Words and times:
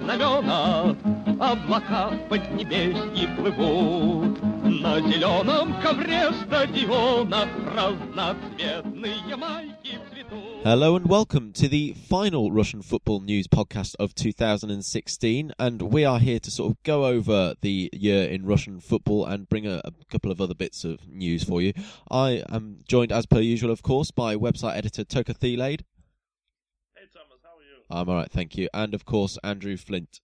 Знамена, 0.00 0.94
облака 1.40 2.10
плывут. 2.28 4.42
На 4.82 5.00
зеленом 5.00 5.80
ковре 5.80 6.30
стадиона 6.44 7.48
разноцветные 7.74 9.36
майки 9.36 9.98
цветут. 10.10 10.64
Hello 10.64 10.96
and 10.96 11.06
welcome 11.06 11.50
to 11.54 11.66
the 11.66 11.94
final 11.94 12.52
Russian 12.52 12.82
football 12.82 13.20
news 13.20 13.46
podcast 13.46 13.94
of 13.98 14.14
2016. 14.14 15.52
And 15.58 15.80
we 15.80 16.04
are 16.04 16.18
here 16.18 16.40
to 16.40 16.50
sort 16.50 16.72
of 16.72 16.82
go 16.82 17.06
over 17.06 17.54
the 17.62 17.88
year 17.94 18.24
in 18.24 18.44
Russian 18.44 18.80
football 18.80 19.24
and 19.24 19.48
bring 19.48 19.66
a, 19.66 19.80
a 19.82 19.92
couple 20.10 20.30
of 20.30 20.42
other 20.42 20.54
bits 20.54 20.84
of 20.84 21.08
news 21.08 21.42
for 21.42 21.62
you. 21.62 21.72
I 22.10 22.42
am 22.50 22.80
joined, 22.86 23.12
as 23.12 23.24
per 23.24 23.40
usual, 23.40 23.70
of 23.70 23.82
course, 23.82 24.10
by 24.10 24.36
website 24.36 24.76
editor 24.76 25.04
Toke 25.04 25.28
Theilade. 25.28 25.84
I'm 27.90 28.08
all 28.08 28.16
right, 28.16 28.30
thank 28.30 28.56
you. 28.56 28.68
And 28.74 28.94
of 28.94 29.04
course, 29.04 29.38
Andrew 29.42 29.76
Flint. 29.76 30.20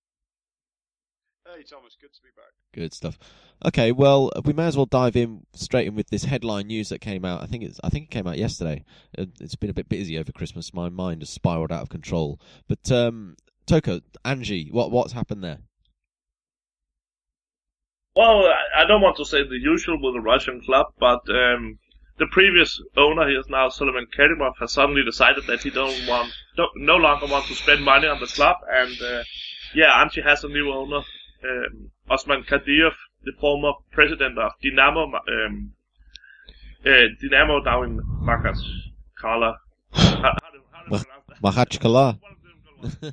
Hey 1.47 1.63
Thomas, 1.63 1.97
good 2.01 2.13
to 2.13 2.23
be 2.23 2.29
back. 2.37 2.53
Good 2.75 2.93
stuff. 2.93 3.19
Okay, 3.65 3.93
well, 3.93 4.33
we 4.45 4.53
may 4.53 4.67
as 4.67 4.77
well 4.77 4.87
dive 4.87 5.15
in 5.15 5.47
straight 5.55 5.87
in 5.87 5.95
with 5.95 6.09
this 6.11 6.25
headline 6.25 6.67
news 6.67 6.89
that 6.89 7.01
came 7.01 7.25
out. 7.25 7.43
I 7.43 7.47
think 7.47 7.63
it's 7.63 7.79
I 7.85 7.89
think 7.91 8.07
it 8.07 8.11
came 8.11 8.27
out 8.27 8.39
yesterday. 8.39 8.85
It- 9.17 9.41
It's 9.41 9.55
been 9.55 9.71
a 9.71 9.75
bit 9.75 9.89
busy 9.89 10.19
over 10.19 10.33
Christmas. 10.33 10.75
My 10.75 10.89
mind 10.89 11.23
has 11.23 11.31
spiraled 11.31 11.71
out 11.73 11.83
of 11.83 11.89
control. 11.91 12.41
But 12.69 12.91
um, 12.91 13.37
Toke, 13.67 14.03
Anzhi, 14.25 14.73
what 14.73 14.91
what's 14.91 15.13
happened 15.13 15.45
there? 15.45 15.59
Well, 18.17 18.47
I- 18.47 18.83
I 18.83 18.87
don't 18.87 19.01
want 19.03 19.17
to 19.17 19.25
say 19.25 19.43
the 19.43 19.59
usual 19.59 20.01
with 20.01 20.17
a 20.17 20.21
Russian 20.21 20.61
club, 20.61 20.87
but 20.99 21.23
um, 21.31 21.79
the 22.19 22.27
previous 22.31 22.81
owner, 22.97 23.29
he 23.29 23.35
is 23.35 23.49
now 23.49 23.69
Suleiman 23.69 24.07
Kerimov, 24.17 24.55
has 24.61 24.73
suddenly 24.73 25.03
decided 25.05 25.47
that 25.49 25.63
he 25.63 25.71
don't 25.71 26.07
want, 26.07 26.33
don't, 26.57 26.71
no 26.77 26.97
longer 26.97 27.27
wants 27.27 27.49
to 27.49 27.55
spend 27.55 27.85
money 27.85 28.07
on 28.07 28.21
the 28.21 28.27
club, 28.27 28.57
and 28.73 28.97
uh, 29.03 29.23
yeah, 29.75 29.91
Anzhi 30.05 30.23
has 30.23 30.45
a 30.45 30.49
new 30.49 30.73
owner, 30.73 30.99
um, 31.45 31.91
Osman 32.09 32.45
Kadiev, 32.45 32.93
the 33.25 33.33
former 33.41 33.73
president 33.91 34.39
of 34.39 34.53
Dynamo, 34.63 35.05
um, 35.07 35.73
uh, 36.87 36.91
Dynamo 37.21 37.63
down 37.65 37.85
in 37.85 38.01
Makhaskala. 38.23 39.57
How, 39.93 40.03
how 40.03 40.33
do, 40.53 40.61
how 40.71 40.85
do 40.85 40.97
you 40.97 41.05
pronounce 41.05 41.07
that? 41.29 41.43
Makhachkala. 41.43 42.21
One 42.21 42.33
of 42.33 42.43
them 42.43 43.01
goes- 43.03 43.13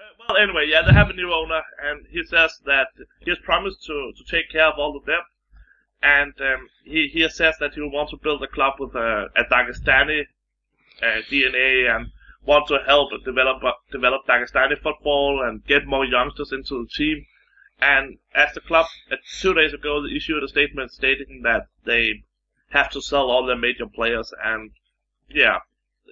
Uh, 0.00 0.26
well, 0.28 0.36
anyway, 0.38 0.66
yeah, 0.68 0.82
they 0.86 0.92
have 0.92 1.10
a 1.10 1.12
new 1.12 1.32
owner, 1.32 1.60
and 1.84 2.06
he 2.10 2.22
says 2.24 2.52
that 2.66 2.88
he 3.20 3.30
has 3.30 3.38
promised 3.44 3.84
to, 3.84 4.12
to 4.16 4.24
take 4.30 4.50
care 4.50 4.66
of 4.66 4.74
all 4.78 4.92
the 4.92 5.00
debt, 5.10 5.22
and 6.02 6.32
um, 6.40 6.68
he, 6.84 7.08
he 7.12 7.28
says 7.28 7.56
that 7.60 7.74
he 7.74 7.80
will 7.80 7.90
want 7.90 8.10
to 8.10 8.16
build 8.16 8.42
a 8.42 8.46
club 8.46 8.74
with 8.78 8.94
a, 8.94 9.26
a 9.36 9.44
Dagestani 9.44 10.26
uh, 11.02 11.22
DNA 11.30 11.94
and 11.94 12.10
want 12.44 12.66
to 12.68 12.78
help 12.86 13.10
develop 13.24 13.62
develop 13.90 14.22
Dagestani 14.28 14.80
football 14.80 15.42
and 15.42 15.64
get 15.66 15.86
more 15.86 16.04
youngsters 16.04 16.52
into 16.52 16.84
the 16.84 16.88
team. 16.88 17.26
And 17.80 18.18
as 18.34 18.54
the 18.54 18.60
club 18.60 18.86
uh, 19.10 19.16
two 19.40 19.54
days 19.54 19.72
ago 19.72 20.02
they 20.02 20.16
issued 20.16 20.42
a 20.42 20.48
statement 20.48 20.92
stating 20.92 21.42
that 21.42 21.66
they 21.84 22.24
have 22.70 22.90
to 22.90 23.02
sell 23.02 23.30
all 23.30 23.46
their 23.46 23.56
major 23.56 23.86
players, 23.86 24.32
and 24.44 24.70
yeah, 25.28 25.58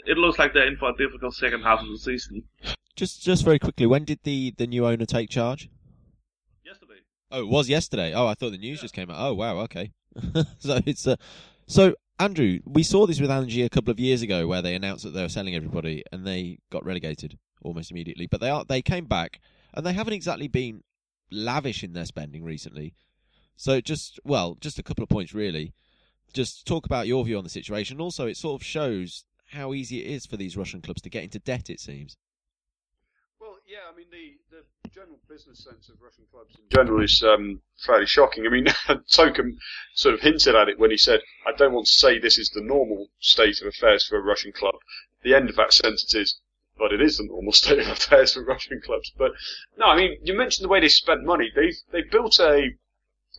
it 0.06 0.16
looks 0.16 0.38
like 0.38 0.52
they're 0.52 0.66
in 0.66 0.76
for 0.76 0.90
a 0.90 0.96
difficult 0.96 1.34
second 1.34 1.62
half 1.62 1.80
of 1.80 1.88
the 1.88 1.98
season. 1.98 2.44
Just 2.94 3.22
just 3.22 3.44
very 3.44 3.58
quickly, 3.58 3.86
when 3.86 4.04
did 4.04 4.20
the, 4.22 4.54
the 4.56 4.66
new 4.66 4.86
owner 4.86 5.04
take 5.04 5.28
charge? 5.28 5.68
Oh, 7.30 7.40
it 7.40 7.48
was 7.48 7.68
yesterday. 7.68 8.12
Oh, 8.14 8.26
I 8.26 8.34
thought 8.34 8.52
the 8.52 8.58
news 8.58 8.78
Yeah. 8.78 8.82
just 8.82 8.94
came 8.94 9.10
out. 9.10 9.16
Oh, 9.18 9.34
wow, 9.34 9.58
okay. 9.60 9.92
so 10.58 10.80
it's 10.86 11.06
uh, 11.06 11.16
so 11.66 11.94
Andrew, 12.18 12.60
we 12.64 12.82
saw 12.82 13.06
this 13.06 13.20
with 13.20 13.30
Anzhi 13.30 13.64
a 13.64 13.68
couple 13.68 13.90
of 13.90 14.00
years 14.00 14.22
ago, 14.22 14.46
where 14.46 14.62
they 14.62 14.74
announced 14.74 15.04
that 15.04 15.10
they 15.10 15.22
were 15.22 15.28
selling 15.28 15.54
everybody, 15.54 16.02
and 16.12 16.26
they 16.26 16.58
got 16.70 16.84
relegated 16.84 17.38
almost 17.62 17.90
immediately. 17.90 18.26
But 18.26 18.40
they 18.40 18.48
are 18.50 18.64
they 18.64 18.82
came 18.82 19.06
back, 19.06 19.40
and 19.74 19.84
they 19.84 19.92
haven't 19.92 20.14
exactly 20.14 20.48
been 20.48 20.82
lavish 21.30 21.82
in 21.82 21.92
their 21.92 22.06
spending 22.06 22.44
recently. 22.44 22.94
So 23.56 23.80
just 23.80 24.20
well, 24.24 24.56
just 24.60 24.78
a 24.78 24.82
couple 24.82 25.02
of 25.02 25.08
points 25.10 25.34
really. 25.34 25.74
Just 26.32 26.66
talk 26.66 26.86
about 26.86 27.06
your 27.06 27.24
view 27.24 27.38
on 27.38 27.44
the 27.44 27.50
situation. 27.50 28.00
Also, 28.00 28.26
it 28.26 28.36
sort 28.36 28.60
of 28.60 28.66
shows 28.66 29.24
how 29.50 29.72
easy 29.72 30.04
it 30.04 30.10
is 30.10 30.26
for 30.26 30.36
these 30.36 30.56
Russian 30.56 30.82
clubs 30.82 31.00
to 31.02 31.10
get 31.10 31.24
into 31.24 31.38
debt. 31.38 31.70
It 31.70 31.80
seems. 31.80 32.16
Yeah, 33.66 33.90
I 33.92 33.96
mean 33.96 34.06
the, 34.12 34.38
the 34.50 34.88
general 34.90 35.18
business 35.28 35.64
sense 35.64 35.88
of 35.88 36.00
Russian 36.00 36.24
clubs 36.30 36.54
in 36.54 36.62
general 36.70 37.02
is 37.02 37.20
um, 37.24 37.60
fairly 37.84 38.06
shocking. 38.06 38.46
I 38.46 38.48
mean, 38.48 38.66
Tokum 39.10 39.58
sort 39.94 40.14
of 40.14 40.20
hinted 40.20 40.54
at 40.54 40.68
it 40.68 40.78
when 40.78 40.92
he 40.92 40.96
said, 40.96 41.20
"I 41.44 41.50
don't 41.50 41.72
want 41.72 41.86
to 41.86 41.92
say 41.92 42.18
this 42.18 42.38
is 42.38 42.48
the 42.50 42.60
normal 42.60 43.08
state 43.18 43.60
of 43.60 43.66
affairs 43.66 44.06
for 44.06 44.18
a 44.18 44.22
Russian 44.22 44.52
club." 44.52 44.76
The 45.22 45.34
end 45.34 45.50
of 45.50 45.56
that 45.56 45.72
sentence 45.72 46.14
is, 46.14 46.38
"But 46.78 46.92
it 46.92 47.00
is 47.00 47.18
the 47.18 47.24
normal 47.24 47.52
state 47.60 47.80
of 47.80 47.88
affairs 47.88 48.34
for 48.34 48.44
Russian 48.44 48.80
clubs." 48.80 49.10
But 49.18 49.32
no, 49.76 49.86
I 49.86 49.96
mean, 49.96 50.20
you 50.22 50.34
mentioned 50.34 50.64
the 50.64 50.68
way 50.68 50.78
they 50.78 50.88
spent 50.88 51.24
money. 51.24 51.50
They 51.52 51.72
they 51.90 52.02
built 52.02 52.38
a 52.38 52.70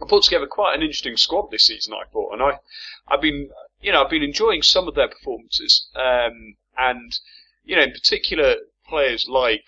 I 0.02 0.06
put 0.08 0.24
together 0.24 0.46
quite 0.46 0.76
an 0.76 0.82
interesting 0.82 1.16
squad 1.16 1.52
this 1.52 1.64
season, 1.64 1.94
I 1.94 2.04
thought, 2.12 2.34
and 2.34 2.44
I, 2.44 2.60
I've 3.08 3.22
been, 3.22 3.50
you 3.82 3.92
know, 3.92 4.04
I've 4.04 4.12
been 4.12 4.24
enjoying 4.24 4.62
some 4.62 4.88
of 4.88 4.94
their 4.94 5.08
performances, 5.08 5.90
um, 5.96 6.58
and 6.78 7.18
you 7.64 7.78
know, 7.78 7.84
in 7.84 7.94
particular, 7.94 8.58
players 8.88 9.28
like 9.28 9.66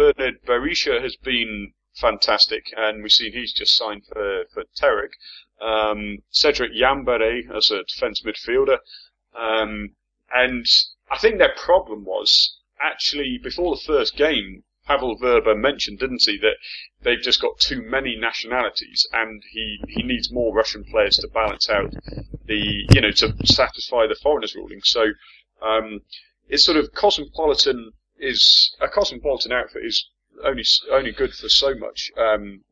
Bernard 0.00 0.42
Berisha 0.46 1.02
has 1.02 1.16
been 1.16 1.74
fantastic, 1.92 2.72
and 2.74 3.02
we've 3.02 3.12
seen 3.12 3.34
he's 3.34 3.52
just 3.52 3.76
signed 3.76 4.06
for 4.06 4.46
for 4.50 4.64
Terek. 4.74 5.10
Um, 5.60 6.22
Cedric 6.30 6.72
Yambéré 6.72 7.54
as 7.54 7.70
a 7.70 7.84
defence 7.84 8.22
midfielder, 8.22 8.78
um, 9.34 9.94
and 10.32 10.64
I 11.10 11.18
think 11.18 11.36
their 11.36 11.54
problem 11.54 12.06
was 12.06 12.56
actually 12.80 13.36
before 13.42 13.76
the 13.76 13.82
first 13.82 14.16
game. 14.16 14.64
Pavel 14.86 15.18
Vrba 15.18 15.54
mentioned, 15.54 15.98
didn't 15.98 16.22
he, 16.24 16.38
that 16.38 16.56
they've 17.02 17.20
just 17.20 17.42
got 17.42 17.58
too 17.58 17.82
many 17.82 18.16
nationalities, 18.16 19.06
and 19.12 19.42
he, 19.50 19.80
he 19.86 20.02
needs 20.02 20.32
more 20.32 20.54
Russian 20.54 20.82
players 20.84 21.18
to 21.18 21.28
balance 21.28 21.68
out 21.68 21.92
the 22.46 22.86
you 22.94 23.02
know 23.02 23.10
to 23.10 23.34
satisfy 23.44 24.06
the 24.06 24.18
foreigners 24.22 24.54
ruling. 24.54 24.80
So 24.82 25.12
um, 25.60 26.00
it's 26.48 26.64
sort 26.64 26.78
of 26.78 26.94
cosmopolitan 26.94 27.92
is 28.20 28.74
a 28.80 28.88
cosmopolitan 28.88 29.52
outfit 29.52 29.84
is 29.84 30.08
only 30.44 30.64
only 30.90 31.12
good 31.12 31.34
for 31.34 31.48
so 31.48 31.74
much 31.74 32.10
um, 32.16 32.64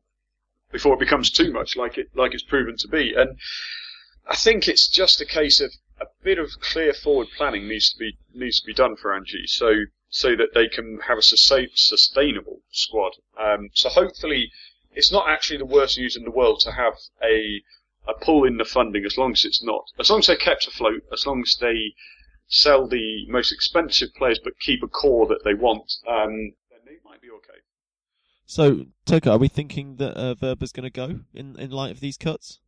before 0.71 0.93
it 0.93 0.99
becomes 0.99 1.31
too 1.31 1.51
much, 1.51 1.75
like 1.75 1.97
it 1.97 2.07
like 2.15 2.33
it's 2.33 2.43
proven 2.43 2.77
to 2.77 2.87
be. 2.87 3.13
And 3.13 3.37
I 4.27 4.35
think 4.35 4.67
it's 4.67 4.87
just 4.87 5.21
a 5.21 5.25
case 5.25 5.59
of 5.59 5.71
a 5.99 6.05
bit 6.23 6.39
of 6.39 6.51
clear 6.61 6.93
forward 6.93 7.27
planning 7.35 7.67
needs 7.67 7.91
to 7.91 7.97
be 7.97 8.17
needs 8.33 8.61
to 8.61 8.65
be 8.67 8.73
done 8.73 8.95
for 8.95 9.11
Anzhi. 9.11 9.47
So 9.47 9.85
so 10.09 10.35
that 10.35 10.53
they 10.53 10.67
can 10.67 10.99
have 11.07 11.17
a 11.17 11.21
sustain, 11.21 11.69
sustainable 11.73 12.61
squad. 12.71 13.13
Um, 13.39 13.69
so 13.73 13.89
hopefully, 13.89 14.51
it's 14.91 15.11
not 15.11 15.29
actually 15.29 15.57
the 15.57 15.65
worst 15.65 15.97
news 15.97 16.15
in 16.15 16.23
the 16.23 16.31
world 16.31 16.59
to 16.61 16.71
have 16.71 16.93
a 17.23 17.61
a 18.07 18.13
pull 18.13 18.43
in 18.43 18.57
the 18.57 18.65
funding 18.65 19.05
as 19.05 19.17
long 19.17 19.33
as 19.33 19.45
it's 19.45 19.63
not. 19.63 19.85
As 19.99 20.09
long 20.09 20.19
as 20.19 20.27
they're 20.27 20.35
kept 20.35 20.67
afloat, 20.67 21.03
as 21.11 21.27
long 21.27 21.41
as 21.41 21.55
they 21.59 21.93
sell 22.49 22.87
the 22.87 23.25
most 23.29 23.53
expensive 23.53 24.09
players 24.15 24.39
but 24.43 24.59
keep 24.59 24.83
a 24.83 24.87
core 24.87 25.27
that 25.27 25.43
they 25.45 25.53
want, 25.53 25.93
um, 26.07 26.53
then 26.69 26.81
they 26.85 26.97
might 27.05 27.21
be 27.21 27.29
okay. 27.29 27.59
So 28.45 28.87
Toke, 29.05 29.27
are 29.27 29.37
we 29.37 29.47
thinking 29.47 29.97
that 29.97 30.17
uh, 30.17 30.35
Vrba's 30.35 30.71
going 30.71 30.83
to 30.83 30.89
go 30.89 31.21
in 31.33 31.55
in 31.57 31.69
light 31.69 31.91
of 31.91 31.99
these 31.99 32.17
cuts? 32.17 32.59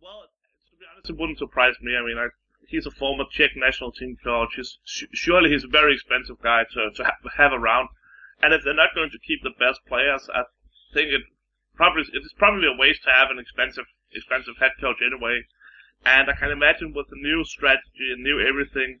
Well, 0.00 0.22
to 0.70 0.76
be 0.78 0.86
honest, 0.90 1.10
it 1.10 1.18
wouldn't 1.18 1.38
surprise 1.38 1.74
me. 1.82 1.96
I 1.96 2.06
mean, 2.06 2.16
I, 2.16 2.28
he's 2.68 2.86
a 2.86 2.92
former 2.92 3.24
Czech 3.30 3.50
national 3.56 3.90
team 3.90 4.16
coach. 4.22 4.54
He's, 4.54 4.78
sh- 4.84 5.10
surely 5.12 5.50
he's 5.50 5.64
a 5.64 5.68
very 5.68 5.94
expensive 5.94 6.40
guy 6.40 6.62
to, 6.72 6.90
to 6.94 7.04
ha- 7.04 7.18
have 7.36 7.52
around. 7.52 7.88
And 8.40 8.54
if 8.54 8.62
they're 8.64 8.74
not 8.74 8.94
going 8.94 9.10
to 9.10 9.18
keep 9.18 9.42
the 9.42 9.54
best 9.58 9.80
players, 9.86 10.28
I 10.32 10.44
think 10.94 11.10
it 11.10 11.22
probably 11.74 12.02
it 12.12 12.22
is 12.22 12.34
probably 12.38 12.68
a 12.68 12.76
waste 12.78 13.02
to 13.04 13.10
have 13.10 13.30
an 13.30 13.38
expensive 13.38 13.86
expensive 14.12 14.54
head 14.60 14.72
coach 14.80 14.98
anyway. 15.04 15.42
And 16.04 16.28
I 16.28 16.34
can 16.34 16.50
imagine 16.50 16.92
with 16.94 17.08
the 17.08 17.16
new 17.16 17.44
strategy 17.44 18.10
and 18.12 18.22
new 18.22 18.40
everything 18.40 18.98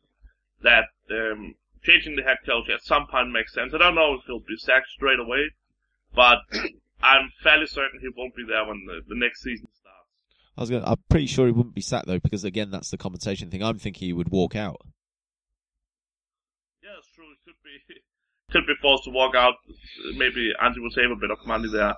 that 0.62 0.84
um, 1.10 1.54
changing 1.82 2.16
the 2.16 2.22
head 2.22 2.38
coach 2.46 2.68
at 2.70 2.82
some 2.82 3.06
point 3.06 3.30
makes 3.32 3.52
sense. 3.52 3.74
I 3.74 3.78
don't 3.78 3.94
know 3.94 4.14
if 4.14 4.20
he'll 4.26 4.40
be 4.40 4.56
sacked 4.56 4.88
straight 4.88 5.18
away, 5.18 5.50
but 6.14 6.38
I'm 7.02 7.30
fairly 7.42 7.66
certain 7.66 8.00
he 8.00 8.08
won't 8.16 8.36
be 8.36 8.44
there 8.48 8.64
when 8.64 8.84
the, 8.86 9.00
the 9.08 9.18
next 9.18 9.42
season 9.42 9.66
starts. 9.72 10.08
I 10.56 10.60
was 10.60 10.70
going. 10.70 10.84
I'm 10.84 11.02
pretty 11.08 11.26
sure 11.26 11.46
he 11.46 11.52
wouldn't 11.52 11.74
be 11.74 11.80
sacked 11.80 12.06
though, 12.06 12.20
because 12.20 12.44
again, 12.44 12.70
that's 12.70 12.90
the 12.90 12.98
compensation 12.98 13.50
thing. 13.50 13.62
I'm 13.62 13.78
thinking 13.78 14.06
he 14.06 14.12
would 14.12 14.30
walk 14.30 14.54
out. 14.54 14.80
Yeah, 16.82 16.90
it's 16.98 17.08
true. 17.14 17.24
It 17.32 17.38
could 17.44 17.54
be 17.64 18.00
could 18.52 18.66
be 18.66 18.74
forced 18.80 19.04
to 19.04 19.10
walk 19.10 19.34
out. 19.34 19.54
Maybe 20.14 20.52
Anzhi 20.62 20.78
will 20.78 20.90
save 20.90 21.10
a 21.10 21.16
bit 21.16 21.30
of 21.30 21.44
money 21.46 21.68
there. 21.72 21.94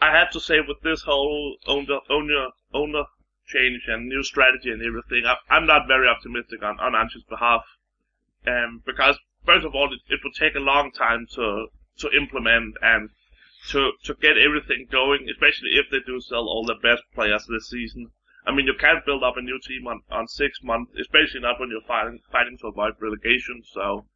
I 0.00 0.10
have 0.10 0.30
to 0.32 0.40
say, 0.40 0.56
with 0.60 0.80
this 0.82 1.02
whole 1.02 1.56
owner 1.66 2.00
owner 2.10 2.48
owner 2.72 3.04
change 3.46 3.82
and 3.88 4.08
new 4.08 4.22
strategy 4.22 4.70
and 4.70 4.82
everything, 4.82 5.26
I, 5.26 5.36
I'm 5.48 5.66
not 5.66 5.86
very 5.86 6.08
optimistic 6.08 6.62
on 6.62 6.80
on 6.80 6.92
Anzhi's 6.92 7.24
behalf. 7.28 7.64
Um, 8.46 8.82
because 8.84 9.18
first 9.44 9.64
of 9.64 9.74
all, 9.74 9.92
it, 9.92 10.00
it 10.08 10.20
would 10.24 10.34
take 10.34 10.54
a 10.54 10.60
long 10.60 10.90
time 10.92 11.26
to 11.34 11.68
to 11.98 12.10
implement 12.10 12.76
and 12.82 13.10
to 13.70 13.92
to 14.04 14.14
get 14.14 14.36
everything 14.36 14.86
going, 14.90 15.28
especially 15.30 15.76
if 15.76 15.86
they 15.90 16.00
do 16.00 16.20
sell 16.20 16.46
all 16.48 16.64
the 16.64 16.74
best 16.82 17.02
players 17.14 17.46
this 17.48 17.68
season. 17.68 18.10
I 18.46 18.52
mean, 18.52 18.66
you 18.66 18.74
can't 18.74 19.06
build 19.06 19.24
up 19.24 19.38
a 19.38 19.42
new 19.42 19.58
team 19.58 19.86
on, 19.86 20.02
on 20.10 20.28
six 20.28 20.62
months, 20.62 20.92
especially 21.00 21.40
not 21.40 21.58
when 21.58 21.70
you're 21.70 21.88
fighting 21.88 22.20
fighting 22.30 22.58
to 22.58 22.66
avoid 22.68 22.94
relegation. 23.00 23.62
So 23.64 24.06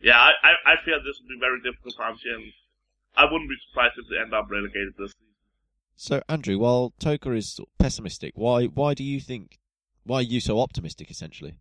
yeah, 0.00 0.18
I, 0.18 0.32
I, 0.42 0.72
I 0.72 0.74
feel 0.84 0.98
this 0.98 1.20
will 1.20 1.28
be 1.28 1.40
very 1.40 1.60
difficult 1.60 1.94
for 1.96 2.04
Anzhi, 2.04 2.34
and 2.34 2.52
I 3.14 3.24
wouldn't 3.24 3.50
be 3.50 3.56
surprised 3.68 3.94
if 3.98 4.08
they 4.08 4.18
end 4.18 4.34
up 4.34 4.50
relegated 4.50 4.94
this. 4.98 5.14
So, 6.02 6.20
Andrew, 6.28 6.58
while 6.58 6.94
Toker 6.98 7.32
is 7.36 7.60
pessimistic, 7.78 8.32
why 8.34 8.64
why 8.64 8.92
do 8.92 9.04
you 9.04 9.20
think 9.20 9.60
why 10.02 10.16
are 10.16 10.30
you 10.34 10.40
so 10.40 10.58
optimistic? 10.58 11.12
Essentially, 11.12 11.54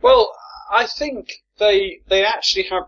Well, 0.00 0.30
I 0.70 0.86
think 0.86 1.42
they 1.58 2.02
they 2.06 2.24
actually 2.24 2.68
have 2.68 2.84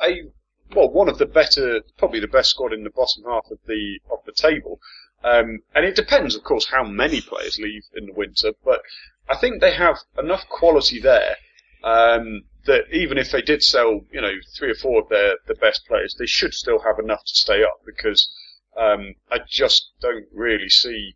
a 0.00 0.30
well 0.76 0.88
one 0.90 1.08
of 1.08 1.18
the 1.18 1.26
better, 1.26 1.82
probably 1.98 2.20
the 2.20 2.28
best 2.28 2.50
squad 2.50 2.72
in 2.72 2.84
the 2.84 2.90
bottom 2.90 3.24
half 3.24 3.50
of 3.50 3.58
the 3.66 3.98
of 4.08 4.24
the 4.26 4.30
table. 4.30 4.80
Um, 5.24 5.64
and 5.74 5.84
it 5.84 5.96
depends, 5.96 6.36
of 6.36 6.44
course, 6.44 6.66
how 6.66 6.84
many 6.84 7.20
players 7.20 7.58
leave 7.58 7.82
in 7.96 8.06
the 8.06 8.12
winter. 8.12 8.52
But 8.64 8.82
I 9.28 9.36
think 9.38 9.60
they 9.60 9.74
have 9.74 9.96
enough 10.16 10.48
quality 10.48 11.00
there 11.00 11.34
um, 11.82 12.44
that 12.64 12.84
even 12.92 13.18
if 13.18 13.32
they 13.32 13.42
did 13.42 13.64
sell, 13.64 14.04
you 14.12 14.20
know, 14.20 14.34
three 14.56 14.70
or 14.70 14.76
four 14.76 15.02
of 15.02 15.08
their 15.08 15.38
the 15.48 15.56
best 15.56 15.84
players, 15.88 16.14
they 16.16 16.26
should 16.26 16.54
still 16.54 16.78
have 16.78 17.00
enough 17.00 17.24
to 17.24 17.34
stay 17.34 17.64
up 17.64 17.80
because 17.84 18.30
um, 18.76 19.14
I 19.30 19.38
just 19.48 19.90
don't 20.00 20.26
really 20.32 20.68
see 20.68 21.14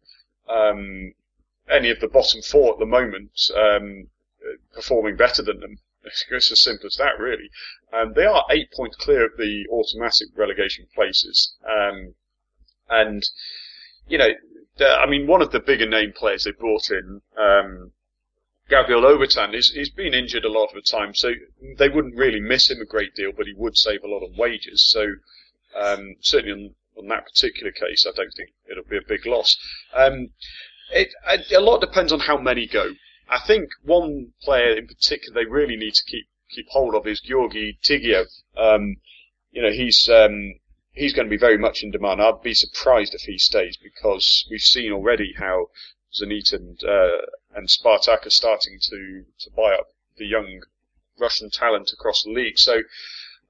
um, 0.49 1.15
any 1.69 1.91
of 1.91 2.01
the 2.01 2.09
bottom 2.09 2.43
four 2.43 2.75
at 2.75 2.79
the 2.79 2.87
moment 2.87 3.51
um, 3.57 4.09
performing 4.73 5.17
better 5.17 5.43
than 5.43 5.61
them. 5.61 5.79
It's 6.31 6.53
as 6.53 6.61
simple 6.61 6.87
as 6.87 6.97
that, 6.97 7.19
really. 7.19 7.49
Um, 7.91 8.13
they 8.13 8.27
are 8.27 8.45
eight 8.51 8.71
points 8.73 8.97
clear 8.97 9.25
of 9.25 9.39
the 9.39 9.67
automatic 9.71 10.29
relegation 10.37 10.87
places, 10.95 11.55
um, 11.67 12.15
and 12.91 13.27
you 14.07 14.19
know, 14.19 14.35
I 14.81 15.07
mean, 15.07 15.27
one 15.27 15.41
of 15.41 15.53
the 15.53 15.61
bigger 15.61 15.89
name 15.89 16.13
players 16.13 16.45
they 16.45 16.51
brought 16.51 16.91
in, 16.91 17.23
um, 17.39 17.93
Gabriel 18.69 19.03
Obertan, 19.03 19.55
is 19.55 19.71
he's 19.71 19.91
been 19.91 20.13
injured 20.13 20.45
a 20.45 20.51
lot 20.51 20.67
of 20.67 20.75
the 20.75 20.83
time, 20.83 21.15
so 21.15 21.33
they 21.79 21.89
wouldn't 21.89 22.17
really 22.17 22.41
miss 22.41 22.71
him 22.71 22.81
a 22.81 22.87
great 22.87 23.15
deal, 23.15 23.33
but 23.33 23.47
he 23.47 23.55
would 23.55 23.77
save 23.77 24.03
a 24.05 24.09
lot 24.09 24.23
on 24.23 24.37
wages. 24.37 24.83
So 24.83 25.15
um, 25.75 26.17
certainly 26.21 26.53
on, 26.53 26.75
on 26.97 27.09
that 27.09 27.27
particular 27.27 27.73
case, 27.73 28.07
I 28.07 28.13
don't 28.15 28.33
think 28.35 28.51
it'll 28.71 28.85
be 28.85 28.97
a 28.97 29.09
big 29.09 29.27
loss. 29.27 29.57
Um, 29.93 30.31
it, 30.91 31.13
a 31.53 31.61
lot 31.61 31.81
depends 31.81 32.13
on 32.13 32.21
how 32.21 32.39
many 32.39 32.67
go. 32.67 32.93
I 33.29 33.41
think 33.47 33.71
one 33.83 34.33
player 34.43 34.77
in 34.77 34.87
particular 34.87 35.35
they 35.35 35.51
really 35.51 35.77
need 35.77 35.95
to 35.95 36.05
keep 36.05 36.27
keep 36.51 36.69
hold 36.69 36.95
of 36.95 37.07
is 37.07 37.21
Georgi 37.21 37.79
Tigiev. 37.83 38.27
Um, 38.57 38.97
you 39.51 39.63
know, 39.63 39.73
he's 39.73 40.09
um, 40.09 40.55
he's 40.93 41.15
going 41.15 41.27
to 41.27 41.31
be 41.31 41.39
very 41.39 41.59
much 41.59 41.83
in 41.83 41.91
demand. 41.91 42.21
I'd 42.21 42.43
be 42.43 42.55
surprised 42.55 43.15
if 43.15 43.23
he 43.23 43.39
stays 43.39 43.77
because 43.77 44.47
we've 44.51 44.61
seen 44.61 44.93
already 44.93 45.35
how 45.39 45.71
Zenit 46.13 46.53
and 46.53 46.79
uh, 46.85 47.27
and 47.55 47.69
Spartak 47.69 48.27
are 48.27 48.31
starting 48.31 48.79
to 48.83 49.25
to 49.41 49.51
buy 49.51 49.75
up 49.75 49.89
the 50.19 50.27
young 50.27 50.63
Russian 51.19 51.51
talent 51.51 51.91
across 51.93 52.23
the 52.23 52.31
league. 52.31 52.59
So. 52.59 52.83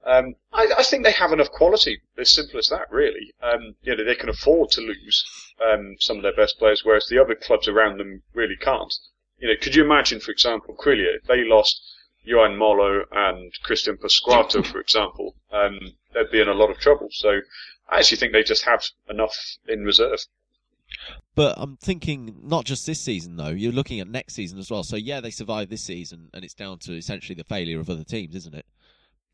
Um, 0.05 0.35
I, 0.53 0.67
I, 0.77 0.83
think 0.83 1.03
they 1.03 1.11
have 1.11 1.31
enough 1.31 1.51
quality. 1.51 1.99
As 2.17 2.29
simple 2.29 2.59
as 2.59 2.67
that, 2.67 2.91
really. 2.91 3.33
Um, 3.41 3.75
you 3.81 3.95
know, 3.95 4.03
they 4.03 4.15
can 4.15 4.29
afford 4.29 4.69
to 4.71 4.81
lose 4.81 5.25
um, 5.67 5.95
some 5.99 6.17
of 6.17 6.23
their 6.23 6.35
best 6.35 6.59
players, 6.59 6.83
whereas 6.85 7.07
the 7.07 7.19
other 7.19 7.33
clubs 7.33 7.67
around 7.67 7.97
them 7.97 8.21
really 8.33 8.55
can't. 8.55 8.93
You 9.39 9.47
know, 9.47 9.55
could 9.59 9.75
you 9.75 9.83
imagine, 9.83 10.19
for 10.19 10.31
example, 10.31 10.75
Krylia, 10.75 11.15
if 11.15 11.23
they 11.23 11.43
lost 11.43 11.81
Johan 12.23 12.55
Mollo 12.55 13.03
and 13.11 13.51
Christian 13.63 13.97
Pasquato, 13.97 14.65
for 14.65 14.79
example, 14.79 15.35
um, 15.51 15.79
they'd 16.13 16.31
be 16.31 16.41
in 16.41 16.47
a 16.47 16.53
lot 16.53 16.69
of 16.69 16.77
trouble. 16.77 17.07
So 17.11 17.39
I 17.89 17.99
actually 17.99 18.17
think 18.17 18.33
they 18.33 18.43
just 18.43 18.65
have 18.65 18.83
enough 19.09 19.35
in 19.67 19.83
reserve. 19.83 20.19
But 21.33 21.55
I'm 21.57 21.77
thinking 21.77 22.35
not 22.43 22.65
just 22.65 22.85
this 22.85 23.01
season 23.01 23.35
though. 23.35 23.49
You're 23.49 23.71
looking 23.71 23.99
at 23.99 24.07
next 24.07 24.35
season 24.35 24.59
as 24.59 24.71
well. 24.71 24.83
So 24.83 24.95
yeah, 24.95 25.19
they 25.19 25.31
survived 25.31 25.69
this 25.69 25.83
season, 25.83 26.29
and 26.33 26.45
it's 26.45 26.53
down 26.53 26.79
to 26.79 26.93
essentially 26.93 27.35
the 27.35 27.43
failure 27.43 27.79
of 27.79 27.89
other 27.89 28.03
teams, 28.03 28.35
isn't 28.35 28.55
it? 28.55 28.65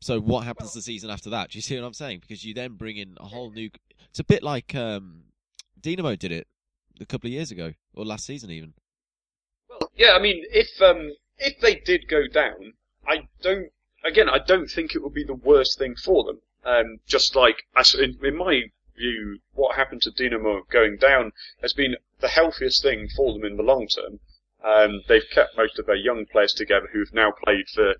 So 0.02 0.20
what 0.20 0.44
happens 0.44 0.70
well, 0.70 0.74
the 0.74 0.82
season 0.82 1.10
after 1.10 1.30
that? 1.30 1.50
Do 1.50 1.58
you 1.58 1.62
see 1.62 1.78
what 1.78 1.86
I'm 1.86 1.94
saying? 1.94 2.22
Because 2.22 2.44
you 2.44 2.54
then 2.54 2.72
bring 2.72 2.96
in 2.96 3.16
a 3.20 3.24
whole 3.24 3.52
new. 3.52 3.70
It's 4.10 4.18
a 4.18 4.24
bit 4.24 4.42
like 4.42 4.74
um, 4.74 5.22
Dinamo 5.80 6.18
did 6.18 6.32
it 6.32 6.48
a 7.00 7.06
couple 7.06 7.28
of 7.28 7.32
years 7.32 7.52
ago 7.52 7.72
or 7.94 8.04
last 8.04 8.26
season 8.26 8.50
even. 8.50 8.74
Well, 9.68 9.90
yeah. 9.94 10.14
I 10.14 10.18
mean, 10.18 10.44
if 10.50 10.82
um, 10.82 11.12
if 11.38 11.60
they 11.60 11.76
did 11.76 12.08
go 12.08 12.26
down, 12.26 12.72
I 13.06 13.28
don't. 13.42 13.70
Again, 14.04 14.28
I 14.28 14.38
don't 14.40 14.68
think 14.68 14.96
it 14.96 15.04
would 15.04 15.14
be 15.14 15.22
the 15.22 15.34
worst 15.34 15.78
thing 15.78 15.94
for 15.94 16.24
them. 16.24 16.40
Um, 16.64 16.98
just 17.06 17.36
like 17.36 17.62
in, 17.96 18.18
in 18.24 18.36
my 18.36 18.64
view, 18.96 19.38
what 19.54 19.76
happened 19.76 20.02
to 20.02 20.10
Dinamo 20.10 20.62
going 20.68 20.96
down 20.96 21.30
has 21.60 21.72
been 21.72 21.94
the 22.18 22.28
healthiest 22.28 22.82
thing 22.82 23.08
for 23.16 23.32
them 23.32 23.44
in 23.44 23.56
the 23.56 23.62
long 23.62 23.86
term. 23.86 24.18
Um, 24.64 25.02
they've 25.06 25.30
kept 25.30 25.56
most 25.56 25.78
of 25.78 25.86
their 25.86 25.94
young 25.94 26.26
players 26.26 26.54
together 26.54 26.88
who've 26.92 27.14
now 27.14 27.32
played 27.44 27.68
for 27.68 27.94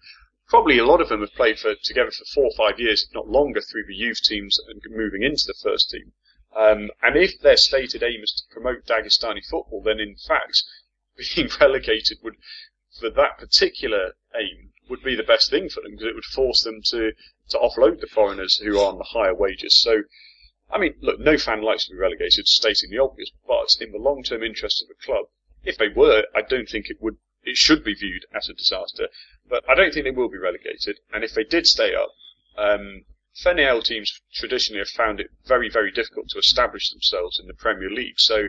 probably 0.48 0.78
a 0.78 0.84
lot 0.84 1.00
of 1.00 1.08
them 1.08 1.20
have 1.20 1.34
played 1.34 1.58
for 1.58 1.74
together 1.74 2.10
for 2.10 2.24
four 2.26 2.44
or 2.44 2.56
five 2.56 2.78
years, 2.78 3.04
if 3.04 3.14
not 3.14 3.28
longer, 3.28 3.60
through 3.60 3.86
the 3.86 3.94
youth 3.94 4.22
teams 4.22 4.58
and 4.68 4.82
moving 4.90 5.22
into 5.22 5.44
the 5.46 5.54
first 5.62 5.90
team. 5.90 6.12
Um, 6.54 6.90
and 7.00 7.16
if 7.16 7.40
their 7.40 7.56
stated 7.56 8.02
aim 8.02 8.22
is 8.22 8.32
to 8.32 8.54
promote 8.54 8.84
Dagestani 8.84 9.44
football, 9.48 9.82
then 9.82 10.00
in 10.00 10.16
fact, 10.16 10.62
being 11.34 11.48
relegated 11.60 12.18
would, 12.22 12.36
for 12.98 13.08
that 13.10 13.38
particular 13.38 14.14
aim, 14.34 14.72
would 14.88 15.02
be 15.02 15.14
the 15.14 15.22
best 15.22 15.50
thing 15.50 15.68
for 15.68 15.80
them 15.80 15.92
because 15.92 16.06
it 16.06 16.14
would 16.14 16.24
force 16.24 16.62
them 16.62 16.82
to, 16.82 17.12
to 17.48 17.58
offload 17.58 18.00
the 18.00 18.06
foreigners 18.06 18.56
who 18.58 18.78
are 18.78 18.86
on 18.86 18.98
the 18.98 19.04
higher 19.04 19.34
wages. 19.34 19.80
So, 19.80 20.02
I 20.70 20.78
mean, 20.78 20.94
look, 21.00 21.18
no 21.18 21.38
fan 21.38 21.62
likes 21.62 21.86
to 21.86 21.92
be 21.92 21.98
relegated, 21.98 22.46
stating 22.46 22.90
the 22.90 22.98
obvious, 22.98 23.30
but 23.46 23.76
in 23.80 23.92
the 23.92 23.98
long-term 23.98 24.42
interest 24.42 24.82
of 24.82 24.88
the 24.88 24.94
club, 25.02 25.26
if 25.64 25.78
they 25.78 25.88
were, 25.88 26.24
I 26.34 26.42
don't 26.42 26.68
think 26.68 26.90
it 26.90 27.00
would, 27.00 27.16
it 27.44 27.56
should 27.56 27.84
be 27.84 27.94
viewed 27.94 28.26
as 28.34 28.48
a 28.48 28.54
disaster. 28.54 29.08
But 29.48 29.68
I 29.68 29.74
don't 29.74 29.92
think 29.92 30.04
they 30.04 30.10
will 30.10 30.28
be 30.28 30.38
relegated. 30.38 31.00
And 31.12 31.24
if 31.24 31.34
they 31.34 31.44
did 31.44 31.66
stay 31.66 31.94
up, 31.94 32.10
um, 32.56 33.04
teams 33.82 34.20
traditionally 34.32 34.78
have 34.78 34.88
found 34.88 35.20
it 35.20 35.30
very, 35.44 35.68
very 35.68 35.90
difficult 35.90 36.28
to 36.30 36.38
establish 36.38 36.90
themselves 36.90 37.38
in 37.38 37.46
the 37.46 37.54
Premier 37.54 37.90
League. 37.90 38.20
So 38.20 38.48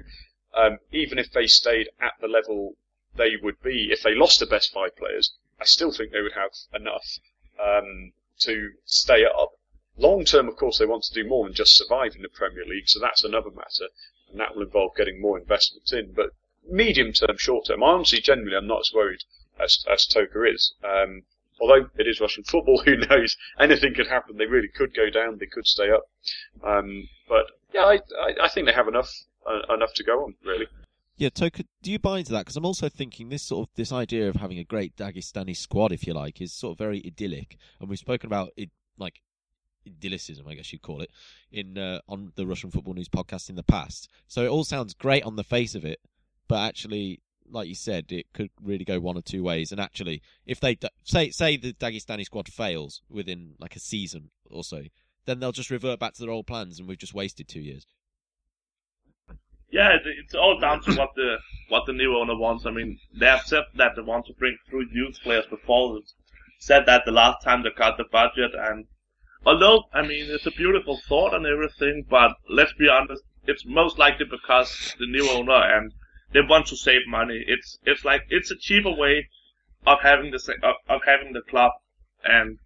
um, 0.54 0.80
even 0.92 1.18
if 1.18 1.32
they 1.32 1.48
stayed 1.48 1.90
at 2.00 2.14
the 2.22 2.28
level 2.28 2.76
they 3.16 3.36
would 3.42 3.62
be 3.62 3.92
if 3.92 4.02
they 4.02 4.16
lost 4.16 4.40
the 4.40 4.46
best 4.46 4.74
five 4.74 4.96
players, 4.96 5.34
I 5.60 5.66
still 5.66 5.92
think 5.92 6.12
they 6.12 6.22
would 6.22 6.34
have 6.34 6.52
enough 6.74 7.20
um, 7.64 8.12
to 8.40 8.72
stay 8.86 9.24
up. 9.24 9.52
Long 9.98 10.26
term, 10.26 10.48
of 10.48 10.56
course, 10.56 10.80
they 10.80 10.86
want 10.86 11.04
to 11.04 11.14
do 11.14 11.28
more 11.28 11.46
than 11.46 11.54
just 11.54 11.76
survive 11.76 12.16
in 12.16 12.24
the 12.24 12.30
Premier 12.30 12.66
League, 12.66 12.90
so 12.90 13.00
that's 13.00 13.24
another 13.24 13.52
matter, 13.52 13.90
and 14.32 14.40
that 14.40 14.56
will 14.56 14.64
involve 14.64 14.96
getting 14.96 15.22
more 15.22 15.38
investment 15.38 15.92
in. 15.94 16.14
But 16.14 16.32
medium 16.70 17.14
term, 17.14 17.38
short 17.38 17.68
term, 17.68 17.84
I 17.84 17.88
honestly, 17.88 18.22
generally, 18.22 18.56
I'm 18.56 18.68
not 18.68 18.82
as 18.82 18.92
worried 18.94 19.24
as, 19.60 19.84
as 19.92 20.08
Toker 20.08 20.52
is. 20.52 20.74
Um, 20.84 21.24
although 21.60 21.90
it 21.98 22.08
is 22.08 22.20
Russian 22.20 22.44
football, 22.44 22.82
who 22.86 22.98
knows? 22.98 23.38
Anything 23.60 23.94
could 23.94 24.08
happen. 24.08 24.38
They 24.38 24.46
really 24.46 24.70
could 24.70 24.94
go 24.96 25.10
down. 25.10 25.38
They 25.40 25.46
could 25.46 25.68
stay 25.68 25.90
up. 25.90 26.10
Um, 26.64 27.08
but 27.28 27.46
yeah, 27.74 27.86
I, 27.86 27.96
I, 28.20 28.46
I, 28.46 28.50
think 28.50 28.68
they 28.68 28.74
have 28.74 28.88
enough 28.88 29.12
uh, 29.46 29.74
enough 29.74 29.94
to 29.96 30.04
go 30.04 30.24
on, 30.24 30.36
really. 30.46 30.68
Yeah, 31.16 31.30
Toker, 31.30 31.66
do 31.82 31.92
you 31.92 32.00
buy 32.00 32.20
into 32.20 32.32
that? 32.32 32.40
Because 32.40 32.58
I'm 32.58 32.66
also 32.66 32.90
thinking 32.90 33.30
this 33.30 33.44
sort 33.44 33.68
of 33.68 33.76
this 33.76 33.92
idea 33.92 34.30
of 34.30 34.36
having 34.36 34.58
a 34.58 34.64
great 34.64 34.96
Dagestani 34.96 35.56
squad, 35.56 35.92
if 35.92 36.08
you 36.08 36.14
like, 36.14 36.42
is 36.42 36.54
sort 36.54 36.74
of 36.74 36.78
very 36.80 37.02
idyllic, 37.06 37.58
and 37.80 37.90
we've 37.90 38.00
spoken 38.00 38.28
about 38.28 38.50
it 38.58 38.70
like 38.98 39.22
idyllicism, 39.86 40.48
I 40.48 40.56
guess 40.56 40.72
you'd 40.72 40.82
call 40.82 41.02
it, 41.02 41.12
in 41.52 41.78
uh, 41.78 42.00
on 42.08 42.32
the 42.36 42.48
Russian 42.48 42.72
Football 42.72 42.96
News 42.96 43.10
podcast 43.10 43.50
in 43.50 43.56
the 43.56 43.64
past. 43.64 44.10
So 44.28 44.44
it 44.44 44.50
all 44.50 44.64
sounds 44.64 44.94
great 44.94 45.24
on 45.24 45.36
the 45.36 45.44
face 45.44 45.76
of 45.76 45.86
it, 45.86 46.00
but 46.54 46.60
actually, 46.60 47.20
like 47.50 47.68
you 47.68 47.74
said, 47.74 48.12
it 48.12 48.28
could 48.32 48.52
really 48.62 48.86
go 48.86 49.00
one 49.00 49.18
or 49.18 49.24
two 49.24 49.42
ways. 49.42 49.72
And 49.72 49.82
actually, 49.82 50.22
if 50.46 50.60
they 50.60 50.78
say 51.04 51.32
say 51.32 51.58
the 51.58 51.74
Dagestani 51.74 52.26
squad 52.26 52.48
fails 52.48 53.02
within 53.10 53.56
like 53.58 53.76
a 53.76 53.80
season 53.80 54.30
or 54.52 54.64
so, 54.64 54.84
then 55.26 55.40
they'll 55.40 55.52
just 55.52 55.72
revert 55.72 55.98
back 55.98 56.14
to 56.14 56.22
their 56.22 56.30
old 56.30 56.46
plans, 56.46 56.78
and 56.78 56.88
we've 56.88 57.00
just 57.00 57.16
wasted 57.16 57.48
two 57.48 57.60
years. 57.60 57.88
Yeah, 59.72 59.98
it's 60.06 60.36
all 60.36 60.60
down 60.60 60.84
to 60.84 60.94
what 60.94 61.10
the 61.16 61.38
what 61.70 61.88
the 61.88 61.94
new 61.94 62.16
owner 62.16 62.38
wants. 62.38 62.68
I 62.68 62.70
mean, 62.70 63.00
they 63.20 63.26
have 63.26 63.42
said 63.48 63.64
that 63.74 63.94
they 63.96 64.04
want 64.04 64.28
to 64.28 64.34
bring 64.34 64.56
through 64.70 64.90
youth 64.92 65.18
players 65.24 65.48
before. 65.50 65.96
They 65.96 66.06
said 66.60 66.86
that 66.86 67.02
the 67.04 67.12
last 67.12 67.44
time 67.44 67.64
they 67.64 67.72
cut 67.76 67.98
the 67.98 68.06
budget, 68.12 68.52
and 68.54 68.86
although 69.44 69.86
I 69.92 70.04
mean 70.04 70.28
it's 70.30 70.46
a 70.46 70.52
beautiful 70.52 71.02
thought 71.10 71.34
and 71.34 71.48
everything, 71.48 72.06
but 72.08 72.36
let's 72.48 72.74
be 72.74 72.90
honest, 72.90 73.24
it's 73.48 73.66
most 73.66 73.98
likely 73.98 74.28
because 74.30 74.94
the 75.00 75.08
new 75.08 75.28
owner 75.32 75.60
and 75.60 75.92
they 76.34 76.42
want 76.42 76.68
to 76.68 76.76
save 76.76 77.08
money. 77.08 77.44
It's 77.48 77.78
it's 77.86 78.04
like 78.04 78.24
it's 78.30 78.52
a 78.52 78.58
cheaper 78.58 78.92
way 78.92 79.30
of 79.86 80.00
having 80.02 80.32
the 80.32 80.56
of, 80.64 80.76
of 80.90 81.02
having 81.06 81.34
the 81.34 81.42
club, 81.42 81.72
and 82.24 82.60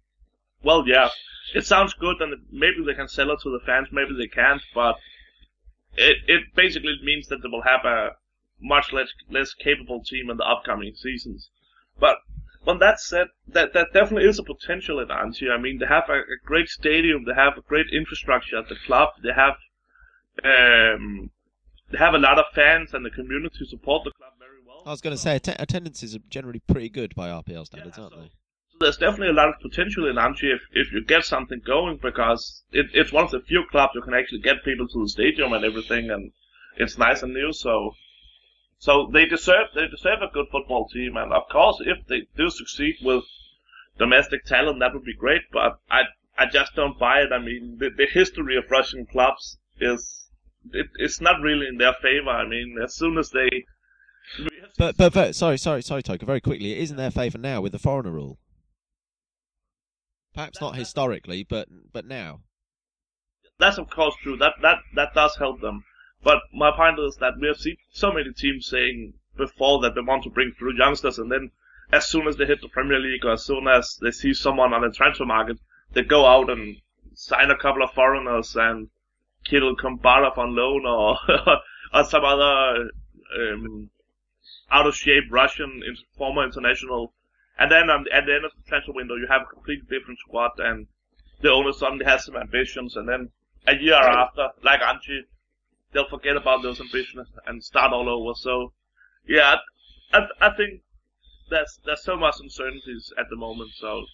well, 0.62 0.86
yeah, 0.86 1.10
it 1.54 1.66
sounds 1.66 1.94
good, 1.94 2.20
and 2.20 2.34
maybe 2.50 2.84
they 2.84 2.94
can 2.94 3.08
sell 3.08 3.30
it 3.30 3.40
to 3.42 3.50
the 3.50 3.64
fans, 3.64 3.88
maybe 3.92 4.14
they 4.16 4.28
can't, 4.28 4.62
but 4.74 4.96
it 5.96 6.18
it 6.26 6.54
basically 6.54 6.98
means 7.02 7.28
that 7.28 7.42
they 7.42 7.48
will 7.48 7.62
have 7.62 7.84
a 7.84 8.10
much 8.60 8.92
less 8.92 9.08
less 9.30 9.54
capable 9.54 10.02
team 10.02 10.30
in 10.30 10.36
the 10.36 10.44
upcoming 10.44 10.94
seasons. 10.94 11.50
But 12.00 12.18
when 12.64 12.78
that 12.78 13.00
said, 13.00 13.28
that 13.46 13.72
that 13.72 13.92
definitely 13.92 14.28
is 14.28 14.38
a 14.38 14.42
potential 14.42 15.04
Anzhi. 15.04 15.50
I 15.50 15.58
mean, 15.58 15.78
they 15.78 15.86
have 15.86 16.08
a, 16.08 16.20
a, 16.20 16.38
great 16.44 16.68
stadium, 16.68 17.24
they 17.24 17.34
have 17.34 17.56
a 17.56 17.62
great 17.62 17.86
infrastructure 17.92 18.58
at 18.58 18.68
the 18.68 18.76
club, 18.86 19.10
they 19.22 19.32
have 19.32 19.56
um, 20.44 21.30
have 21.96 22.14
a 22.14 22.18
lot 22.18 22.38
of 22.38 22.44
fans 22.54 22.92
and 22.92 23.04
the 23.04 23.10
community 23.10 23.64
support 23.66 24.04
the 24.04 24.10
club 24.12 24.32
very 24.38 24.60
well. 24.66 24.82
I 24.84 24.90
was 24.90 25.00
going 25.00 25.14
to 25.14 25.20
say 25.20 25.36
att- 25.36 25.60
attendances 25.60 26.14
are 26.14 26.20
generally 26.28 26.60
pretty 26.60 26.88
good 26.88 27.14
by 27.14 27.28
RPL 27.28 27.66
standards, 27.66 27.96
yeah, 27.96 28.04
aren't 28.04 28.14
so, 28.14 28.20
they? 28.20 28.26
So 28.26 28.76
there's 28.80 28.96
definitely 28.96 29.30
a 29.30 29.32
lot 29.32 29.48
of 29.48 29.60
potential 29.60 30.08
in 30.08 30.16
Anzhi 30.16 30.54
if, 30.54 30.60
if 30.72 30.92
you 30.92 31.02
get 31.02 31.24
something 31.24 31.60
going 31.64 31.96
because 31.96 32.62
it, 32.72 32.86
it's 32.92 33.12
one 33.12 33.24
of 33.24 33.30
the 33.30 33.40
few 33.40 33.64
clubs 33.70 33.92
you 33.94 34.02
can 34.02 34.14
actually 34.14 34.40
get 34.40 34.64
people 34.64 34.86
to 34.88 35.02
the 35.02 35.08
stadium 35.08 35.52
and 35.52 35.64
everything 35.64 36.10
and 36.10 36.32
it's 36.76 36.98
nice 36.98 37.22
and 37.22 37.34
new 37.34 37.52
so 37.52 37.94
so 38.78 39.10
they 39.12 39.26
deserve 39.26 39.68
they 39.74 39.88
deserve 39.88 40.22
a 40.22 40.32
good 40.32 40.46
football 40.52 40.86
team 40.88 41.16
and 41.16 41.32
of 41.32 41.48
course 41.50 41.78
if 41.80 42.06
they 42.06 42.28
do 42.36 42.48
succeed 42.50 42.94
with 43.02 43.24
domestic 43.98 44.44
talent 44.44 44.78
that 44.78 44.94
would 44.94 45.04
be 45.04 45.14
great 45.14 45.42
but 45.52 45.80
I 45.90 46.02
I 46.36 46.46
just 46.46 46.76
don't 46.76 46.98
buy 46.98 47.22
it 47.22 47.32
I 47.32 47.38
mean 47.38 47.78
the, 47.78 47.90
the 47.90 48.06
history 48.06 48.56
of 48.56 48.70
Russian 48.70 49.06
clubs 49.06 49.58
is 49.80 50.27
it, 50.72 50.88
it's 50.96 51.20
not 51.20 51.40
really 51.40 51.66
in 51.66 51.78
their 51.78 51.94
favor 51.94 52.30
I 52.30 52.46
mean 52.46 52.76
as 52.82 52.94
soon 52.94 53.18
as 53.18 53.30
they 53.30 53.64
but, 54.76 54.96
but 54.96 55.12
but 55.12 55.34
sorry 55.34 55.58
sorry 55.58 55.82
sorry 55.82 56.02
Toke 56.02 56.22
very 56.22 56.40
quickly 56.40 56.72
it 56.72 56.78
is 56.78 56.90
in 56.90 56.96
their 56.96 57.10
favour 57.10 57.38
now 57.38 57.60
with 57.60 57.72
the 57.72 57.78
foreigner 57.78 58.10
rule 58.10 58.38
Perhaps 60.38 60.60
not 60.60 60.76
historically, 60.76 61.42
but 61.42 61.68
but 61.92 62.06
now. 62.06 62.42
That's 63.58 63.76
of 63.76 63.90
course 63.90 64.14
true. 64.22 64.36
That 64.36 64.60
that 64.62 64.78
that 64.94 65.12
does 65.12 65.34
help 65.34 65.60
them. 65.60 65.84
But 66.22 66.42
my 66.52 66.70
point 66.70 67.00
is 67.00 67.16
that 67.16 67.38
we 67.40 67.48
have 67.48 67.56
seen 67.56 67.76
so 67.90 68.12
many 68.12 68.32
teams 68.32 68.68
saying 68.68 69.14
before 69.36 69.80
that 69.80 69.96
they 69.96 70.00
want 70.00 70.22
to 70.22 70.30
bring 70.30 70.52
through 70.52 70.76
youngsters, 70.76 71.18
and 71.18 71.32
then 71.32 71.50
as 71.90 72.06
soon 72.06 72.28
as 72.28 72.36
they 72.36 72.46
hit 72.46 72.60
the 72.60 72.68
Premier 72.68 73.00
League 73.00 73.24
or 73.24 73.32
as 73.32 73.44
soon 73.44 73.66
as 73.66 73.98
they 74.00 74.12
see 74.12 74.32
someone 74.32 74.72
on 74.72 74.82
the 74.82 74.92
transfer 74.92 75.24
market, 75.24 75.58
they 75.92 76.02
go 76.02 76.24
out 76.24 76.50
and 76.50 76.82
sign 77.14 77.50
a 77.50 77.56
couple 77.56 77.82
of 77.82 77.90
foreigners 77.92 78.54
and 78.54 78.90
Kirill 79.44 79.76
Kombarov 79.76 80.36
on 80.38 80.54
loan 80.54 80.86
or 80.86 81.18
or 81.94 82.04
some 82.04 82.24
other 82.24 82.90
um, 83.38 83.90
out 84.70 84.86
of 84.86 84.94
shape 84.94 85.24
Russian 85.30 85.82
former 86.16 86.44
international 86.44 87.12
and 87.58 87.70
then 87.70 87.90
um, 87.90 88.04
at 88.12 88.26
the 88.26 88.34
end 88.34 88.44
of 88.44 88.52
the 88.56 88.68
transfer 88.68 88.92
window, 88.92 89.16
you 89.16 89.26
have 89.28 89.42
a 89.42 89.52
completely 89.52 89.86
different 89.90 90.20
squad, 90.20 90.52
and 90.58 90.86
the 91.40 91.50
owner 91.50 91.72
suddenly 91.72 92.04
has 92.04 92.24
some 92.24 92.36
ambitions, 92.36 92.96
and 92.96 93.08
then 93.08 93.30
a 93.66 93.76
year 93.76 93.96
after, 93.96 94.48
like 94.62 94.80
Anzhi, 94.80 95.22
they'll 95.92 96.08
forget 96.08 96.36
about 96.36 96.62
those 96.62 96.80
ambitions 96.80 97.26
and 97.46 97.62
start 97.62 97.92
all 97.92 98.08
over. 98.08 98.34
So, 98.36 98.72
yeah, 99.26 99.56
I, 100.12 100.20
I 100.40 100.50
think 100.50 100.82
there's 101.50 101.80
there's 101.84 102.04
so 102.04 102.16
much 102.16 102.36
uncertainties 102.40 103.12
at 103.18 103.26
the 103.28 103.36
moment, 103.36 103.70
so 103.74 104.04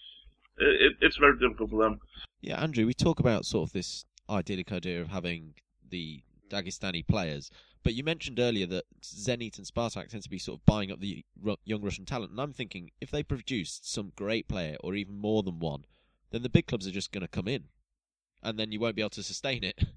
it, 0.57 0.95
it's 1.02 1.19
very 1.19 1.38
difficult 1.38 1.71
for 1.71 1.83
them. 1.83 2.00
Yeah, 2.40 2.62
Andrew, 2.62 2.87
we 2.87 2.95
talk 2.95 3.21
about 3.21 3.45
sort 3.45 3.69
of 3.69 3.73
this 3.75 4.07
idyllic 4.28 4.73
idea 4.73 5.00
of 5.00 5.09
having 5.09 5.54
the 5.90 6.23
Dagestani 6.50 7.07
players 7.07 7.50
but 7.85 7.93
you 7.93 8.02
mentioned 8.02 8.40
earlier 8.40 8.66
that 8.66 8.87
Zenit 9.02 9.59
and 9.59 9.66
Spartak 9.66 10.09
tend 10.09 10.23
to 10.23 10.31
be 10.31 10.38
sort 10.38 10.59
of 10.59 10.66
buying 10.66 10.90
up 10.90 11.00
the 11.00 11.23
young 11.64 11.83
Russian 11.83 12.07
talent, 12.07 12.31
and 12.31 12.40
I'm 12.40 12.54
thinking 12.54 12.90
if 12.99 13.11
they 13.11 13.23
produced 13.23 13.93
some 13.93 14.12
great 14.16 14.49
player 14.49 14.76
or 14.81 14.95
even 14.95 15.19
more 15.19 15.43
than 15.43 15.59
one, 15.59 15.85
then 16.31 16.43
the 16.43 16.49
big 16.49 16.66
clubs 16.66 16.87
are 16.87 16.90
just 16.90 17.12
going 17.12 17.21
to 17.21 17.28
come 17.28 17.47
in, 17.47 17.64
and 18.43 18.59
then 18.59 18.73
you 18.73 18.81
won't 18.81 18.97
be 18.97 19.02
able 19.02 19.11
to 19.11 19.23
sustain 19.23 19.62
it. 19.62 19.78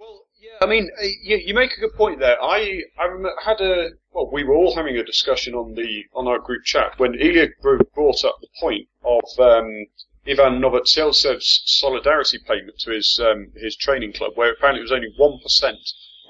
Well, 0.00 0.26
yeah, 0.40 0.64
I 0.64 0.66
mean, 0.66 0.88
uh, 0.96 1.06
you, 1.24 1.38
you 1.38 1.54
make 1.54 1.72
a 1.76 1.80
good 1.80 1.94
point 1.94 2.20
there. 2.20 2.40
I 2.40 2.84
I 3.00 3.08
had 3.44 3.60
a 3.60 3.90
well, 4.12 4.30
we 4.32 4.44
were 4.44 4.54
all 4.54 4.76
having 4.76 4.96
a 4.96 5.02
discussion 5.02 5.54
on 5.54 5.74
the 5.74 6.04
on 6.14 6.28
our 6.28 6.38
group 6.38 6.62
chat 6.62 6.96
when 6.98 7.16
Ilya 7.16 7.48
brought 7.60 8.24
up 8.24 8.36
the 8.40 8.46
point 8.60 8.86
of 9.02 9.24
um, 9.40 9.86
Ivan 10.26 10.60
Novoseltsev's 10.60 11.62
solidarity 11.66 12.38
payment 12.38 12.78
to 12.80 12.90
his 12.90 13.20
um, 13.20 13.52
his 13.56 13.76
training 13.76 14.12
club, 14.12 14.32
where 14.34 14.52
apparently 14.52 14.80
it 14.80 14.90
was 14.90 14.92
only 14.92 15.12
one 15.16 15.38
percent 15.40 15.78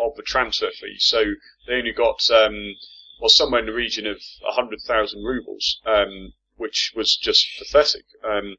of 0.00 0.14
the 0.16 0.22
transfer 0.22 0.70
fee. 0.70 0.96
So 0.98 1.34
they 1.66 1.74
only 1.74 1.92
got, 1.92 2.30
um, 2.30 2.74
well, 3.20 3.28
somewhere 3.28 3.60
in 3.60 3.66
the 3.66 3.72
region 3.72 4.06
of 4.06 4.20
100,000 4.42 5.24
rubles, 5.24 5.80
um, 5.84 6.32
which 6.56 6.92
was 6.94 7.16
just 7.16 7.46
pathetic. 7.58 8.04
Um, 8.24 8.56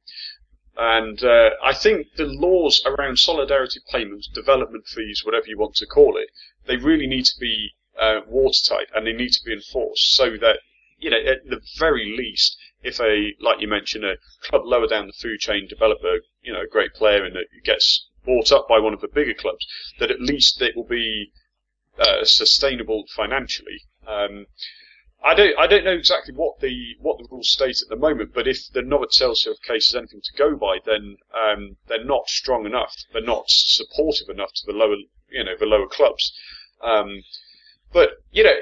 and 0.77 1.23
uh, 1.23 1.51
I 1.63 1.73
think 1.73 2.15
the 2.15 2.25
laws 2.25 2.81
around 2.85 3.19
solidarity 3.19 3.79
payments, 3.91 4.27
development 4.27 4.87
fees, 4.87 5.23
whatever 5.25 5.47
you 5.47 5.57
want 5.57 5.75
to 5.75 5.85
call 5.85 6.17
it, 6.17 6.29
they 6.67 6.77
really 6.77 7.07
need 7.07 7.25
to 7.25 7.39
be 7.39 7.71
uh, 7.99 8.21
watertight 8.27 8.87
and 8.95 9.05
they 9.05 9.13
need 9.13 9.33
to 9.33 9.43
be 9.43 9.53
enforced 9.53 10.15
so 10.15 10.37
that, 10.37 10.59
you 10.97 11.09
know, 11.09 11.19
at 11.19 11.45
the 11.49 11.61
very 11.77 12.15
least, 12.17 12.57
if 12.81 12.99
a, 12.99 13.33
like 13.39 13.61
you 13.61 13.67
mentioned, 13.67 14.05
a 14.05 14.17
club 14.43 14.61
lower 14.65 14.87
down 14.87 15.07
the 15.07 15.13
food 15.13 15.39
chain 15.39 15.67
develop 15.67 15.99
a, 16.03 16.19
you 16.41 16.53
know, 16.53 16.61
a 16.61 16.67
great 16.67 16.93
player 16.93 17.25
and 17.25 17.35
gets 17.63 18.07
bought 18.25 18.51
up 18.51 18.67
by 18.67 18.79
one 18.79 18.93
of 18.93 19.01
the 19.01 19.07
bigger 19.07 19.33
clubs, 19.33 19.65
that 19.99 20.11
at 20.11 20.21
least 20.21 20.61
it 20.61 20.75
will 20.75 20.87
be 20.87 21.31
uh, 21.99 22.23
sustainable 22.23 23.05
financially. 23.15 23.81
Um, 24.07 24.45
I 25.21 25.35
don't, 25.35 25.59
I 25.59 25.67
don't 25.67 25.83
know 25.83 25.91
exactly 25.91 26.33
what 26.33 26.61
the 26.61 26.95
what 26.99 27.17
the 27.17 27.27
rules 27.29 27.51
state 27.51 27.81
at 27.81 27.89
the 27.89 27.97
moment, 27.97 28.33
but 28.33 28.47
if 28.47 28.71
the 28.71 28.81
Novoseltsev 28.81 29.61
case 29.67 29.89
is 29.89 29.95
anything 29.95 30.21
to 30.23 30.37
go 30.37 30.55
by, 30.55 30.77
then 30.85 31.17
um, 31.33 31.75
they're 31.87 32.05
not 32.05 32.29
strong 32.29 32.65
enough, 32.65 32.95
they're 33.11 33.21
not 33.21 33.43
supportive 33.49 34.29
enough 34.29 34.53
to 34.53 34.65
the 34.65 34.77
lower, 34.77 34.95
you 35.29 35.43
know, 35.43 35.57
the 35.59 35.65
lower 35.65 35.87
clubs. 35.87 36.31
Um, 36.81 37.23
but 37.91 38.11
you 38.31 38.43
know, 38.43 38.55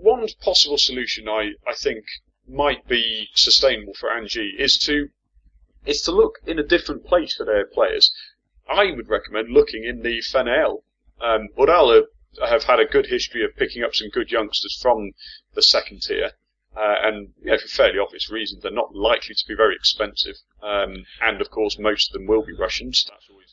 one 0.00 0.24
possible 0.40 0.78
solution 0.78 1.28
I, 1.28 1.52
I 1.66 1.74
think 1.74 2.04
might 2.46 2.86
be 2.86 3.28
sustainable 3.34 3.94
for 3.94 4.08
Anzhi 4.08 4.50
is 4.58 4.78
to 4.78 5.08
is 5.86 6.02
to 6.02 6.12
look 6.12 6.38
in 6.46 6.58
a 6.58 6.62
different 6.62 7.04
place 7.04 7.34
for 7.34 7.44
their 7.44 7.66
players. 7.66 8.12
I 8.68 8.92
would 8.92 9.08
recommend 9.08 9.50
looking 9.50 9.84
in 9.84 10.02
the 10.02 10.20
FNL. 10.20 10.82
Um, 11.20 11.48
Ural 11.58 12.06
have 12.48 12.64
had 12.64 12.80
a 12.80 12.86
good 12.86 13.06
history 13.06 13.44
of 13.44 13.54
picking 13.56 13.82
up 13.82 13.94
some 13.94 14.08
good 14.08 14.30
youngsters 14.30 14.78
from 14.80 15.12
the 15.54 15.62
second 15.62 16.02
tier. 16.02 16.32
Uh, 16.76 16.96
and 17.02 17.28
you 17.40 17.52
know, 17.52 17.58
for 17.58 17.68
fairly 17.68 17.98
obvious 17.98 18.30
reasons, 18.30 18.62
they're 18.62 18.72
not 18.72 18.94
likely 18.94 19.34
to 19.34 19.44
be 19.46 19.54
very 19.54 19.76
expensive. 19.76 20.34
Um, 20.60 21.04
and 21.22 21.40
of 21.40 21.50
course, 21.50 21.78
most 21.78 22.10
of 22.10 22.14
them 22.14 22.26
will 22.26 22.44
be 22.44 22.52
Russians. 22.52 23.04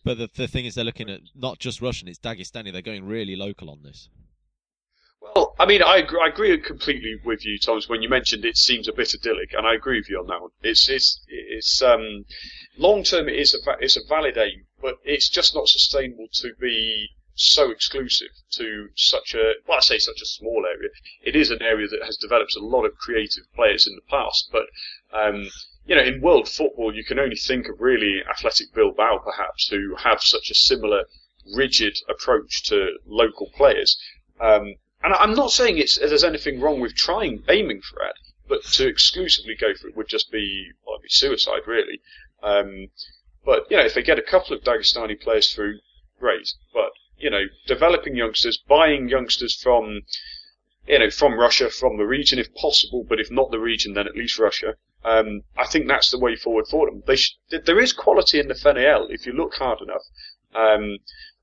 But 0.04 0.18
the, 0.18 0.30
the 0.34 0.48
thing 0.48 0.66
is, 0.66 0.74
they're 0.74 0.84
looking 0.84 1.10
at 1.10 1.22
not 1.36 1.60
just 1.60 1.82
Russian; 1.82 2.08
it's 2.08 2.18
Dagestani. 2.18 2.72
They're 2.72 2.82
going 2.82 3.06
really 3.06 3.36
local 3.36 3.70
on 3.70 3.84
this. 3.84 4.10
I 5.62 5.68
mean, 5.68 5.84
I 5.84 5.98
agree, 5.98 6.20
I 6.20 6.28
agree 6.30 6.58
completely 6.60 7.18
with 7.24 7.46
you, 7.46 7.60
Thomas. 7.60 7.88
When 7.88 8.02
you 8.02 8.10
mentioned 8.10 8.46
it 8.46 8.58
seems 8.58 8.88
a 8.88 8.94
bit 8.94 9.14
idyllic, 9.14 9.54
and 9.54 9.68
I 9.68 9.76
agree 9.76 10.00
with 10.00 10.10
you 10.10 10.18
on 10.18 10.26
that 10.26 10.42
one. 10.42 10.50
It's 10.64 10.90
it's 10.90 11.24
it's 11.28 11.84
um, 11.84 12.26
long 12.80 13.04
term. 13.04 13.30
It 13.30 13.36
is 13.36 13.54
a 13.54 13.60
it's 13.80 13.96
a 13.96 14.04
valid 14.10 14.40
aim, 14.40 14.66
but 14.82 14.96
it's 15.04 15.30
just 15.30 15.54
not 15.54 15.68
sustainable 15.68 16.30
to 16.34 16.56
be 16.60 17.10
so 17.36 17.70
exclusive 17.70 18.32
to 18.54 18.88
such 18.96 19.36
a 19.36 19.54
well, 19.68 19.78
I 19.78 19.82
say 19.82 20.00
such 20.00 20.20
a 20.20 20.26
small 20.26 20.66
area. 20.66 20.90
It 21.22 21.36
is 21.36 21.52
an 21.52 21.62
area 21.62 21.88
that 21.90 22.06
has 22.06 22.18
developed 22.18 22.56
a 22.56 22.66
lot 22.66 22.86
of 22.86 22.98
creative 22.98 23.44
players 23.54 23.86
in 23.86 23.94
the 23.94 24.10
past, 24.10 24.50
but 24.52 24.66
um, 25.14 25.48
you 25.86 25.96
know, 25.96 26.02
in 26.02 26.22
world 26.22 26.50
football, 26.50 26.92
you 26.92 27.04
can 27.04 27.20
only 27.20 27.36
think 27.36 27.68
of 27.68 27.80
really 27.80 28.24
Athletic 28.28 28.74
Bilbao, 28.74 29.20
perhaps, 29.20 29.68
who 29.68 29.96
have 29.98 30.24
such 30.24 30.50
a 30.50 30.56
similar 30.56 31.04
rigid 31.56 32.00
approach 32.10 32.64
to 32.64 32.98
local 33.06 33.52
players. 33.56 33.96
Um, 34.40 34.74
and 35.04 35.14
I'm 35.14 35.34
not 35.34 35.52
saying 35.52 35.78
it's 35.78 35.98
there's 35.98 36.24
anything 36.24 36.60
wrong 36.60 36.80
with 36.80 36.96
trying 36.96 37.44
aiming 37.50 37.82
for 37.82 38.00
that, 38.00 38.16
but 38.48 38.64
to 38.74 38.88
exclusively 38.88 39.56
go 39.56 39.74
for 39.74 39.88
it 39.88 39.96
would 39.96 40.08
just 40.08 40.32
be 40.32 40.72
well, 40.86 41.00
be 41.00 41.10
suicide, 41.10 41.62
really. 41.66 42.02
Um, 42.44 42.90
but 43.46 43.70
you 43.70 43.78
know, 43.78 43.86
if 43.86 43.94
they 43.94 44.04
get 44.04 44.20
a 44.20 44.24
couple 44.24 44.56
of 44.56 44.64
Dagestani 44.64 45.20
players 45.20 45.54
through, 45.54 45.80
great. 46.20 46.54
But 46.74 46.92
you 47.18 47.30
know, 47.30 47.46
developing 47.68 48.16
youngsters, 48.16 48.58
buying 48.58 49.10
youngsters 49.10 49.56
from 49.56 50.02
you 50.88 51.00
know 51.00 51.10
from 51.10 51.40
Russia, 51.40 51.70
from 51.70 51.98
the 51.98 52.06
region 52.06 52.40
if 52.40 52.54
possible, 52.54 53.04
but 53.08 53.20
if 53.20 53.32
not 53.32 53.52
the 53.52 53.60
region, 53.60 53.94
then 53.94 54.08
at 54.08 54.16
least 54.16 54.40
Russia. 54.40 54.76
Um, 55.04 55.42
I 55.58 55.66
think 55.66 55.88
that's 55.88 56.12
the 56.12 56.20
way 56.20 56.36
forward 56.36 56.68
for 56.68 56.88
them. 56.88 57.04
Sh- 57.16 57.32
there 57.50 57.80
is 57.80 57.94
quality 57.94 58.40
in 58.40 58.48
the 58.48 58.54
FNL 58.54 59.10
if 59.10 59.26
you 59.26 59.34
look 59.34 59.56
hard 59.56 59.82
enough. 59.82 60.04
Um, 60.54 60.98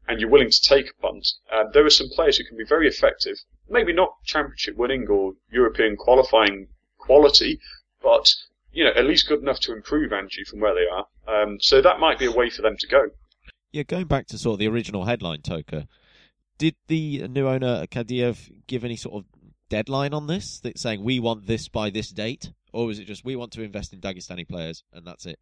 and 0.09 0.21
you're 0.21 0.31
willing 0.31 0.51
to 0.51 0.63
take 0.63 0.91
a 0.91 1.01
punt, 1.01 1.27
uh, 1.53 1.65
there 1.73 1.85
are 1.85 1.91
some 1.91 2.09
players 2.09 2.39
who 2.39 2.45
can 2.45 2.57
be 2.57 2.65
very 2.65 2.89
effective. 2.89 3.37
Maybe 3.69 3.93
not 3.93 4.15
championship 4.25 4.77
winning 4.77 5.07
or 5.09 5.35
European 5.53 5.97
qualifying 5.97 6.69
quality, 6.99 7.61
but 8.03 8.35
you 8.73 8.85
know 8.85 8.91
at 8.97 9.05
least 9.05 9.29
good 9.29 9.41
enough 9.41 9.61
to 9.61 9.73
improve 9.73 10.11
Anzhi 10.11 10.47
from 10.47 10.61
where 10.61 10.75
they 10.75 10.87
are. 10.91 11.07
Um, 11.43 11.59
so 11.61 11.83
that 11.83 12.01
might 12.01 12.19
be 12.19 12.27
a 12.27 12.33
way 12.33 12.51
for 12.51 12.63
them 12.63 12.77
to 12.79 12.87
go. 12.87 13.11
Yeah, 13.71 13.83
going 13.83 14.07
back 14.07 14.27
to 14.29 14.39
sort 14.39 14.55
of 14.55 14.59
the 14.59 14.69
original 14.69 15.05
headline, 15.05 15.43
Toke, 15.43 15.85
did 16.57 16.75
the 16.87 17.29
new 17.29 17.47
owner 17.47 17.87
Kadiev 17.87 18.51
give 18.67 18.85
any 18.85 18.97
sort 18.97 19.17
of 19.17 19.25
deadline 19.69 20.15
on 20.15 20.27
this, 20.27 20.61
that 20.61 20.79
saying 20.79 21.05
we 21.05 21.21
want 21.21 21.47
this 21.47 21.69
by 21.69 21.91
this 21.91 22.11
date, 22.11 22.51
or 22.73 22.87
was 22.87 22.99
it 22.99 23.05
just 23.05 23.25
we 23.25 23.37
want 23.37 23.53
to 23.53 23.63
invest 23.63 23.93
in 23.93 24.01
Dagestani 24.01 24.49
players 24.49 24.83
and 24.93 25.07
that's 25.07 25.27
it? 25.27 25.39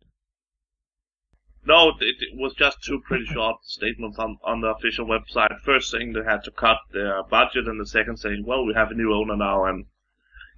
No, 1.67 1.91
it, 2.01 2.17
it, 2.21 2.39
was 2.39 2.55
just 2.55 2.83
two 2.83 3.01
pretty 3.01 3.27
short 3.27 3.57
statements 3.65 4.19
on, 4.19 4.39
on 4.45 4.61
the 4.61 4.69
official 4.69 5.07
website. 5.07 5.59
First 5.65 5.91
saying 5.91 6.13
they 6.13 6.23
had 6.23 6.45
to 6.45 6.51
cut 6.53 6.79
their 6.93 7.23
budget, 7.25 7.67
and 7.67 7.81
the 7.81 7.87
second 7.87 8.19
saying, 8.19 8.45
well, 8.47 8.65
we 8.65 8.75
have 8.75 8.91
a 8.91 8.95
new 8.95 9.13
owner 9.13 9.37
now, 9.37 9.65
and 9.65 9.87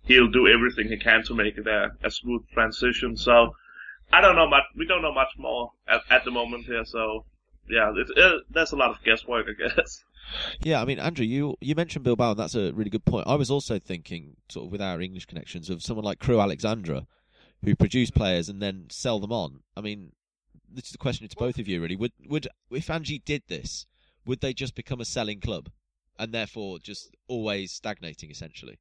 he'll 0.04 0.30
do 0.30 0.46
everything 0.46 0.88
he 0.88 0.98
can 0.98 1.22
to 1.24 1.34
make 1.34 1.56
it 1.56 1.66
a, 1.66 1.90
a 2.04 2.10
smooth 2.10 2.42
transition. 2.52 3.16
So, 3.16 3.54
I 4.12 4.20
don't 4.20 4.36
know 4.36 4.48
much. 4.48 4.64
We 4.76 4.86
don't 4.86 5.02
know 5.02 5.12
much 5.12 5.32
more 5.38 5.72
at, 5.88 6.02
at 6.10 6.24
the 6.24 6.30
moment 6.30 6.66
here. 6.66 6.84
So, 6.84 7.24
yeah, 7.68 7.90
it, 7.94 8.08
it, 8.16 8.22
uh, 8.22 8.38
there's 8.50 8.72
a 8.72 8.76
lot 8.76 8.90
of 8.90 9.02
guesswork, 9.02 9.46
I 9.48 9.68
guess. 9.68 10.04
Yeah, 10.60 10.82
I 10.82 10.84
mean, 10.84 10.98
Andrew, 10.98 11.24
you 11.24 11.56
you 11.58 11.74
mentioned 11.74 12.04
Bilbao, 12.04 12.32
and 12.32 12.38
that's 12.38 12.54
a 12.54 12.70
really 12.74 12.90
good 12.90 13.06
point. 13.06 13.26
I 13.26 13.34
was 13.34 13.50
also 13.50 13.78
thinking, 13.78 14.36
sort 14.50 14.66
of 14.66 14.72
with 14.72 14.82
our 14.82 15.00
English 15.00 15.24
connections, 15.24 15.70
of 15.70 15.82
someone 15.82 16.04
like 16.04 16.18
Crewe 16.18 16.38
Alexandra, 16.38 17.06
who 17.64 17.74
produce 17.74 18.10
players 18.10 18.50
and 18.50 18.60
then 18.60 18.88
sell 18.90 19.20
them 19.20 19.32
on. 19.32 19.60
I 19.74 19.80
mean, 19.80 20.12
this 20.72 20.88
is 20.88 20.94
a 20.94 20.98
question 20.98 21.28
to 21.28 21.36
both 21.36 21.58
of 21.58 21.68
you 21.68 21.80
really. 21.80 21.96
Would 21.96 22.12
would 22.26 22.48
if 22.70 22.88
Anzhi 22.88 23.22
did 23.24 23.42
this, 23.48 23.86
would 24.24 24.40
they 24.40 24.52
just 24.52 24.74
become 24.74 25.00
a 25.00 25.04
selling 25.04 25.40
club 25.40 25.70
and 26.18 26.32
therefore 26.32 26.78
just 26.78 27.14
always 27.28 27.72
stagnating 27.72 28.30
essentially? 28.30 28.78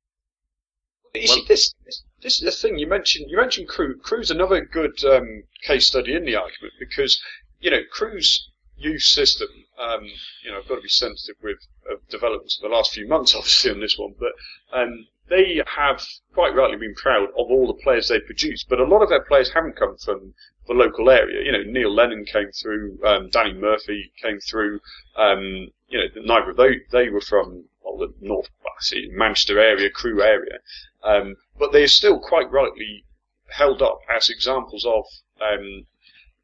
You 1.14 1.28
see, 1.28 1.46
this 1.48 1.74
this 2.22 2.38
is 2.38 2.42
the 2.42 2.52
thing 2.52 2.78
you 2.78 2.88
mentioned. 2.88 3.30
You 3.30 3.38
mentioned 3.38 3.68
Crewe. 3.68 3.98
Crewe's 3.98 4.32
another 4.32 4.62
good 4.62 5.04
um, 5.06 5.44
case 5.64 5.88
study 5.88 6.14
in 6.14 6.26
the 6.26 6.36
argument 6.36 6.74
because 6.80 7.22
you 7.60 7.72
know 7.72 7.82
Crewe's 7.92 8.50
youth 8.78 9.04
system. 9.04 9.48
Um, 9.80 10.04
you 10.44 10.52
know, 10.52 10.60
I've 10.60 10.68
got 10.68 10.76
to 10.76 10.82
be 10.82 10.90
sensitive 10.90 11.36
with 11.42 11.58
uh, 11.90 11.96
developments 12.10 12.58
of 12.58 12.70
the 12.70 12.76
last 12.76 12.94
few 12.94 13.08
months, 13.08 13.36
obviously, 13.36 13.72
on 13.72 13.80
this 13.80 13.98
one, 13.98 14.16
but 14.20 14.34
um, 14.78 15.08
they 15.30 15.62
have 15.76 16.02
quite 16.34 16.56
rightly 16.56 16.78
been 16.78 16.96
proud 16.96 17.30
of 17.38 17.52
all 17.52 17.68
the 17.68 17.82
players 17.84 18.08
they've 18.08 18.26
produced, 18.26 18.68
But 18.70 18.80
a 18.80 18.86
lot 18.86 19.02
of 19.02 19.10
their 19.10 19.24
players 19.24 19.52
haven't 19.52 19.76
come 19.76 19.98
from 19.98 20.34
the 20.68 20.74
local 20.74 21.10
area. 21.10 21.44
You 21.44 21.52
know, 21.52 21.64
Neil 21.64 21.94
Lennon 21.94 22.26
came 22.26 22.52
through, 22.52 23.00
um, 23.06 23.30
Danny 23.30 23.54
Murphy 23.54 24.12
came 24.22 24.40
through. 24.40 24.80
Um, 25.16 25.70
you 25.90 26.00
know, 26.00 26.08
neither 26.16 26.52
of 26.52 26.58
they 26.58 26.82
they 26.92 27.10
were 27.10 27.22
from 27.22 27.66
well, 27.84 27.98
the 27.98 28.14
North, 28.22 28.50
see, 28.80 29.10
Manchester 29.12 29.60
area, 29.60 29.90
Crewe 29.90 30.22
area. 30.22 30.60
Um, 31.04 31.36
but 31.58 31.72
they 31.72 31.84
are 31.84 31.88
still 31.88 32.20
quite 32.20 32.52
rightly 32.52 33.06
held 33.50 33.82
up 33.82 34.00
as 34.14 34.30
examples 34.30 34.86
of, 34.86 35.06
um, 35.42 35.86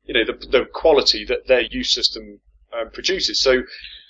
you 0.06 0.14
know, 0.14 0.24
the, 0.26 0.34
the 0.48 0.66
quality 0.74 1.26
that 1.26 1.48
their 1.48 1.62
youth 1.62 1.88
system 1.88 2.40
um, 2.74 2.90
produces. 2.92 3.40
So 3.40 3.64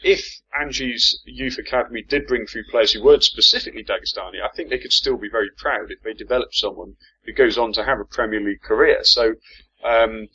if 0.03 0.41
Anzhi's 0.59 1.21
youth 1.25 1.57
academy 1.57 2.03
did 2.03 2.27
bring 2.27 2.45
through 2.45 2.65
players 2.69 2.93
who 2.93 3.03
weren't 3.03 3.23
specifically 3.23 3.83
Dagestani, 3.83 4.41
I 4.43 4.53
think 4.55 4.69
they 4.69 4.77
could 4.77 4.93
still 4.93 5.17
be 5.17 5.29
very 5.29 5.49
proud 5.57 5.91
if 5.91 6.01
they 6.03 6.13
developed 6.13 6.55
someone 6.55 6.95
who 7.25 7.33
goes 7.33 7.57
on 7.57 7.73
to 7.73 7.83
have 7.83 7.99
a 7.99 8.05
Premier 8.05 8.41
League 8.41 8.61
career. 8.61 9.03
So 9.03 9.33
um, 9.83 10.27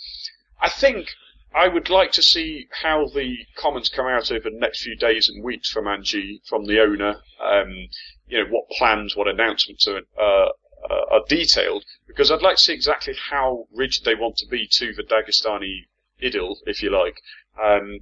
I 0.60 0.68
think 0.68 1.08
I 1.54 1.68
would 1.68 1.90
like 1.90 2.12
to 2.12 2.22
see 2.22 2.68
how 2.82 3.08
the 3.08 3.38
comments 3.56 3.88
come 3.88 4.06
out 4.06 4.30
over 4.30 4.50
the 4.50 4.58
next 4.58 4.82
few 4.82 4.96
days 4.96 5.28
and 5.28 5.42
weeks 5.42 5.70
from 5.70 5.84
Anzhi, 5.84 6.40
from 6.46 6.66
the 6.66 6.80
owner. 6.80 7.16
Um, 7.42 7.88
you 8.26 8.38
know, 8.38 8.50
what 8.50 8.68
plans, 8.70 9.16
what 9.16 9.28
announcements 9.28 9.86
are, 9.86 10.02
uh, 10.18 10.48
uh, 10.90 11.04
are 11.10 11.24
detailed, 11.28 11.84
because 12.06 12.30
I'd 12.30 12.42
like 12.42 12.56
to 12.56 12.62
see 12.62 12.74
exactly 12.74 13.14
how 13.30 13.66
rigid 13.74 14.04
they 14.04 14.14
want 14.14 14.36
to 14.38 14.46
be 14.46 14.66
to 14.72 14.92
the 14.92 15.02
Dagestani 15.02 15.86
idyll, 16.22 16.58
if 16.66 16.82
you 16.82 16.90
like. 16.90 17.20
Um, 17.62 18.00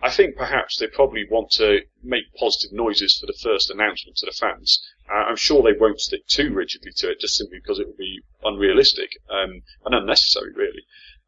I 0.00 0.10
think 0.10 0.36
perhaps 0.36 0.78
they 0.78 0.86
probably 0.86 1.26
want 1.28 1.50
to 1.52 1.80
make 2.02 2.32
positive 2.38 2.72
noises 2.72 3.18
for 3.18 3.26
the 3.26 3.38
first 3.42 3.70
announcement 3.70 4.16
to 4.18 4.26
the 4.26 4.32
fans. 4.32 4.80
Uh, 5.10 5.24
I'm 5.24 5.36
sure 5.36 5.62
they 5.62 5.78
won't 5.78 6.00
stick 6.00 6.26
too 6.26 6.52
rigidly 6.52 6.92
to 6.96 7.10
it, 7.10 7.20
just 7.20 7.36
simply 7.36 7.58
because 7.58 7.80
it 7.80 7.86
would 7.86 7.96
be 7.96 8.20
unrealistic 8.44 9.10
um, 9.28 9.62
and 9.84 9.94
unnecessary, 9.94 10.52
really. 10.54 10.84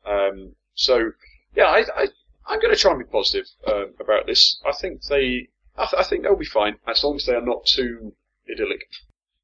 Um, 0.06 0.54
so, 0.74 1.12
yeah, 1.56 1.64
I, 1.64 1.84
I, 1.96 2.08
I'm 2.46 2.60
going 2.60 2.72
to 2.72 2.80
try 2.80 2.92
and 2.92 3.00
be 3.00 3.10
positive 3.10 3.46
uh, 3.66 3.86
about 3.98 4.26
this. 4.26 4.60
I 4.64 4.72
think 4.72 5.02
they, 5.02 5.48
I, 5.76 5.86
th- 5.86 6.00
I 6.00 6.04
think 6.04 6.22
they'll 6.22 6.36
be 6.36 6.44
fine 6.44 6.76
as 6.86 7.02
long 7.02 7.16
as 7.16 7.26
they 7.26 7.34
are 7.34 7.44
not 7.44 7.66
too 7.66 8.12
idyllic. 8.50 8.82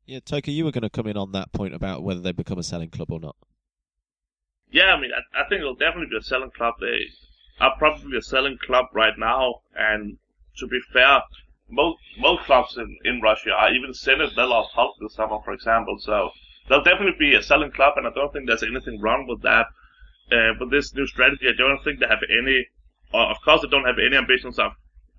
Yeah, 0.06 0.20
Toke, 0.24 0.46
you 0.46 0.64
were 0.64 0.70
going 0.70 0.82
to 0.82 0.90
come 0.90 1.08
in 1.08 1.16
on 1.16 1.32
that 1.32 1.52
point 1.52 1.74
about 1.74 2.04
whether 2.04 2.20
they 2.20 2.30
become 2.30 2.58
a 2.58 2.62
selling 2.62 2.90
club 2.90 3.10
or 3.10 3.18
not. 3.18 3.34
Yeah, 4.70 4.94
I 4.94 5.00
mean, 5.00 5.10
I, 5.12 5.40
I 5.40 5.48
think 5.48 5.60
it'll 5.60 5.74
definitely 5.74 6.10
be 6.10 6.18
a 6.18 6.22
selling 6.22 6.50
club. 6.50 6.74
They 6.80 7.06
are 7.60 7.76
probably 7.78 8.18
a 8.18 8.22
selling 8.22 8.58
club 8.58 8.86
right 8.92 9.18
now, 9.18 9.62
and 9.74 10.18
to 10.58 10.66
be 10.66 10.80
fair, 10.92 11.22
most 11.68 11.98
most 12.18 12.42
clubs 12.44 12.76
in, 12.76 12.98
in 13.04 13.20
Russia 13.20 13.50
are 13.50 13.72
even 13.72 13.90
Zenit. 13.90 14.34
They 14.36 14.42
lost 14.42 14.72
Hulk 14.74 14.96
this 15.00 15.14
summer, 15.14 15.38
for 15.44 15.52
example. 15.52 15.96
So 15.98 16.30
they'll 16.68 16.82
definitely 16.82 17.18
be 17.18 17.34
a 17.34 17.42
selling 17.42 17.72
club, 17.72 17.94
and 17.96 18.06
I 18.06 18.10
don't 18.10 18.32
think 18.32 18.46
there's 18.46 18.62
anything 18.62 19.00
wrong 19.00 19.26
with 19.26 19.42
that. 19.42 19.66
Uh, 20.30 20.54
but 20.58 20.70
this 20.70 20.94
new 20.94 21.06
strategy, 21.06 21.48
I 21.48 21.56
don't 21.56 21.82
think 21.82 22.00
they 22.00 22.06
have 22.06 22.22
any. 22.30 22.66
Or 23.12 23.22
of 23.22 23.40
course, 23.42 23.62
they 23.62 23.68
don't 23.68 23.84
have 23.84 23.98
any 23.98 24.16
ambitions 24.16 24.58
of 24.58 24.72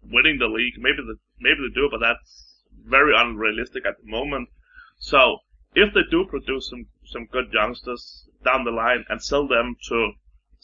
winning 0.04 0.39
the 0.39 0.47
league. 0.47 0.76
Maybe 0.78 0.97
the 0.97 1.17
maybe 1.39 1.60
they 1.67 1.73
do, 1.73 1.89
but 1.89 2.00
that's 2.00 2.62
very 2.86 3.13
unrealistic 3.15 3.86
at 3.86 4.00
the 4.02 4.10
moment. 4.10 4.50
So 5.00 5.39
if 5.76 5.93
they 5.93 6.04
do 6.10 6.26
produce 6.26 6.69
some 6.69 6.88
some 7.06 7.26
good 7.26 7.52
youngsters 7.52 8.28
down 8.43 8.63
the 8.63 8.71
line 8.71 9.06
and 9.10 9.21
sell 9.21 9.47
them 9.47 9.76
to 9.89 10.12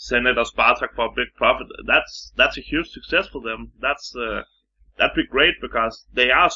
Zenit 0.10 0.38
or 0.38 0.44
Spartak 0.44 0.96
for 0.96 1.06
a 1.06 1.16
big 1.16 1.34
profit, 1.36 1.68
that's 1.86 2.34
that's 2.36 2.58
a 2.58 2.62
huge 2.62 2.90
success 2.90 3.28
for 3.28 3.42
them. 3.42 3.72
That's 3.80 4.14
uh, 4.16 4.44
that'd 4.98 5.16
be 5.16 5.26
great 5.26 5.56
because 5.62 6.06
they 6.14 6.30
are 6.30 6.50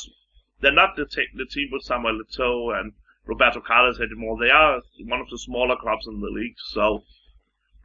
they're 0.59 0.73
not 0.73 0.95
the, 0.97 1.05
te- 1.05 1.29
the 1.33 1.45
team 1.45 1.69
with 1.71 1.83
Samuel 1.83 2.21
Eto'o 2.21 2.77
and 2.77 2.93
Roberto 3.25 3.61
Carlos 3.61 3.99
anymore. 4.01 4.37
They 4.39 4.49
are 4.49 4.81
one 5.05 5.21
of 5.21 5.29
the 5.29 5.37
smaller 5.37 5.77
clubs 5.77 6.07
in 6.07 6.19
the 6.19 6.27
league. 6.27 6.55
So 6.57 7.03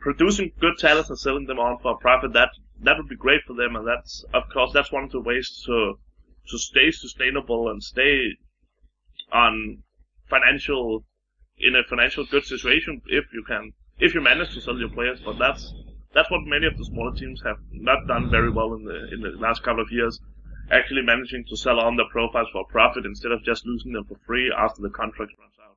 producing 0.00 0.52
good 0.58 0.78
talents 0.78 1.10
and 1.10 1.18
selling 1.18 1.46
them 1.46 1.60
on 1.60 1.78
for 1.78 1.92
a 1.92 1.98
profit 1.98 2.32
that 2.32 2.50
that 2.80 2.96
would 2.96 3.08
be 3.08 3.16
great 3.16 3.42
for 3.46 3.54
them. 3.54 3.76
And 3.76 3.86
that's 3.86 4.24
of 4.34 4.48
course 4.52 4.72
that's 4.72 4.90
one 4.90 5.04
of 5.04 5.12
the 5.12 5.20
ways 5.20 5.62
to 5.66 5.98
to 6.48 6.58
stay 6.58 6.90
sustainable 6.90 7.68
and 7.68 7.82
stay 7.82 8.36
on 9.30 9.84
financial 10.28 11.04
in 11.58 11.76
a 11.76 11.84
financial 11.84 12.24
good 12.26 12.44
situation 12.44 13.00
if 13.06 13.26
you 13.32 13.44
can 13.46 13.72
if 14.02 14.14
you 14.14 14.20
manage 14.20 14.52
to 14.54 14.60
sell 14.60 14.76
your 14.78 14.90
players. 14.90 15.20
But 15.24 15.38
that's 15.38 15.72
that's 16.14 16.30
what 16.30 16.42
many 16.44 16.66
of 16.66 16.76
the 16.76 16.84
smaller 16.84 17.14
teams 17.14 17.40
have 17.44 17.56
not 17.70 18.06
done 18.06 18.30
very 18.30 18.50
well 18.50 18.74
in 18.74 18.84
the 18.84 19.12
in 19.12 19.20
the 19.20 19.30
last 19.38 19.62
couple 19.62 19.82
of 19.82 19.90
years. 19.90 20.20
Actually 20.70 21.02
managing 21.02 21.44
to 21.48 21.56
sell 21.56 21.78
on 21.80 21.96
their 21.96 22.06
profiles 22.10 22.48
for 22.52 22.64
profit 22.66 23.04
instead 23.04 23.32
of 23.32 23.42
just 23.44 23.66
losing 23.66 23.92
them 23.92 24.04
for 24.04 24.16
free 24.26 24.52
after 24.56 24.80
the 24.82 24.90
contract 24.90 25.32
runs 25.38 25.54
out. 25.64 25.76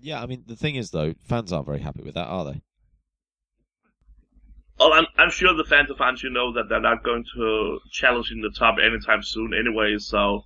Yeah, 0.00 0.22
I 0.22 0.26
mean 0.26 0.44
the 0.46 0.56
thing 0.56 0.76
is 0.76 0.90
though, 0.90 1.14
fans 1.24 1.52
aren't 1.52 1.66
very 1.66 1.80
happy 1.80 2.02
with 2.02 2.14
that, 2.14 2.26
are 2.26 2.44
they? 2.44 2.62
Well, 4.78 4.94
I'm, 4.94 5.06
I'm 5.16 5.30
sure 5.30 5.54
the 5.54 5.64
fans 5.64 5.90
of 5.90 5.98
Anzhi 5.98 6.32
know 6.32 6.52
that 6.54 6.68
they're 6.68 6.80
not 6.80 7.04
going 7.04 7.24
to 7.36 7.78
challenge 7.92 8.32
in 8.32 8.40
the 8.40 8.50
top 8.50 8.78
anytime 8.82 9.22
soon 9.22 9.54
anyway. 9.54 9.96
So, 9.98 10.42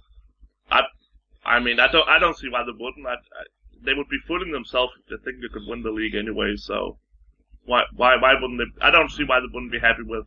I, 0.71 0.83
I 1.45 1.61
mean, 1.61 1.81
I 1.81 1.91
don't, 1.91 2.07
I 2.07 2.19
don't 2.19 2.37
see 2.37 2.51
why 2.51 2.63
they 2.65 2.73
wouldn't. 2.73 3.07
I, 3.07 3.15
I, 3.15 3.45
they 3.83 3.95
would 3.95 4.09
be 4.11 4.19
fooling 4.27 4.53
themselves 4.53 4.93
if 4.99 5.09
they 5.09 5.25
think 5.25 5.41
they 5.41 5.49
could 5.49 5.67
win 5.67 5.83
the 5.83 5.91
league 5.91 6.15
anyway. 6.15 6.57
So, 6.57 6.99
why, 7.67 7.83
why, 7.95 8.17
why 8.17 8.35
wouldn't 8.35 8.59
they? 8.59 8.85
I 8.87 8.91
don't 8.91 9.11
see 9.11 9.25
why 9.25 9.41
they 9.41 9.47
wouldn't 9.53 9.73
be 9.73 9.79
happy 9.79 10.03
with 10.03 10.27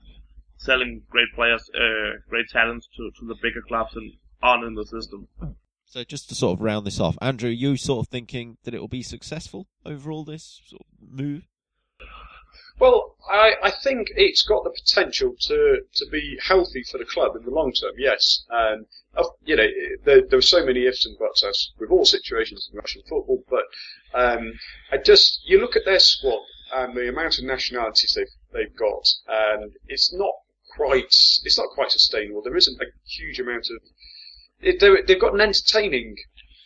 selling 0.57 1.01
great 1.09 1.33
players, 1.33 1.69
uh, 1.73 2.19
great 2.29 2.49
talents 2.49 2.87
to, 2.97 3.09
to 3.19 3.25
the 3.25 3.35
bigger 3.41 3.61
clubs 3.61 3.95
and 3.95 4.11
on 4.43 4.63
in 4.63 4.75
the 4.75 4.85
system. 4.85 5.27
So 5.85 6.03
just 6.03 6.29
to 6.29 6.35
sort 6.35 6.57
of 6.59 6.61
round 6.61 6.85
this 6.85 6.99
off, 6.99 7.17
Andrew, 7.21 7.49
you 7.49 7.75
sort 7.77 8.05
of 8.05 8.11
thinking 8.11 8.57
that 8.63 8.73
it 8.73 8.79
will 8.79 8.87
be 8.87 9.01
successful 9.01 9.67
overall 9.85 10.23
this 10.23 10.61
sort 10.67 10.81
of 10.81 11.09
move? 11.09 11.47
Well, 12.79 13.15
I, 13.29 13.55
I 13.63 13.71
think 13.71 14.09
it's 14.15 14.43
got 14.43 14.63
the 14.63 14.69
potential 14.69 15.35
to, 15.41 15.81
to 15.93 16.05
be 16.11 16.37
healthy 16.41 16.83
for 16.83 16.97
the 16.97 17.05
club 17.05 17.35
in 17.35 17.43
the 17.43 17.51
long 17.51 17.73
term. 17.73 17.91
Yes, 17.97 18.45
um, 18.51 18.85
you 19.43 19.55
know 19.55 19.67
there, 20.05 20.21
there 20.21 20.39
are 20.39 20.41
so 20.41 20.65
many 20.65 20.85
ifs 20.85 21.05
and 21.05 21.17
buts 21.17 21.43
as 21.43 21.71
with 21.77 21.89
all 21.89 22.05
situations 22.05 22.69
in 22.71 22.77
Russian 22.77 23.01
football, 23.01 23.43
but 23.49 23.63
um, 24.13 24.53
I 24.91 24.97
just 24.97 25.41
you 25.45 25.59
look 25.59 25.75
at 25.75 25.83
their 25.85 25.99
squad 25.99 26.39
and 26.73 26.95
the 26.95 27.09
amount 27.09 27.37
of 27.39 27.45
nationalities 27.45 28.13
they've 28.15 28.35
they've 28.53 28.75
got, 28.75 29.05
and 29.27 29.73
it's 29.87 30.13
not 30.13 30.33
quite 30.75 31.13
it's 31.43 31.57
not 31.57 31.69
quite 31.69 31.91
sustainable. 31.91 32.41
There 32.41 32.55
isn't 32.55 32.81
a 32.81 32.85
huge 33.05 33.39
amount 33.39 33.67
of 33.69 33.81
it, 34.61 35.07
they've 35.07 35.19
got 35.19 35.33
an 35.33 35.41
entertaining 35.41 36.17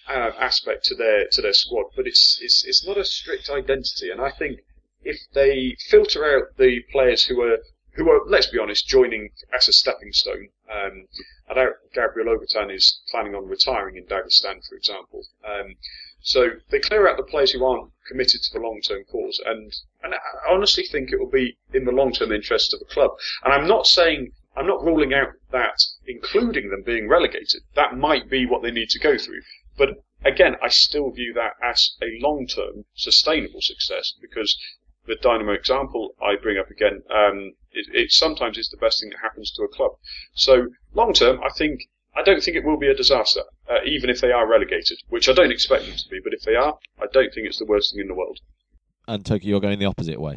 uh, 0.07 0.31
aspect 0.39 0.85
to 0.85 0.95
their 0.95 1.27
to 1.31 1.41
their 1.41 1.53
squad, 1.53 1.85
but 1.95 2.07
it's 2.07 2.39
it's 2.41 2.63
it's 2.65 2.85
not 2.85 2.97
a 2.97 3.05
strict 3.05 3.49
identity, 3.49 4.09
and 4.09 4.21
I 4.21 4.31
think 4.31 4.59
if 5.03 5.17
they 5.33 5.75
filter 5.89 6.25
out 6.25 6.57
the 6.57 6.81
players 6.91 7.25
who 7.25 7.41
are 7.41 7.57
who 7.95 8.09
are, 8.09 8.21
let's 8.27 8.47
be 8.47 8.57
honest, 8.57 8.87
joining 8.87 9.29
as 9.53 9.67
a 9.67 9.73
stepping 9.73 10.11
stone. 10.11 10.49
Um, 10.71 11.07
I 11.47 11.53
doubt 11.53 11.73
Gabriel 11.93 12.35
Obertan 12.35 12.73
is 12.73 13.01
planning 13.11 13.35
on 13.35 13.47
retiring 13.47 13.97
in 13.97 14.05
Dagestan, 14.05 14.67
for 14.67 14.75
example. 14.75 15.23
Um, 15.45 15.75
so 16.25 16.51
they 16.69 16.79
clear 16.79 17.07
out 17.07 17.17
the 17.17 17.23
players 17.23 17.51
who 17.51 17.65
aren't 17.65 17.91
committed 18.07 18.41
to 18.41 18.53
the 18.53 18.59
long-term 18.59 19.03
cause, 19.11 19.39
and 19.45 19.73
and 20.01 20.15
I 20.15 20.19
honestly 20.49 20.85
think 20.85 21.11
it 21.11 21.19
will 21.19 21.29
be 21.29 21.57
in 21.73 21.85
the 21.85 21.91
long-term 21.91 22.31
interest 22.31 22.73
of 22.73 22.79
the 22.79 22.85
club. 22.85 23.11
And 23.43 23.53
I'm 23.53 23.67
not 23.67 23.87
saying 23.87 24.31
I'm 24.55 24.65
not 24.65 24.83
ruling 24.83 25.13
out 25.13 25.33
that 25.51 25.83
including 26.07 26.69
them 26.69 26.81
being 26.81 27.09
relegated. 27.09 27.63
That 27.75 27.97
might 27.97 28.29
be 28.29 28.45
what 28.45 28.63
they 28.63 28.71
need 28.71 28.89
to 28.91 28.99
go 28.99 29.17
through, 29.17 29.41
but 29.77 30.01
again, 30.23 30.55
I 30.61 30.69
still 30.69 31.11
view 31.11 31.33
that 31.33 31.55
as 31.61 31.97
a 32.01 32.17
long-term 32.21 32.85
sustainable 32.95 33.61
success 33.61 34.13
because 34.21 34.57
the 35.05 35.15
Dynamo 35.15 35.51
example 35.51 36.15
I 36.21 36.37
bring 36.41 36.57
up 36.57 36.69
again, 36.69 37.03
um, 37.09 37.53
it, 37.73 37.87
it, 37.93 38.11
sometimes 38.11 38.57
is 38.57 38.69
the 38.69 38.77
best 38.77 39.01
thing 39.01 39.09
that 39.09 39.19
happens 39.21 39.51
to 39.51 39.63
a 39.63 39.67
club. 39.67 39.91
So 40.33 40.69
long 40.93 41.11
term, 41.13 41.41
I 41.43 41.49
think 41.49 41.89
I 42.15 42.21
don't 42.21 42.43
think 42.43 42.55
it 42.55 42.63
will 42.63 42.77
be 42.77 42.87
a 42.87 42.95
disaster, 42.95 43.41
uh, 43.69 43.79
even 43.85 44.09
if 44.09 44.21
they 44.21 44.31
are 44.31 44.47
relegated, 44.47 44.99
which 45.09 45.27
I 45.27 45.33
don't 45.33 45.51
expect 45.51 45.85
them 45.85 45.95
to 45.95 46.09
be. 46.09 46.19
But 46.23 46.33
if 46.33 46.41
they 46.41 46.55
are, 46.55 46.77
I 47.01 47.05
don't 47.11 47.33
think 47.33 47.47
it's 47.47 47.59
the 47.59 47.65
worst 47.65 47.91
thing 47.91 48.01
in 48.01 48.07
the 48.07 48.13
world. 48.13 48.39
And 49.07 49.25
Toki, 49.25 49.47
you're 49.47 49.59
going 49.59 49.79
the 49.79 49.85
opposite 49.85 50.21
way. 50.21 50.35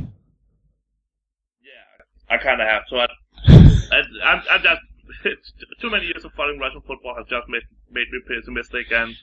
Yeah, 1.63 2.35
I 2.35 2.39
kind 2.39 2.61
of 2.61 2.67
have. 2.67 2.83
So 2.89 2.97
I, 2.97 3.07
I, 3.47 4.03
I'm, 4.25 4.43
I'm 4.51 4.63
just 4.63 4.81
too 5.81 5.91
many 5.91 6.07
years 6.07 6.25
of 6.25 6.33
following 6.33 6.59
Russian 6.59 6.81
football 6.81 7.15
has 7.17 7.27
just 7.29 7.49
made 7.49 7.63
made 7.91 8.07
me 8.11 8.21
pessimistic, 8.27 8.91
and 8.91 9.15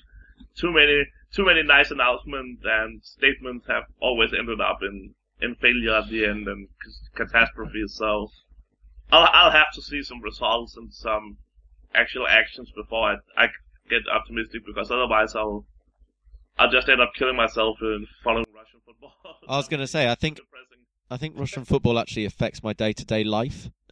too 0.55 0.71
many 0.71 1.05
too 1.33 1.45
many 1.45 1.63
nice 1.63 1.91
announcements 1.91 2.61
and 2.63 3.03
statements 3.03 3.65
have 3.67 3.83
always 3.99 4.31
ended 4.37 4.61
up 4.61 4.79
in 4.81 5.13
in 5.41 5.55
failure 5.55 5.95
at 5.95 6.09
the 6.09 6.25
end 6.25 6.47
and 6.47 6.67
catastrophe. 7.15 7.83
So 7.87 8.29
I'll 9.11 9.29
I'll 9.33 9.51
have 9.51 9.71
to 9.73 9.81
see 9.81 10.03
some 10.03 10.21
results 10.21 10.77
and 10.77 10.93
some 10.93 11.37
actual 11.95 12.27
actions 12.27 12.71
before 12.75 13.11
I 13.11 13.15
I 13.37 13.47
get 13.89 14.01
optimistic 14.11 14.65
because 14.65 14.91
otherwise 14.91 15.35
I'll 15.35 15.65
I'll 16.57 16.71
just 16.71 16.87
end 16.89 17.01
up 17.01 17.11
killing 17.17 17.35
myself 17.35 17.77
in 17.81 18.07
following 18.23 18.45
Russian 18.55 18.79
football. 18.85 19.13
I 19.49 19.57
was 19.57 19.67
going 19.67 19.79
to 19.79 19.87
say, 19.87 20.09
I 20.09 20.15
think 20.15 20.39
I 21.09 21.17
think 21.17 21.37
Russian 21.37 21.65
football 21.65 21.99
actually 21.99 22.25
affects 22.25 22.63
my 22.63 22.73
day 22.73 22.93
to 22.93 23.05
day 23.05 23.23
life. 23.23 23.69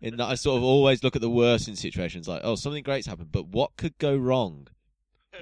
in 0.00 0.16
that 0.16 0.26
I 0.26 0.34
sort 0.34 0.58
of 0.58 0.64
always 0.64 1.02
look 1.02 1.16
at 1.16 1.22
the 1.22 1.30
worst 1.30 1.68
in 1.68 1.76
situations 1.76 2.28
like, 2.28 2.40
oh, 2.44 2.56
something 2.56 2.82
great's 2.82 3.06
happened, 3.06 3.32
but 3.32 3.48
what 3.48 3.76
could 3.76 3.96
go 3.98 4.16
wrong? 4.16 4.68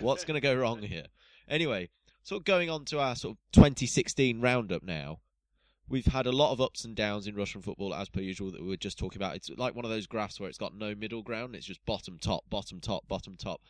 What's 0.00 0.24
going 0.24 0.34
to 0.34 0.40
go 0.40 0.54
wrong 0.54 0.82
here? 0.82 1.06
Anyway, 1.48 1.88
sort 2.22 2.40
of 2.40 2.44
going 2.44 2.68
on 2.68 2.84
to 2.86 2.98
our 2.98 3.14
sort 3.14 3.36
of 3.36 3.38
2016 3.52 4.40
roundup 4.40 4.82
now. 4.82 5.20
We've 5.88 6.06
had 6.06 6.26
a 6.26 6.32
lot 6.32 6.52
of 6.52 6.60
ups 6.60 6.84
and 6.84 6.96
downs 6.96 7.26
in 7.26 7.34
Russian 7.34 7.60
football, 7.60 7.94
as 7.94 8.08
per 8.08 8.20
usual, 8.20 8.50
that 8.52 8.62
we 8.62 8.68
were 8.68 8.76
just 8.76 8.98
talking 8.98 9.20
about. 9.20 9.36
It's 9.36 9.50
like 9.50 9.74
one 9.74 9.84
of 9.84 9.90
those 9.90 10.06
graphs 10.06 10.40
where 10.40 10.48
it's 10.48 10.58
got 10.58 10.74
no 10.74 10.94
middle 10.94 11.22
ground. 11.22 11.54
It's 11.54 11.66
just 11.66 11.84
bottom, 11.84 12.18
top, 12.18 12.44
bottom, 12.48 12.80
top, 12.80 13.06
bottom, 13.06 13.36
top. 13.36 13.60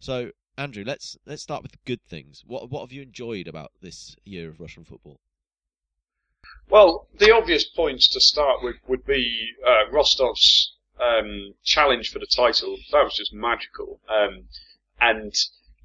So, 0.00 0.32
Andrew, 0.58 0.82
let's 0.84 1.16
let's 1.26 1.42
start 1.42 1.62
with 1.62 1.72
the 1.72 1.78
good 1.84 2.02
things. 2.02 2.42
What 2.46 2.70
what 2.70 2.80
have 2.80 2.92
you 2.92 3.02
enjoyed 3.02 3.46
about 3.46 3.70
this 3.80 4.16
year 4.24 4.48
of 4.48 4.60
Russian 4.60 4.84
football? 4.84 5.20
Well, 6.68 7.08
the 7.18 7.32
obvious 7.32 7.64
points 7.64 8.08
to 8.08 8.20
start 8.20 8.62
with 8.62 8.76
would 8.88 9.04
be 9.04 9.50
uh, 9.64 9.92
Rostov's 9.92 10.74
um, 11.00 11.54
challenge 11.62 12.10
for 12.10 12.18
the 12.18 12.26
title. 12.26 12.78
That 12.92 13.04
was 13.04 13.14
just 13.14 13.32
magical. 13.32 14.00
Um, 14.08 14.48
and 15.00 15.34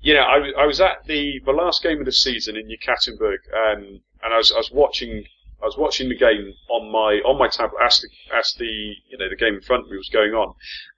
you 0.02 0.14
know, 0.14 0.22
I, 0.22 0.52
I 0.64 0.66
was 0.66 0.82
at 0.82 1.06
the 1.06 1.40
the 1.46 1.52
last 1.52 1.84
game 1.84 2.00
of 2.00 2.06
the 2.06 2.12
season 2.12 2.56
in 2.56 2.68
Yekaterinburg, 2.68 3.38
um, 3.54 4.02
and 4.24 4.34
I 4.34 4.38
was 4.38 4.52
I 4.52 4.58
was 4.58 4.72
watching 4.72 5.26
I 5.66 5.68
was 5.68 5.78
watching 5.80 6.10
the 6.10 6.16
game 6.16 6.54
on 6.70 6.92
my 6.92 7.22
on 7.26 7.40
my 7.40 7.48
tablet 7.48 7.82
as 7.84 8.00
the 8.00 8.10
as 8.38 8.54
the 8.54 8.94
you 9.10 9.18
know 9.18 9.28
the 9.28 9.36
game 9.36 9.56
in 9.56 9.62
front 9.62 9.86
of 9.86 9.90
me 9.90 9.98
was 9.98 10.10
going 10.10 10.36
on, 10.36 10.54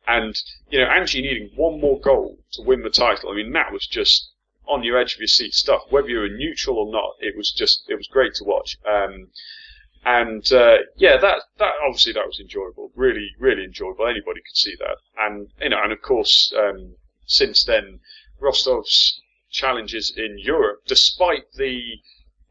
and 0.05 0.35
you 0.69 0.77
know 0.77 0.87
Angie 0.87 1.21
needing 1.21 1.51
one 1.55 1.79
more 1.79 2.01
goal 2.01 2.37
to 2.51 2.63
win 2.63 2.81
the 2.81 2.89
title. 2.89 3.31
I 3.31 3.35
mean 3.35 3.53
that 3.53 3.71
was 3.71 3.87
just 3.87 4.33
on 4.67 4.83
your 4.83 4.97
edge 4.97 5.13
of 5.13 5.21
your 5.21 5.27
seat 5.27 5.53
stuff. 5.53 5.83
Whether 5.89 6.09
you 6.09 6.19
were 6.19 6.27
neutral 6.27 6.79
or 6.79 6.91
not, 6.91 7.11
it 7.21 7.37
was 7.37 7.49
just 7.49 7.85
it 7.87 7.95
was 7.95 8.07
great 8.07 8.33
to 8.35 8.43
watch. 8.43 8.77
Um, 8.85 9.29
and 10.03 10.51
uh, 10.51 10.79
yeah, 10.97 11.15
that 11.15 11.43
that 11.59 11.73
obviously 11.87 12.11
that 12.11 12.27
was 12.27 12.41
enjoyable, 12.41 12.91
really 12.93 13.29
really 13.39 13.63
enjoyable. 13.63 14.05
Anybody 14.05 14.41
could 14.41 14.57
see 14.57 14.75
that, 14.79 14.97
and 15.17 15.47
you 15.61 15.69
know, 15.69 15.81
and 15.81 15.93
of 15.93 16.01
course 16.01 16.51
um, 16.57 16.97
since 17.25 17.63
then 17.63 18.01
Rostov's 18.41 19.21
challenges 19.49 20.13
in 20.17 20.37
Europe, 20.37 20.81
despite 20.87 21.53
the 21.53 22.01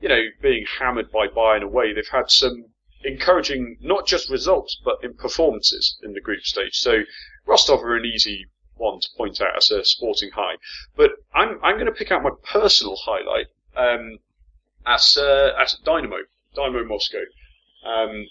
you 0.00 0.08
know, 0.08 0.22
being 0.42 0.66
hammered 0.78 1.10
by 1.10 1.26
Bayern 1.28 1.62
away, 1.62 1.92
they've 1.92 2.06
had 2.08 2.30
some 2.30 2.66
encouraging, 3.04 3.78
not 3.80 4.06
just 4.06 4.30
results, 4.30 4.80
but 4.84 4.98
in 5.02 5.14
performances 5.14 5.98
in 6.02 6.12
the 6.12 6.20
group 6.20 6.42
stage. 6.42 6.76
So 6.76 7.02
Rostov 7.46 7.82
are 7.82 7.96
an 7.96 8.04
easy 8.04 8.46
one 8.76 9.00
to 9.00 9.08
point 9.16 9.40
out 9.40 9.56
as 9.56 9.70
a 9.70 9.84
sporting 9.84 10.30
high. 10.30 10.56
But 10.96 11.12
I'm, 11.34 11.58
I'm 11.62 11.76
going 11.76 11.86
to 11.86 11.92
pick 11.92 12.10
out 12.10 12.22
my 12.22 12.30
personal 12.44 12.96
highlight 12.96 13.46
um, 13.76 14.18
as, 14.86 15.16
uh, 15.16 15.52
as 15.58 15.76
Dynamo, 15.84 16.18
Dynamo 16.54 16.84
Moscow. 16.84 17.22
Um, 17.84 18.26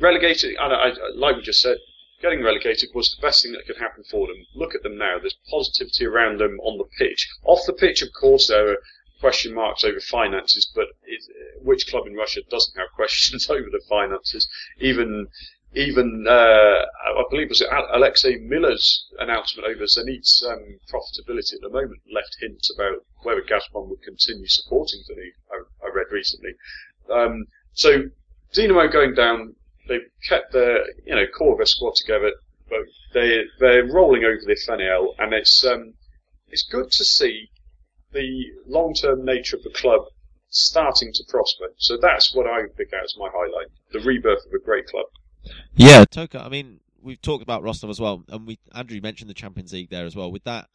relegated, 0.00 0.56
and 0.58 0.72
I, 0.72 0.90
I, 0.90 0.92
like 1.14 1.36
we 1.36 1.42
just 1.42 1.60
said, 1.60 1.78
getting 2.22 2.42
relegated 2.42 2.90
was 2.94 3.10
the 3.10 3.22
best 3.26 3.42
thing 3.42 3.52
that 3.52 3.66
could 3.66 3.78
happen 3.78 4.04
for 4.04 4.26
them. 4.26 4.36
Look 4.54 4.74
at 4.74 4.82
them 4.82 4.98
now. 4.98 5.18
There's 5.18 5.36
positivity 5.50 6.04
around 6.04 6.38
them 6.38 6.60
on 6.60 6.78
the 6.78 6.84
pitch. 6.98 7.28
Off 7.44 7.60
the 7.66 7.72
pitch, 7.72 8.02
of 8.02 8.10
course, 8.12 8.48
there 8.48 8.72
are 8.72 8.78
question 9.20 9.54
marks 9.54 9.84
over 9.84 10.00
finances, 10.00 10.70
but 10.74 10.86
it, 11.04 11.22
which 11.62 11.86
club 11.86 12.06
in 12.06 12.14
Russia 12.14 12.40
doesn't 12.50 12.76
have 12.76 12.90
questions 12.96 13.48
over 13.48 13.68
the 13.70 13.82
finances? 13.88 14.48
Even 14.80 15.28
even 15.72 16.26
uh, 16.28 16.32
I 16.32 17.22
believe 17.30 17.46
it 17.46 17.50
was 17.50 17.64
Alexei 17.92 18.38
Miller's 18.38 19.06
announcement 19.20 19.68
over 19.68 19.84
Zenit's 19.84 20.44
um, 20.48 20.80
profitability 20.90 21.54
at 21.54 21.60
the 21.62 21.68
moment 21.68 22.00
left 22.12 22.36
hints 22.40 22.74
about 22.74 23.04
whether 23.22 23.42
Gazprom 23.42 23.88
would 23.88 24.02
continue 24.02 24.48
supporting 24.48 25.00
Zenit. 25.08 25.34
I, 25.52 25.86
I 25.86 25.90
read 25.94 26.06
recently. 26.10 26.54
Um, 27.08 27.46
so 27.72 28.02
Dinamo 28.52 28.92
going 28.92 29.14
down, 29.14 29.54
they've 29.86 30.10
kept 30.28 30.52
their 30.52 30.84
you 31.06 31.14
know 31.14 31.26
core 31.26 31.52
of 31.52 31.58
their 31.58 31.66
squad 31.66 31.94
together, 31.94 32.32
but 32.68 32.80
they 33.14 33.44
they're 33.60 33.86
rolling 33.86 34.24
over 34.24 34.40
the 34.44 34.56
FNL, 34.68 35.14
and 35.20 35.32
it's 35.32 35.64
um, 35.64 35.94
it's 36.48 36.64
good 36.64 36.90
to 36.90 37.04
see 37.04 37.48
the 38.12 38.44
long-term 38.66 39.24
nature 39.24 39.56
of 39.56 39.62
the 39.62 39.70
club 39.70 40.02
starting 40.48 41.12
to 41.12 41.24
prosper. 41.28 41.66
So 41.78 41.96
that's 41.96 42.34
what 42.34 42.46
I 42.46 42.62
pick 42.76 42.92
out 42.92 43.04
as 43.04 43.14
my 43.18 43.28
highlight: 43.32 43.68
the 43.92 44.00
rebirth 44.00 44.46
of 44.46 44.52
a 44.52 44.64
great 44.64 44.86
club. 44.86 45.06
Yeah, 45.74 46.04
Toke. 46.04 46.34
I 46.34 46.48
mean, 46.48 46.80
we've 47.02 47.20
talked 47.20 47.42
about 47.42 47.62
Rostov 47.62 47.90
as 47.90 48.00
well, 48.00 48.24
and 48.28 48.46
we 48.46 48.58
Andrew 48.74 49.00
mentioned 49.00 49.30
the 49.30 49.34
Champions 49.34 49.72
League 49.72 49.90
there 49.90 50.06
as 50.06 50.16
well. 50.16 50.30
With 50.30 50.44
that, 50.44 50.68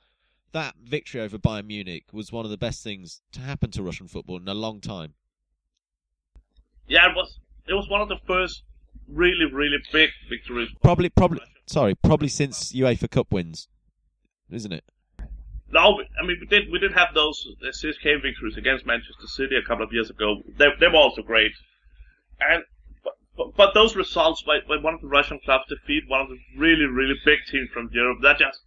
that 0.51 0.75
victory 0.83 1.21
over 1.21 1.37
Bayern 1.37 1.67
Munich 1.67 2.05
was 2.11 2.31
one 2.31 2.45
of 2.45 2.51
the 2.51 2.57
best 2.57 2.83
things 2.83 3.21
to 3.33 3.41
happen 3.41 3.71
to 3.71 3.83
Russian 3.83 4.07
football 4.07 4.37
in 4.37 4.47
a 4.47 4.53
long 4.53 4.81
time. 4.81 5.13
Yeah, 6.87 7.09
it 7.09 7.15
was. 7.15 7.39
It 7.67 7.73
was 7.73 7.89
one 7.89 8.01
of 8.01 8.09
the 8.09 8.19
first 8.27 8.63
really, 9.07 9.45
really 9.51 9.77
big 9.91 10.11
victories. 10.29 10.69
Probably, 10.81 11.09
probably. 11.09 11.41
Sorry, 11.67 11.95
probably 11.95 12.27
since 12.27 12.73
UEFA 12.73 13.09
Cup 13.09 13.31
wins, 13.31 13.67
isn't 14.51 14.71
it? 14.71 14.83
No, 15.75 16.01
I 16.17 16.25
mean 16.25 16.37
we 16.39 16.47
did 16.47 16.71
we 16.71 16.79
did 16.79 16.93
have 16.93 17.13
those 17.13 17.45
CSK 17.61 18.21
victories 18.21 18.55
against 18.55 18.85
Manchester 18.85 19.27
City 19.27 19.57
a 19.57 19.61
couple 19.61 19.83
of 19.83 19.91
years 19.91 20.09
ago. 20.09 20.41
They 20.57 20.67
they 20.79 20.87
were 20.87 20.95
also 20.95 21.21
great, 21.21 21.51
and 22.39 22.63
but, 23.35 23.57
but 23.57 23.73
those 23.73 23.93
results 23.93 24.41
by, 24.41 24.59
one 24.67 24.93
of 24.93 25.01
the 25.01 25.09
Russian 25.09 25.37
clubs 25.43 25.65
defeat 25.67 26.05
one 26.07 26.21
of 26.21 26.29
the 26.29 26.39
really 26.55 26.85
really 26.85 27.15
big 27.25 27.39
teams 27.51 27.69
from 27.71 27.89
Europe, 27.91 28.19
that 28.21 28.37
just 28.37 28.61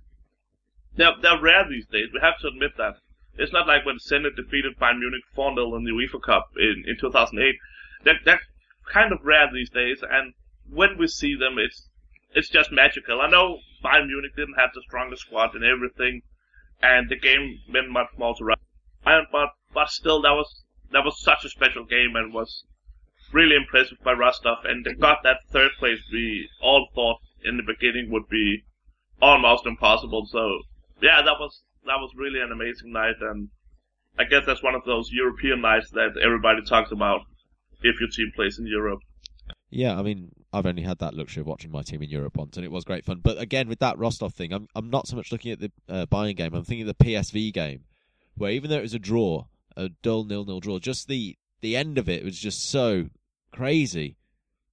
they're 0.97 1.15
they're 1.23 1.41
rare 1.41 1.67
these 1.67 1.87
days. 1.87 2.09
We 2.13 2.21
have 2.21 2.39
to 2.41 2.49
admit 2.49 2.77
that. 2.77 2.97
It's 3.39 3.55
not 3.55 3.67
like 3.67 3.87
when 3.87 3.97
Zenit 3.97 4.37
defeated 4.37 4.79
Bayern 4.79 4.99
Munich 4.99 5.23
4 5.35 5.55
0 5.55 5.77
in 5.77 5.85
the 5.85 5.93
UEFA 5.93 6.21
Cup 6.21 6.51
in, 6.59 6.85
in 6.87 6.99
2008. 7.01 7.55
They're, 8.05 8.21
they're 8.23 8.41
kind 8.93 9.13
of 9.13 9.25
rare 9.25 9.49
these 9.51 9.71
days, 9.71 10.03
and 10.03 10.35
when 10.69 10.99
we 10.99 11.07
see 11.07 11.35
them, 11.35 11.57
it's 11.59 11.89
it's 12.35 12.51
just 12.51 12.71
magical. 12.71 13.23
I 13.23 13.31
know 13.31 13.61
Bayern 13.83 14.09
Munich 14.09 14.37
didn't 14.37 14.59
have 14.59 14.75
the 14.75 14.83
strongest 14.83 15.23
squad 15.23 15.55
and 15.55 15.65
everything, 15.65 16.21
and 16.83 17.09
the 17.09 17.19
game 17.19 17.61
meant 17.69 17.91
much 17.91 18.09
more 18.17 18.35
to 18.39 18.53
us. 18.53 18.59
But 19.33 19.51
but 19.75 19.89
still, 19.91 20.23
that 20.23 20.33
was 20.33 20.65
that 20.93 21.05
was 21.05 21.21
such 21.23 21.45
a 21.45 21.49
special 21.49 21.85
game 21.85 22.17
and 22.17 22.33
was 22.33 22.65
really 23.33 23.57
impressive 23.57 23.99
by 24.03 24.13
Rostov, 24.13 24.65
and 24.65 24.85
they 24.85 24.95
got 24.95 25.23
that 25.23 25.39
third 25.51 25.71
place 25.79 26.01
we 26.13 26.49
all 26.63 26.89
thought 26.95 27.19
in 27.45 27.57
the 27.57 27.63
beginning 27.63 28.11
would 28.11 28.29
be 28.29 28.65
almost 29.21 29.67
impossible. 29.67 30.27
So 30.27 30.61
yeah, 31.03 31.23
that 31.23 31.39
was 31.39 31.63
that 31.87 31.99
was 31.99 32.13
really 32.17 32.41
an 32.41 32.53
amazing 32.53 32.93
night, 32.93 33.17
and 33.21 33.49
I 34.19 34.25
guess 34.25 34.45
that's 34.47 34.63
one 34.63 34.75
of 34.75 34.85
those 34.85 35.11
European 35.13 35.61
nights 35.61 35.91
that 35.91 36.17
everybody 36.23 36.63
talks 36.63 36.93
about 36.93 37.21
if 37.83 38.01
your 38.01 38.09
team 38.11 38.33
plays 38.35 38.59
in 38.59 38.67
Europe. 38.67 39.01
Yeah, 39.71 39.99
I 39.99 40.03
mean, 40.03 40.31
I've 40.53 40.67
only 40.67 40.83
had 40.83 40.99
that 40.99 41.15
luxury 41.15 41.43
of 41.43 41.47
watching 41.47 41.71
my 41.71 41.83
team 41.83 42.03
in 42.03 42.09
Europe 42.09 42.37
once, 42.37 42.57
and 42.57 42.65
it 42.65 42.73
was 42.73 42.85
great 42.85 43.05
fun. 43.05 43.21
But 43.23 43.39
again, 43.39 43.69
with 43.69 43.81
that 43.81 43.99
Rostov 43.99 44.33
thing, 44.33 44.53
I'm 44.53 44.69
I'm 44.75 44.89
not 44.89 45.07
so 45.07 45.17
much 45.17 45.31
looking 45.31 45.53
at 45.53 45.61
the 45.61 45.71
uh, 45.89 46.07
Bayern 46.07 46.37
game. 46.37 46.55
I'm 46.55 46.65
thinking 46.65 46.87
the 46.87 46.95
PSV 46.95 47.53
game, 47.53 47.85
where 48.35 48.53
even 48.53 48.71
though 48.71 48.79
it 48.79 48.83
was 48.83 48.95
a 48.95 48.99
draw, 48.99 49.45
a 49.77 49.91
dull 50.03 50.25
nil-nil 50.25 50.61
draw, 50.61 50.79
just 50.79 51.07
the 51.07 51.37
the 51.61 51.77
end 51.77 51.99
of 51.99 52.09
it 52.09 52.25
was 52.25 52.39
just 52.39 52.71
so 52.71 53.09
crazy. 53.53 54.17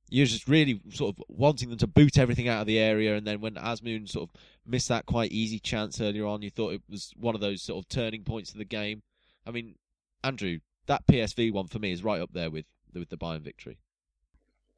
You're 0.10 0.28
just 0.28 0.48
really 0.48 0.82
sort 0.92 1.16
of 1.16 1.24
wanting 1.28 1.70
them 1.70 1.80
to 1.80 1.88
boot 1.88 2.18
everything 2.18 2.48
out 2.48 2.62
of 2.62 2.68
the 2.68 2.80
area, 2.80 3.16
and 3.16 3.28
then 3.28 3.42
when 3.42 3.56
Azmoun 3.56 4.08
sort 4.08 4.30
of 4.30 4.42
missed 4.66 4.88
that 4.90 5.08
quite 5.08 5.32
easy 5.32 5.60
chance 5.60 6.00
earlier 6.00 6.26
on, 6.26 6.42
you 6.42 6.52
thought 6.52 6.74
it 6.74 6.84
was 6.88 7.12
one 7.18 7.36
of 7.36 7.42
those 7.42 7.62
sort 7.62 7.84
of 7.84 7.90
turning 7.90 8.24
points 8.24 8.52
of 8.52 8.60
the 8.60 8.66
game. 8.66 9.02
I 9.46 9.52
mean, 9.52 9.76
Andrew, 10.24 10.60
that 10.86 11.06
PSV 11.08 11.52
one 11.52 11.68
for 11.68 11.80
me 11.80 11.92
is 11.92 12.04
right 12.04 12.22
up 12.22 12.32
there 12.32 12.50
with 12.50 12.66
with 12.94 13.10
the 13.10 13.18
Bayern 13.18 13.42
victory. 13.42 13.80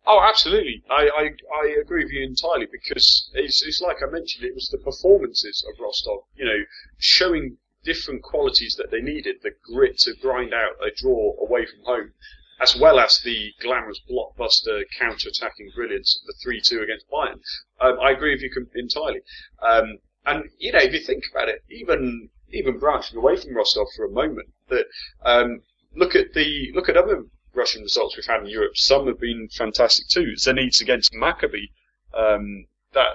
Oh, 0.09 0.21
absolutely. 0.23 0.83
I, 0.89 1.09
I, 1.09 1.29
I 1.53 1.75
agree 1.81 2.05
with 2.05 2.13
you 2.13 2.23
entirely 2.23 2.65
because 2.71 3.29
it's, 3.33 3.61
it's 3.61 3.81
like 3.81 3.97
I 4.01 4.09
mentioned, 4.09 4.45
it 4.45 4.55
was 4.55 4.69
the 4.69 4.77
performances 4.77 5.65
of 5.67 5.77
Rostov, 5.81 6.19
you 6.33 6.45
know, 6.45 6.59
showing 6.97 7.57
different 7.83 8.23
qualities 8.23 8.75
that 8.77 8.89
they 8.89 9.01
needed, 9.01 9.35
the 9.43 9.51
grit 9.65 9.97
to 9.99 10.13
grind 10.21 10.53
out 10.53 10.71
a 10.81 10.91
draw 10.95 11.35
away 11.41 11.65
from 11.65 11.83
home, 11.83 12.13
as 12.61 12.73
well 12.77 12.99
as 13.01 13.19
the 13.19 13.51
glamorous 13.61 13.99
blockbuster 14.09 14.83
counter-attacking 14.97 15.71
brilliance 15.75 16.21
of 16.21 16.27
the 16.27 16.51
3-2 16.51 16.83
against 16.83 17.09
Bayern. 17.09 17.41
Um, 17.81 17.99
I 17.99 18.11
agree 18.11 18.33
with 18.33 18.41
you 18.41 18.67
entirely. 18.75 19.19
Um, 19.61 19.97
and, 20.25 20.45
you 20.57 20.71
know, 20.71 20.79
if 20.79 20.93
you 20.93 21.01
think 21.01 21.25
about 21.29 21.49
it, 21.49 21.63
even, 21.69 22.29
even 22.53 22.79
branching 22.79 23.17
away 23.17 23.35
from 23.35 23.55
Rostov 23.55 23.87
for 23.97 24.05
a 24.05 24.11
moment, 24.11 24.47
that, 24.69 24.85
um, 25.25 25.63
look 25.93 26.15
at 26.15 26.33
the, 26.33 26.71
look 26.73 26.87
at 26.87 26.95
other 26.95 27.25
Russian 27.57 27.81
results 27.81 28.15
we've 28.15 28.25
had 28.25 28.41
in 28.41 28.47
Europe, 28.47 28.77
some 28.77 29.07
have 29.07 29.19
been 29.19 29.49
fantastic 29.49 30.07
too. 30.07 30.33
Zenit 30.37 30.79
against 30.79 31.11
Maccabi, 31.13 31.71
um, 32.13 32.67
that 32.93 33.09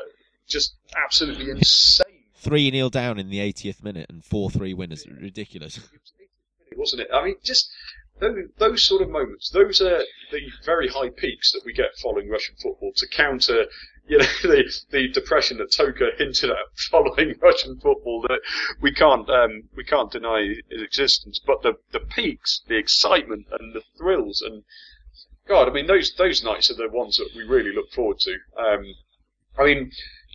just 0.48 0.74
absolutely 1.04 1.50
insane. 1.50 2.06
3 2.36 2.70
0 2.72 2.88
down 2.90 3.18
in 3.18 3.30
the 3.30 3.38
80th 3.38 3.84
minute 3.84 4.10
and 4.10 4.24
4 4.24 4.50
3 4.50 4.74
winners. 4.74 5.06
Ridiculous. 5.08 5.78
wasn't 6.76 7.02
it? 7.02 7.08
I 7.14 7.24
mean, 7.24 7.36
just 7.44 7.70
those, 8.18 8.36
those 8.58 8.82
sort 8.82 9.02
of 9.02 9.10
moments. 9.10 9.50
Those 9.50 9.80
are 9.80 10.02
the 10.30 10.40
very 10.64 10.88
high 10.88 11.10
peaks 11.10 11.52
that 11.52 11.62
we 11.64 11.72
get 11.72 11.96
following 12.02 12.28
Russian 12.28 12.56
football 12.56 12.92
to 12.96 13.06
counter 13.06 13.66
you 14.06 14.18
know, 14.18 14.24
the, 14.42 14.64
the 14.90 15.08
depression 15.08 15.58
that 15.58 15.72
Toke 15.72 15.98
hinted 16.18 16.50
at 16.50 16.56
following 16.90 17.34
Russian 17.40 17.78
football 17.80 18.22
that 18.22 18.40
we 18.80 18.92
can't, 18.92 19.28
um, 19.30 19.64
we 19.76 19.84
can't 19.84 20.10
deny 20.10 20.54
its 20.68 20.82
existence. 20.82 21.40
But 21.44 21.62
the, 21.62 21.74
the 21.92 22.00
peaks, 22.00 22.62
the 22.66 22.76
excitement 22.76 23.46
and 23.58 23.74
the 23.74 23.82
thrills 23.96 24.42
and, 24.42 24.64
God, 25.48 25.68
I 25.68 25.72
mean, 25.72 25.86
those, 25.86 26.14
those 26.16 26.44
nights 26.44 26.70
are 26.70 26.76
the 26.76 26.88
ones 26.88 27.16
that 27.18 27.30
we 27.34 27.42
really 27.42 27.74
look 27.74 27.90
forward 27.90 28.20
to. 28.20 28.36
Um, 28.56 28.94
I 29.58 29.64
mean, 29.64 29.90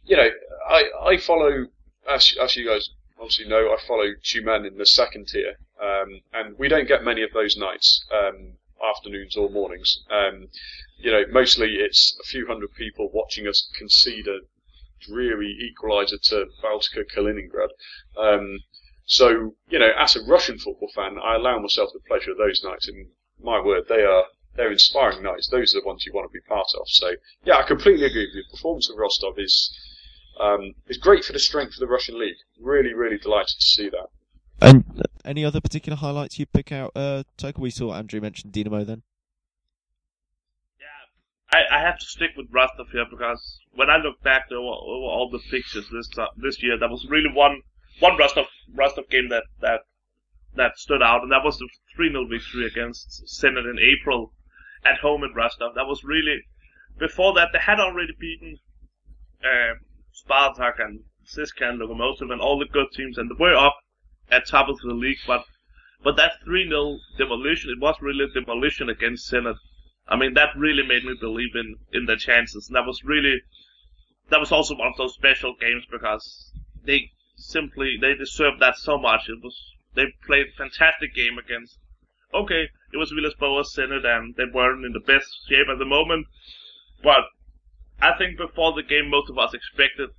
you 0.05 0.17
know, 0.17 0.29
I, 0.69 0.89
I 1.05 1.17
follow, 1.17 1.67
as, 2.09 2.35
as 2.41 2.55
you 2.55 2.67
guys 2.67 2.89
obviously 3.19 3.47
know, 3.47 3.67
I 3.67 3.77
follow 3.87 4.13
Tyumen 4.23 4.67
in 4.67 4.77
the 4.77 4.85
second 4.85 5.27
tier, 5.27 5.55
um, 5.81 6.21
and 6.33 6.57
we 6.57 6.67
don't 6.67 6.87
get 6.87 7.03
many 7.03 7.23
of 7.23 7.31
those 7.33 7.57
nights, 7.57 8.05
um, 8.11 8.53
afternoons 8.83 9.35
or 9.35 9.49
mornings. 9.49 10.03
Um, 10.09 10.49
you 10.97 11.11
know, 11.11 11.23
mostly 11.31 11.75
it's 11.75 12.17
a 12.19 12.27
few 12.27 12.47
hundred 12.47 12.73
people 12.73 13.09
watching 13.13 13.47
us 13.47 13.69
concede 13.77 14.27
a 14.27 14.39
dreary 15.01 15.55
equaliser 15.61 16.19
to 16.29 16.45
Baltika 16.63 17.03
Kaliningrad. 17.15 17.69
Um, 18.17 18.59
so, 19.05 19.55
you 19.69 19.79
know, 19.79 19.91
as 19.97 20.15
a 20.15 20.23
Russian 20.25 20.57
football 20.57 20.89
fan, 20.93 21.17
I 21.23 21.35
allow 21.35 21.59
myself 21.59 21.91
the 21.93 21.99
pleasure 22.07 22.31
of 22.31 22.37
those 22.37 22.61
nights, 22.63 22.87
and 22.87 23.07
my 23.41 23.63
word, 23.63 23.85
they 23.87 24.03
are 24.03 24.25
they're 24.55 24.71
inspiring 24.71 25.23
nights. 25.23 25.49
Those 25.49 25.75
are 25.75 25.81
the 25.81 25.87
ones 25.87 26.03
you 26.05 26.11
want 26.13 26.29
to 26.29 26.33
be 26.33 26.41
part 26.47 26.67
of. 26.79 26.87
So, 26.87 27.11
yeah, 27.45 27.57
I 27.57 27.63
completely 27.63 28.05
agree 28.05 28.25
with 28.25 28.35
you. 28.35 28.43
The 28.43 28.57
performance 28.57 28.89
of 28.89 28.97
Rostov 28.97 29.37
is 29.37 29.71
um, 30.39 30.73
is 30.87 30.97
great 30.97 31.23
for 31.23 31.33
the 31.33 31.39
strength 31.39 31.73
of 31.75 31.79
the 31.79 31.87
Russian 31.87 32.19
league. 32.19 32.37
Really, 32.59 32.93
really 32.93 33.17
delighted 33.17 33.55
to 33.59 33.65
see 33.65 33.89
that. 33.89 34.07
And 34.59 34.83
any 35.23 35.45
other 35.45 35.61
particular 35.61 35.95
highlights 35.95 36.39
you 36.39 36.47
pick 36.47 36.71
out, 36.71 36.91
uh, 36.95 37.23
Toke? 37.37 37.59
We 37.59 37.69
saw 37.69 37.93
Andrew 37.93 38.19
mentioned 38.19 38.53
Dinamo 38.53 38.85
then. 38.85 39.03
I, 41.51 41.63
I 41.71 41.79
have 41.79 41.97
to 41.99 42.05
stick 42.05 42.31
with 42.35 42.47
Rostov 42.51 42.89
here 42.91 43.05
because 43.09 43.61
when 43.73 43.89
I 43.89 43.97
look 43.97 44.21
back 44.21 44.51
over, 44.51 44.59
over 44.59 45.05
all 45.05 45.29
the 45.31 45.39
fixtures 45.39 45.87
this 45.89 46.09
uh, 46.17 46.27
this 46.35 46.61
year, 46.61 46.77
there 46.77 46.89
was 46.89 47.07
really 47.09 47.31
one 47.31 47.61
one 47.99 48.17
Rostov 48.17 48.47
Rostov 48.75 49.09
game 49.09 49.29
that 49.29 49.45
that 49.61 49.81
that 50.55 50.77
stood 50.77 51.01
out, 51.01 51.23
and 51.23 51.31
that 51.31 51.45
was 51.45 51.57
the 51.57 51.69
3 51.95 52.11
0 52.11 52.27
victory 52.27 52.65
against 52.65 53.23
Zenit 53.27 53.69
in 53.69 53.79
April 53.79 54.33
at 54.83 54.99
home 54.99 55.23
in 55.23 55.33
Rostov. 55.33 55.73
That 55.75 55.87
was 55.87 56.03
really 56.03 56.43
before 56.97 57.33
that 57.35 57.49
they 57.53 57.59
had 57.59 57.79
already 57.79 58.13
beaten 58.19 58.59
uh, 59.43 59.75
Spartak 60.13 60.79
and 60.79 61.03
and 61.37 61.79
Lokomotiv 61.79 62.31
and 62.31 62.41
all 62.41 62.59
the 62.59 62.65
good 62.65 62.91
teams, 62.93 63.17
and 63.17 63.29
they 63.29 63.35
were 63.39 63.55
up 63.55 63.77
at 64.29 64.47
top 64.47 64.67
of 64.67 64.79
the 64.79 64.93
league, 64.93 65.19
but 65.25 65.45
but 66.03 66.17
that 66.17 66.43
3 66.43 66.67
0 66.67 66.97
demolition, 67.17 67.71
it 67.71 67.79
was 67.79 67.95
really 68.01 68.25
a 68.25 68.39
demolition 68.39 68.89
against 68.89 69.31
Zenit 69.31 69.57
I 70.09 70.15
mean, 70.15 70.33
that 70.35 70.55
really 70.55 70.83
made 70.83 71.03
me 71.03 71.15
believe 71.19 71.55
in, 71.55 71.75
in 71.91 72.05
their 72.05 72.15
chances. 72.17 72.67
And 72.67 72.75
that 72.75 72.85
was 72.85 73.03
really, 73.03 73.41
that 74.29 74.39
was 74.39 74.51
also 74.51 74.75
one 74.75 74.87
of 74.87 74.97
those 74.97 75.13
special 75.13 75.53
games 75.59 75.83
because 75.91 76.53
they 76.83 77.11
simply, 77.35 77.97
they 77.99 78.13
deserved 78.13 78.61
that 78.61 78.77
so 78.77 78.97
much. 78.97 79.27
It 79.27 79.43
was, 79.43 79.55
they 79.95 80.05
played 80.25 80.47
a 80.47 80.57
fantastic 80.57 81.13
game 81.13 81.37
against, 81.37 81.77
okay, 82.33 82.69
it 82.93 82.97
was 82.97 83.11
Villas 83.11 83.35
Boas 83.37 83.75
Zenit 83.75 84.05
and 84.05 84.35
they 84.35 84.45
weren't 84.45 84.85
in 84.85 84.93
the 84.93 85.01
best 85.01 85.27
shape 85.49 85.67
at 85.69 85.77
the 85.77 85.85
moment. 85.85 86.27
But 87.03 87.25
I 88.01 88.17
think 88.17 88.37
before 88.37 88.73
the 88.73 88.83
game, 88.83 89.09
most 89.09 89.29
of 89.29 89.37
us 89.37 89.53
expected 89.53 90.09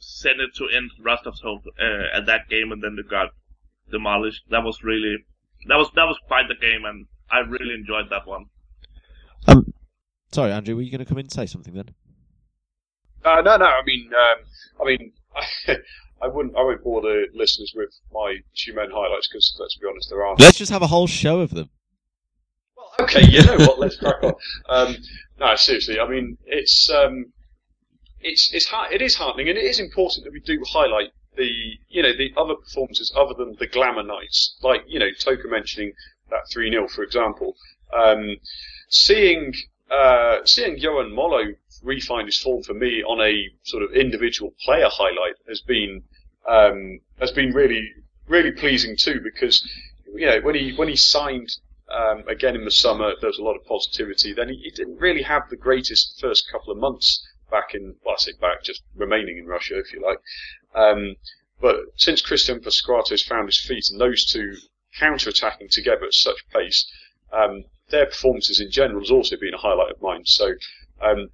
Zenit 0.00 0.54
to 0.56 0.68
end 0.74 0.92
Rostov's 1.04 1.42
hope 1.42 1.64
uh, 1.78 2.16
at 2.16 2.24
that 2.24 2.48
game 2.48 2.72
and 2.72 2.82
then 2.82 2.96
they 2.96 3.02
got 3.02 3.32
demolished. 3.90 4.44
That 4.48 4.64
was 4.64 4.82
really, 4.82 5.18
that 5.68 5.76
was, 5.76 5.90
that 5.94 6.08
was 6.08 6.16
quite 6.26 6.48
the 6.48 6.54
game 6.54 6.86
and 6.86 7.06
I 7.30 7.40
really 7.40 7.74
enjoyed 7.74 8.08
that 8.08 8.26
one. 8.26 8.46
Um, 9.46 9.72
sorry, 10.32 10.52
Andrew, 10.52 10.76
were 10.76 10.82
you 10.82 10.90
going 10.90 11.00
to 11.00 11.04
come 11.04 11.18
in 11.18 11.26
and 11.26 11.32
say 11.32 11.46
something 11.46 11.74
then? 11.74 11.90
Uh, 13.24 13.42
no, 13.42 13.56
no. 13.56 13.66
I 13.66 13.82
mean, 13.84 14.10
um, 14.14 14.44
I 14.80 14.84
mean, 14.84 15.12
I, 15.36 15.76
I 16.22 16.28
wouldn't. 16.28 16.56
I 16.56 16.62
won't 16.62 16.82
bore 16.82 17.00
the 17.00 17.26
listeners 17.34 17.72
with 17.74 17.90
my 18.12 18.36
Tyumen 18.56 18.90
highlights 18.92 19.28
because, 19.28 19.56
let's 19.58 19.76
be 19.76 19.86
honest, 19.88 20.08
there 20.10 20.24
aren't. 20.24 20.40
Let's 20.40 20.58
just 20.58 20.72
have 20.72 20.82
a 20.82 20.86
whole 20.86 21.06
show 21.06 21.40
of 21.40 21.50
them. 21.50 21.70
Well, 22.76 22.92
okay. 23.00 23.26
You 23.26 23.44
know 23.44 23.56
what? 23.56 23.78
Let's 23.78 23.96
crack 23.96 24.22
on. 24.22 24.34
Um, 24.68 24.96
no, 25.38 25.54
seriously. 25.56 25.98
I 25.98 26.08
mean, 26.08 26.36
it's 26.46 26.90
um, 26.90 27.32
it's 28.20 28.52
it's 28.52 28.66
heart, 28.66 28.92
it 28.92 29.02
is 29.02 29.14
heartening, 29.14 29.48
and 29.48 29.58
it 29.58 29.64
is 29.64 29.80
important 29.80 30.24
that 30.24 30.32
we 30.32 30.40
do 30.40 30.62
highlight 30.66 31.12
the 31.36 31.50
you 31.88 32.02
know 32.02 32.12
the 32.16 32.32
other 32.36 32.54
performances 32.54 33.12
other 33.16 33.34
than 33.34 33.56
the 33.58 33.66
glamour 33.66 34.02
nights, 34.02 34.56
like 34.62 34.82
you 34.86 34.98
know 34.98 35.10
Toke 35.18 35.48
mentioning 35.48 35.92
that 36.30 36.40
three 36.52 36.70
0 36.70 36.88
for 36.88 37.02
example. 37.02 37.56
Um, 37.92 38.36
seeing 38.90 39.54
uh, 39.90 40.38
seeing 40.44 40.76
Johan 40.76 41.12
Mollo 41.14 41.42
refine 41.82 42.26
his 42.26 42.36
form 42.36 42.62
for 42.62 42.74
me 42.74 43.02
on 43.02 43.20
a 43.20 43.48
sort 43.62 43.82
of 43.82 43.92
individual 43.92 44.54
player 44.62 44.88
highlight 44.90 45.34
has 45.48 45.60
been 45.62 46.02
um, 46.48 47.00
has 47.18 47.30
been 47.30 47.52
really 47.52 47.88
really 48.28 48.52
pleasing 48.52 48.96
too 48.96 49.20
because 49.22 49.66
you 50.14 50.26
know 50.26 50.40
when 50.42 50.54
he 50.54 50.74
when 50.76 50.88
he 50.88 50.96
signed 50.96 51.48
um, 51.88 52.24
again 52.28 52.54
in 52.54 52.64
the 52.64 52.70
summer 52.70 53.14
there 53.20 53.28
was 53.28 53.38
a 53.38 53.42
lot 53.42 53.56
of 53.56 53.64
positivity. 53.64 54.32
Then 54.32 54.48
he, 54.48 54.56
he, 54.56 54.70
didn't 54.70 55.00
really 55.00 55.22
have 55.22 55.48
the 55.48 55.56
greatest 55.56 56.20
first 56.20 56.50
couple 56.50 56.72
of 56.72 56.78
months 56.78 57.26
back 57.50 57.74
in 57.74 57.96
well 58.04 58.14
I 58.14 58.20
say 58.20 58.32
back 58.40 58.62
just 58.62 58.82
remaining 58.94 59.38
in 59.38 59.46
Russia 59.46 59.78
if 59.78 59.92
you 59.92 60.02
like. 60.02 60.20
Um, 60.74 61.16
but 61.60 61.76
since 61.96 62.22
Christian 62.22 62.60
Pasquato 62.60 63.10
has 63.10 63.22
found 63.22 63.48
his 63.48 63.60
feet 63.60 63.86
and 63.90 64.00
those 64.00 64.24
two 64.24 64.56
counter 64.98 65.30
attacking 65.30 65.68
together 65.68 66.04
at 66.06 66.14
such 66.14 66.48
pace 66.52 66.90
um, 67.32 67.64
their 67.90 68.06
performances 68.06 68.60
in 68.60 68.70
general 68.70 69.00
has 69.00 69.10
also 69.10 69.36
been 69.36 69.54
a 69.54 69.58
highlight 69.58 69.92
of 69.92 70.02
mine. 70.02 70.22
So, 70.24 70.52
um, 71.02 71.28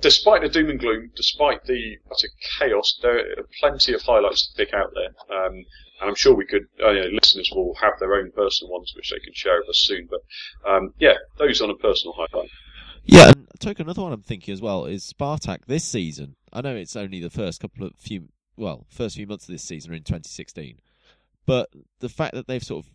despite 0.00 0.42
the 0.42 0.48
doom 0.48 0.70
and 0.70 0.80
gloom, 0.80 1.10
despite 1.16 1.64
the 1.64 1.96
utter 2.10 2.28
chaos, 2.58 2.98
there 3.02 3.18
are 3.18 3.48
plenty 3.60 3.92
of 3.94 4.02
highlights 4.02 4.48
to 4.48 4.56
pick 4.56 4.74
out 4.74 4.92
there. 4.94 5.36
Um, 5.36 5.64
and 6.00 6.10
I'm 6.10 6.14
sure 6.14 6.34
we 6.34 6.46
could, 6.46 6.66
uh, 6.82 6.90
you 6.90 7.00
know, 7.00 7.10
listeners 7.12 7.50
will 7.54 7.74
have 7.80 7.94
their 7.98 8.14
own 8.14 8.32
personal 8.32 8.72
ones 8.72 8.92
which 8.96 9.10
they 9.10 9.18
can 9.18 9.34
share 9.34 9.60
with 9.60 9.70
us 9.70 9.78
soon. 9.78 10.08
But 10.10 10.70
um, 10.70 10.94
yeah, 10.98 11.14
those 11.38 11.60
on 11.60 11.70
a 11.70 11.76
personal 11.76 12.14
highlight. 12.14 12.50
Yeah, 13.04 13.28
and 13.28 13.48
took 13.58 13.80
another 13.80 14.02
one 14.02 14.12
I'm 14.12 14.22
thinking 14.22 14.52
as 14.52 14.60
well 14.60 14.86
is 14.86 15.12
Spartak 15.12 15.66
this 15.66 15.84
season. 15.84 16.36
I 16.52 16.60
know 16.60 16.74
it's 16.76 16.96
only 16.96 17.20
the 17.20 17.30
first 17.30 17.60
couple 17.60 17.86
of 17.86 17.94
few, 17.96 18.28
well, 18.56 18.86
first 18.88 19.16
few 19.16 19.26
months 19.26 19.48
of 19.48 19.52
this 19.52 19.62
season 19.62 19.92
are 19.92 19.96
in 19.96 20.04
2016, 20.04 20.78
but 21.46 21.70
the 22.00 22.08
fact 22.08 22.34
that 22.34 22.46
they've 22.46 22.62
sort 22.62 22.84
of 22.84 22.92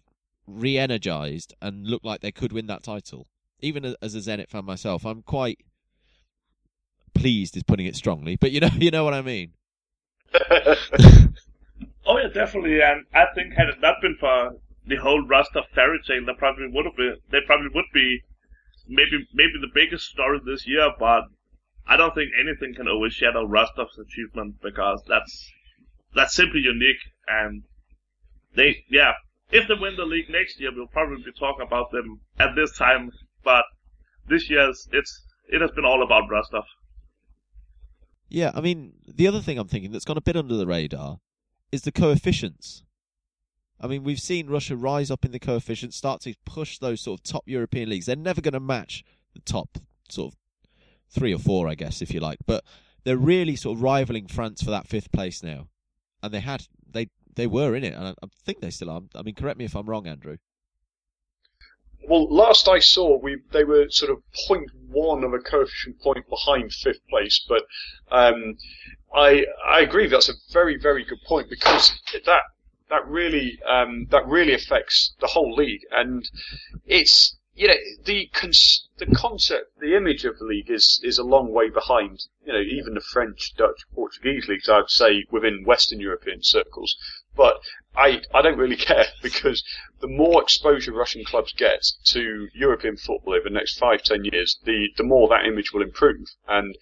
re-energized 0.47 1.53
and 1.61 1.85
look 1.85 2.03
like 2.03 2.21
they 2.21 2.31
could 2.31 2.51
win 2.51 2.67
that 2.67 2.83
title. 2.83 3.27
Even 3.59 3.95
as 4.01 4.15
a 4.15 4.19
Zenit 4.19 4.49
fan 4.49 4.65
myself, 4.65 5.05
I'm 5.05 5.23
quite 5.23 5.59
pleased 7.13 7.57
is 7.57 7.63
putting 7.63 7.85
it 7.85 7.95
strongly, 7.95 8.35
but 8.35 8.51
you 8.51 8.59
know, 8.59 8.69
you 8.77 8.91
know 8.91 9.03
what 9.03 9.13
I 9.13 9.21
mean. 9.21 9.53
oh 12.05 12.17
yeah, 12.17 12.27
definitely. 12.33 12.81
And 12.81 13.05
I 13.13 13.25
think 13.33 13.53
had 13.53 13.69
it 13.69 13.81
not 13.81 13.95
been 14.01 14.15
for 14.19 14.51
the 14.85 14.95
whole 14.97 15.25
Rostov 15.25 15.65
fairy 15.73 15.99
tale, 16.07 16.25
they 16.25 16.33
probably 16.33 16.67
would 16.71 16.85
have 16.85 16.95
been. 16.95 17.17
They 17.31 17.39
probably 17.45 17.69
would 17.73 17.85
be 17.93 18.21
maybe 18.87 19.27
maybe 19.33 19.53
the 19.59 19.71
biggest 19.73 20.05
story 20.05 20.39
this 20.45 20.67
year. 20.67 20.89
But 20.99 21.23
I 21.87 21.97
don't 21.97 22.13
think 22.13 22.31
anything 22.39 22.75
can 22.75 22.87
overshadow 22.87 23.45
Rostov's 23.45 23.97
achievement 23.97 24.55
because 24.61 25.01
that's 25.07 25.51
that's 26.13 26.35
simply 26.35 26.61
unique. 26.61 27.01
And 27.27 27.63
they, 28.55 28.83
yeah, 28.89 29.13
if 29.51 29.67
they 29.67 29.73
win 29.79 29.95
the 29.95 30.05
league 30.05 30.29
next 30.29 30.59
year, 30.59 30.71
we'll 30.75 30.87
probably 30.87 31.23
be 31.23 31.31
talking 31.31 31.65
about 31.65 31.91
them 31.91 32.19
at 32.39 32.55
this 32.55 32.77
time. 32.77 33.11
But 33.43 33.63
this 34.27 34.49
year, 34.49 34.69
it's 34.69 35.25
it 35.49 35.61
has 35.61 35.71
been 35.71 35.85
all 35.85 36.03
about 36.03 36.29
Rostov. 36.29 36.65
Yeah, 38.29 38.51
I 38.53 38.61
mean, 38.61 38.93
the 39.07 39.27
other 39.27 39.41
thing 39.41 39.57
I'm 39.57 39.67
thinking 39.67 39.91
that's 39.91 40.05
gone 40.05 40.17
a 40.17 40.21
bit 40.21 40.35
under 40.35 40.55
the 40.55 40.67
radar 40.67 41.19
is 41.71 41.83
the 41.83 41.91
coefficients. 41.91 42.83
I 43.79 43.87
mean, 43.87 44.03
we've 44.03 44.19
seen 44.19 44.47
Russia 44.47 44.75
rise 44.75 45.11
up 45.11 45.23
in 45.23 45.31
the 45.31 45.39
coefficients, 45.39 45.95
start 45.95 46.21
to 46.21 46.33
push 46.45 46.79
those 46.79 47.01
sort 47.01 47.19
of 47.19 47.23
top 47.23 47.43
European 47.45 47.89
leagues. 47.89 48.07
They're 48.07 48.15
never 48.15 48.41
going 48.41 48.53
to 48.53 48.59
match 48.59 49.03
the 49.33 49.39
top 49.41 49.77
sort 50.09 50.33
of 50.33 50.39
three 51.09 51.33
or 51.33 51.37
four, 51.37 51.67
I 51.67 51.75
guess, 51.75 52.01
if 52.01 52.11
you 52.11 52.19
like. 52.19 52.39
But 52.45 52.65
they're 53.03 53.17
really 53.17 53.55
sort 53.55 53.77
of 53.77 53.83
rivaling 53.83 54.27
France 54.27 54.61
for 54.61 54.71
that 54.71 54.87
fifth 54.87 55.11
place 55.11 55.43
now. 55.43 55.67
And 56.21 56.33
they 56.33 56.39
had 56.39 56.67
they 56.89 57.09
they 57.37 57.47
were 57.47 57.75
in 57.75 57.83
it, 57.83 57.93
and 57.93 58.07
I, 58.07 58.09
I 58.21 58.27
think 58.43 58.59
they 58.59 58.71
still 58.71 58.89
are. 58.89 59.01
I 59.15 59.21
mean, 59.21 59.35
correct 59.35 59.57
me 59.57 59.65
if 59.65 59.75
I'm 59.75 59.89
wrong, 59.89 60.07
Andrew. 60.07 60.37
Well, 62.07 62.27
last 62.33 62.67
I 62.67 62.79
saw, 62.79 63.17
we 63.17 63.37
they 63.51 63.63
were 63.63 63.89
sort 63.89 64.11
of 64.11 64.23
0.1 64.49 65.23
of 65.25 65.33
a 65.33 65.39
coefficient 65.39 65.99
point 65.99 66.27
behind 66.29 66.73
fifth 66.73 67.05
place, 67.09 67.45
but 67.47 67.63
um, 68.09 68.57
I 69.13 69.45
I 69.65 69.81
agree 69.81 70.07
that's 70.07 70.29
a 70.29 70.33
very 70.51 70.77
very 70.77 71.03
good 71.03 71.21
point 71.27 71.49
because 71.49 71.91
that 72.25 72.43
that 72.89 73.07
really 73.07 73.59
um, 73.67 74.07
that 74.09 74.27
really 74.27 74.53
affects 74.53 75.15
the 75.19 75.27
whole 75.27 75.53
league, 75.53 75.81
and 75.91 76.29
it's 76.85 77.37
you 77.55 77.67
know 77.67 77.75
the 78.05 78.27
cons- 78.33 78.87
the 78.97 79.07
concept, 79.07 79.77
the 79.79 79.95
image 79.95 80.23
of 80.23 80.39
the 80.39 80.45
league 80.45 80.69
is 80.69 81.01
is 81.03 81.17
a 81.17 81.23
long 81.23 81.51
way 81.51 81.69
behind. 81.69 82.25
You 82.45 82.53
know, 82.53 82.61
even 82.61 82.93
the 82.93 83.01
French, 83.01 83.53
Dutch, 83.57 83.81
Portuguese 83.93 84.47
leagues, 84.47 84.69
I'd 84.69 84.89
say, 84.89 85.25
within 85.29 85.65
Western 85.65 85.99
European 85.99 86.41
circles 86.41 86.95
But 87.37 87.61
I 87.95 88.21
I 88.33 88.41
don't 88.41 88.57
really 88.57 88.75
care 88.91 89.05
because 89.21 89.63
the 90.01 90.07
more 90.07 90.41
exposure 90.41 90.91
Russian 90.91 91.23
clubs 91.23 91.53
get 91.53 91.85
to 92.07 92.47
European 92.53 92.97
football 92.97 93.33
over 93.35 93.45
the 93.45 93.55
next 93.55 93.77
five 93.77 94.03
ten 94.03 94.25
years, 94.25 94.57
the 94.65 94.89
the 94.97 95.03
more 95.03 95.29
that 95.29 95.45
image 95.45 95.71
will 95.73 95.83
improve 95.83 96.27
and. 96.47 96.77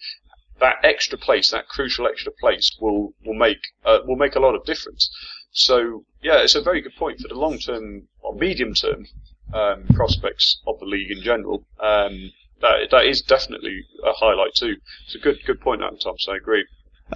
That 0.58 0.76
extra 0.82 1.18
place, 1.18 1.50
that 1.50 1.68
crucial 1.68 2.06
extra 2.06 2.32
place, 2.40 2.74
will 2.80 3.12
will 3.26 3.34
make 3.34 3.58
uh, 3.84 3.98
will 4.06 4.16
make 4.16 4.36
a 4.36 4.40
lot 4.40 4.54
of 4.54 4.64
difference. 4.64 5.10
So 5.50 6.04
yeah, 6.22 6.38
it's 6.38 6.54
a 6.54 6.62
very 6.62 6.80
good 6.80 6.96
point 6.96 7.20
for 7.20 7.28
the 7.28 7.34
long 7.34 7.58
term 7.58 8.08
or 8.20 8.34
medium 8.34 8.72
term 8.72 9.06
um, 9.52 9.84
prospects 9.94 10.60
of 10.66 10.78
the 10.80 10.86
league 10.86 11.10
in 11.10 11.22
general. 11.22 11.64
Um, 11.80 12.32
that 12.60 12.90
that 12.90 13.06
is 13.06 13.22
definitely 13.22 13.84
a 14.04 14.12
highlight 14.12 14.54
too. 14.54 14.76
It's 15.04 15.14
a 15.14 15.18
good 15.18 15.38
good 15.46 15.60
point, 15.60 15.82
Adam 15.82 15.98
Thompson. 15.98 16.34
I 16.34 16.36
agree. 16.36 16.64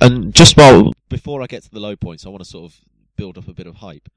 And 0.01 0.35
just 0.35 0.57
while 0.57 0.93
before 1.09 1.43
I 1.43 1.47
get 1.47 1.63
to 1.65 1.71
the 1.71 1.81
low 1.81 1.97
points, 1.97 2.25
I 2.25 2.29
want 2.29 2.45
to 2.45 2.49
sort 2.49 2.73
of 2.73 2.81
build 3.21 3.37
up 3.37 3.49
a 3.49 3.53
bit 3.53 3.67
of 3.67 3.77
hype. 3.77 4.09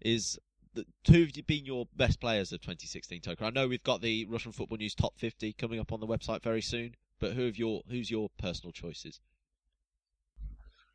Is 0.00 0.38
the, 0.72 0.86
who 1.10 1.24
have 1.24 1.46
been 1.46 1.66
your 1.66 1.86
best 1.94 2.18
players 2.20 2.52
of 2.52 2.62
2016 2.62 3.20
Toke? 3.20 3.42
I 3.42 3.50
know 3.50 3.68
we've 3.68 3.82
got 3.82 4.00
the 4.00 4.24
Russian 4.30 4.50
Football 4.50 4.78
News 4.78 4.94
top 4.94 5.12
50 5.18 5.52
coming 5.52 5.78
up 5.78 5.92
on 5.92 6.00
the 6.00 6.06
website 6.06 6.42
very 6.42 6.62
soon, 6.62 6.94
but 7.20 7.34
who 7.34 7.44
have 7.44 7.58
your 7.58 7.82
who's 7.90 8.10
your 8.10 8.30
personal 8.38 8.72
choices? 8.72 9.20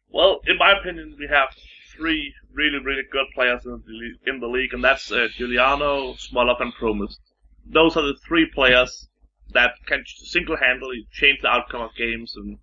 Well, 0.10 0.42
in 0.48 0.58
my 0.58 0.72
opinion, 0.72 1.16
we 1.20 1.28
have 1.28 1.50
three 1.96 2.34
really, 2.52 2.80
really 2.80 3.04
good 3.12 3.28
players 3.36 3.64
in 3.64 3.84
the 3.86 3.94
league, 3.94 4.18
in 4.26 4.40
the 4.40 4.48
league 4.48 4.74
and 4.74 4.84
that's 4.84 5.12
uh, 5.12 5.28
Giuliano, 5.38 6.14
Smolov, 6.14 6.62
and 6.62 6.74
Promes. 6.74 7.20
Those 7.68 7.96
are 7.96 8.02
the 8.02 8.16
three 8.28 8.48
players 8.48 9.08
that 9.54 9.74
can 9.86 10.04
single-handedly 10.08 11.08
change 11.12 11.40
the 11.44 11.50
outcome 11.50 11.82
of 11.82 11.92
games 11.96 12.34
and 12.36 12.58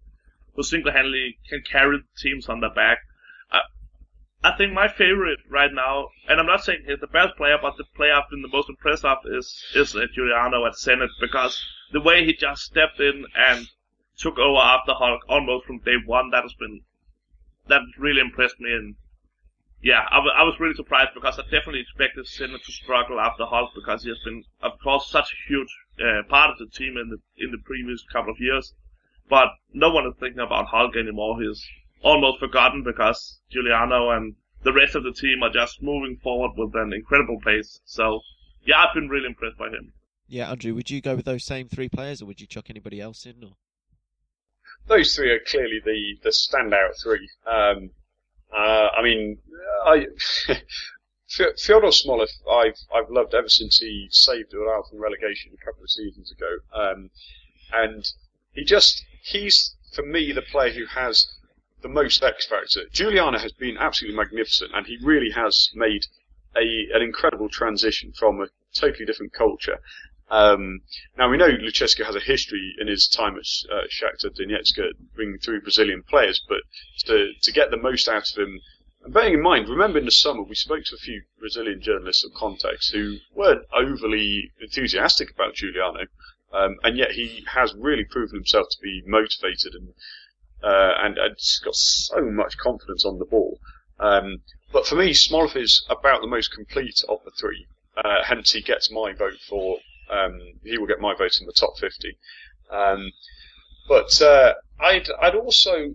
who 0.57 0.63
single-handedly 0.65 1.39
can 1.49 1.63
carry 1.71 2.01
teams 2.21 2.49
on 2.49 2.59
their 2.61 2.75
back. 2.75 2.99
I, 3.53 3.61
I 4.45 4.53
think 4.57 4.73
my 4.73 4.87
favorite 4.87 5.41
right 5.51 5.73
now, 5.73 6.11
and 6.29 6.39
I'm 6.39 6.47
not 6.47 6.63
saying 6.63 6.85
he's 6.87 7.01
the 7.01 7.09
best 7.09 7.37
player, 7.37 7.59
but 7.61 7.77
the 7.77 7.85
player 7.97 8.15
I've 8.15 8.31
been 8.31 8.43
the 8.43 8.49
most 8.49 8.69
impressed 8.69 9.05
of 9.05 9.19
is 9.27 9.65
is 9.75 9.97
uh, 9.97 10.07
Giuliano 10.15 10.65
at 10.65 10.75
Zenit 10.75 11.11
because 11.21 11.61
the 11.93 12.01
way 12.01 12.25
he 12.25 12.35
just 12.35 12.63
stepped 12.63 13.01
in 13.01 13.27
and 13.35 13.69
took 14.17 14.39
over 14.39 14.61
after 14.61 14.95
Hulk 14.95 15.23
almost 15.29 15.67
from 15.67 15.81
day 15.81 15.97
one, 16.07 16.31
that 16.31 16.43
has 16.43 16.55
been 16.55 16.83
that 17.67 17.83
really 17.99 18.21
impressed 18.21 18.61
me 18.61 18.73
and 18.73 18.97
yeah, 19.81 20.07
I, 20.11 20.17
w- 20.17 20.35
I 20.37 20.43
was 20.43 20.59
really 20.59 20.75
surprised 20.75 21.15
because 21.15 21.39
I 21.39 21.43
definitely 21.43 21.81
expected 21.81 22.27
Zenit 22.27 22.65
to 22.65 22.73
struggle 22.73 23.21
after 23.21 23.45
Hulk 23.45 23.71
because 23.75 24.03
he 24.03 24.09
has 24.09 24.19
been, 24.25 24.43
of 24.61 24.73
course, 24.83 25.09
such 25.09 25.33
a 25.33 25.49
huge 25.49 25.73
uh, 26.01 26.23
part 26.29 26.51
of 26.51 26.59
the 26.59 26.67
team 26.67 26.97
in 26.97 27.11
the 27.11 27.19
in 27.37 27.53
the 27.53 27.59
previous 27.59 28.05
couple 28.13 28.33
of 28.33 28.41
years. 28.41 28.75
But 29.29 29.49
no 29.73 29.91
one 29.91 30.07
is 30.07 30.15
thinking 30.19 30.41
about 30.41 30.67
Hulk 30.67 30.97
anymore. 30.97 31.41
He's 31.41 31.65
almost 32.03 32.41
forgotten 32.41 32.83
because 32.83 33.41
Giuliano 33.51 34.11
and 34.11 34.35
the 34.63 34.73
rest 34.73 34.95
of 34.95 35.05
the 35.05 35.13
team 35.13 35.43
are 35.43 35.51
just 35.51 35.83
moving 35.83 36.19
forward 36.23 36.53
with 36.57 36.75
an 36.75 36.93
incredible 36.93 37.39
pace. 37.41 37.81
So, 37.85 38.21
yeah, 38.65 38.85
I've 38.85 38.95
been 38.95 39.09
really 39.09 39.27
impressed 39.27 39.59
by 39.59 39.69
him. 39.69 39.93
Yeah, 40.27 40.51
Andrew, 40.51 40.75
would 40.75 40.91
you 40.91 41.01
go 41.01 41.17
with 41.17 41.25
those 41.25 41.45
same 41.45 41.69
three 41.69 41.89
players, 41.89 42.21
or 42.21 42.27
would 42.27 42.41
you 42.41 42.47
chuck 42.47 42.69
anybody 42.69 43.01
else 43.01 43.25
in? 43.25 43.43
Or? 43.43 43.53
Those 44.87 45.15
three 45.15 45.31
are 45.31 45.41
clearly 45.41 45.81
the 45.85 46.19
the 46.23 46.31
standout 46.31 47.01
three. 47.03 47.29
Um, 47.47 47.91
uh, 48.53 48.89
I 48.97 49.03
mean, 49.03 49.39
I 49.85 50.07
Fyodor 51.29 51.89
Smolov, 51.89 52.31
I've 52.51 52.79
I've 52.95 53.11
loved 53.11 53.35
ever 53.35 53.49
since 53.49 53.79
he 53.79 54.09
saved 54.11 54.53
Ural 54.53 54.83
from 54.83 55.01
relegation 55.01 55.53
a 55.55 55.65
couple 55.65 55.83
of 55.83 55.91
seasons 55.91 56.31
ago, 56.31 56.59
um, 56.75 57.11
and 57.73 58.05
he 58.53 58.65
just 58.65 59.05
he's 59.23 59.77
for 59.95 60.03
me 60.03 60.33
the 60.33 60.43
player 60.43 60.73
who 60.73 60.87
has 60.87 61.27
the 61.83 61.89
most 61.89 62.23
X 62.23 62.47
factor. 62.47 62.83
Giuliano 62.93 63.39
has 63.39 63.53
been 63.53 63.77
absolutely 63.79 64.17
magnificent, 64.17 64.73
and 64.75 64.87
he 64.87 64.99
really 65.03 65.31
has 65.31 65.71
made 65.75 66.07
a 66.57 66.89
an 66.93 67.03
incredible 67.03 67.49
transition 67.49 68.13
from 68.13 68.41
a 68.41 68.49
totally 68.75 69.05
different 69.05 69.33
culture. 69.33 69.79
Um, 70.31 70.81
now 71.17 71.31
we 71.31 71.39
know 71.39 71.49
Lucescu 71.49 72.05
has 72.05 72.15
a 72.15 72.21
history 72.21 72.75
in 72.79 72.87
his 72.87 73.09
time 73.09 73.37
at 73.37 73.47
uh, 73.73 73.87
Shakhtar 73.89 74.31
Donetsk 74.37 74.79
bringing 75.15 75.39
through 75.39 75.63
Brazilian 75.63 76.03
players, 76.03 76.43
but 76.49 76.61
to 77.07 77.33
to 77.43 77.53
get 77.53 77.71
the 77.71 77.77
most 77.77 78.09
out 78.09 78.31
of 78.31 78.37
him 78.37 78.61
and 79.05 79.15
bearing 79.15 79.35
in 79.35 79.43
mind, 79.43 79.69
remember 79.69 79.99
in 79.99 80.05
the 80.05 80.11
summer 80.11 80.43
we 80.43 80.55
spoke 80.55 80.85
to 80.85 80.95
a 80.97 80.99
few 80.99 81.23
Brazilian 81.39 81.81
journalists 81.81 82.25
of 82.25 82.35
context 82.35 82.93
who 82.93 83.19
weren't 83.33 83.65
overly 83.73 84.53
enthusiastic 84.61 85.31
about 85.31 85.55
Giuliano, 85.55 86.07
um, 86.53 86.77
and 86.83 86.99
yet 86.99 87.13
he 87.13 87.45
has 87.47 87.75
really 87.75 88.05
proven 88.05 88.37
himself 88.37 88.67
to 88.71 88.81
be 88.83 89.03
motivated 89.07 89.75
and 89.75 89.95
uh, 90.63 90.95
and, 90.99 91.19
and 91.19 91.37
got 91.65 91.75
so 91.75 92.23
much 92.31 92.57
confidence 92.59 93.05
on 93.05 93.19
the 93.19 93.25
ball. 93.25 93.59
Um, 94.01 94.43
but 94.73 94.87
for 94.87 94.97
me, 94.97 95.13
Smolov 95.13 95.57
is 95.57 95.85
about 95.89 96.21
the 96.21 96.27
most 96.27 96.53
complete 96.53 97.03
of 97.09 97.19
the 97.25 97.31
three. 97.31 97.67
Uh, 97.97 98.23
hence, 98.25 98.53
he 98.53 98.61
gets 98.61 98.91
my 98.91 99.13
vote 99.13 99.41
for. 99.49 99.79
Um, 100.11 100.41
he 100.65 100.79
will 100.79 100.87
get 100.87 101.01
my 101.01 101.15
vote 101.15 101.39
in 101.41 101.47
the 101.47 101.53
top 101.53 101.79
fifty. 101.79 102.17
Um, 102.71 103.13
but 103.89 104.21
uh, 104.23 104.55
I'd 104.81 105.09
I'd 105.21 105.35
also 105.35 105.95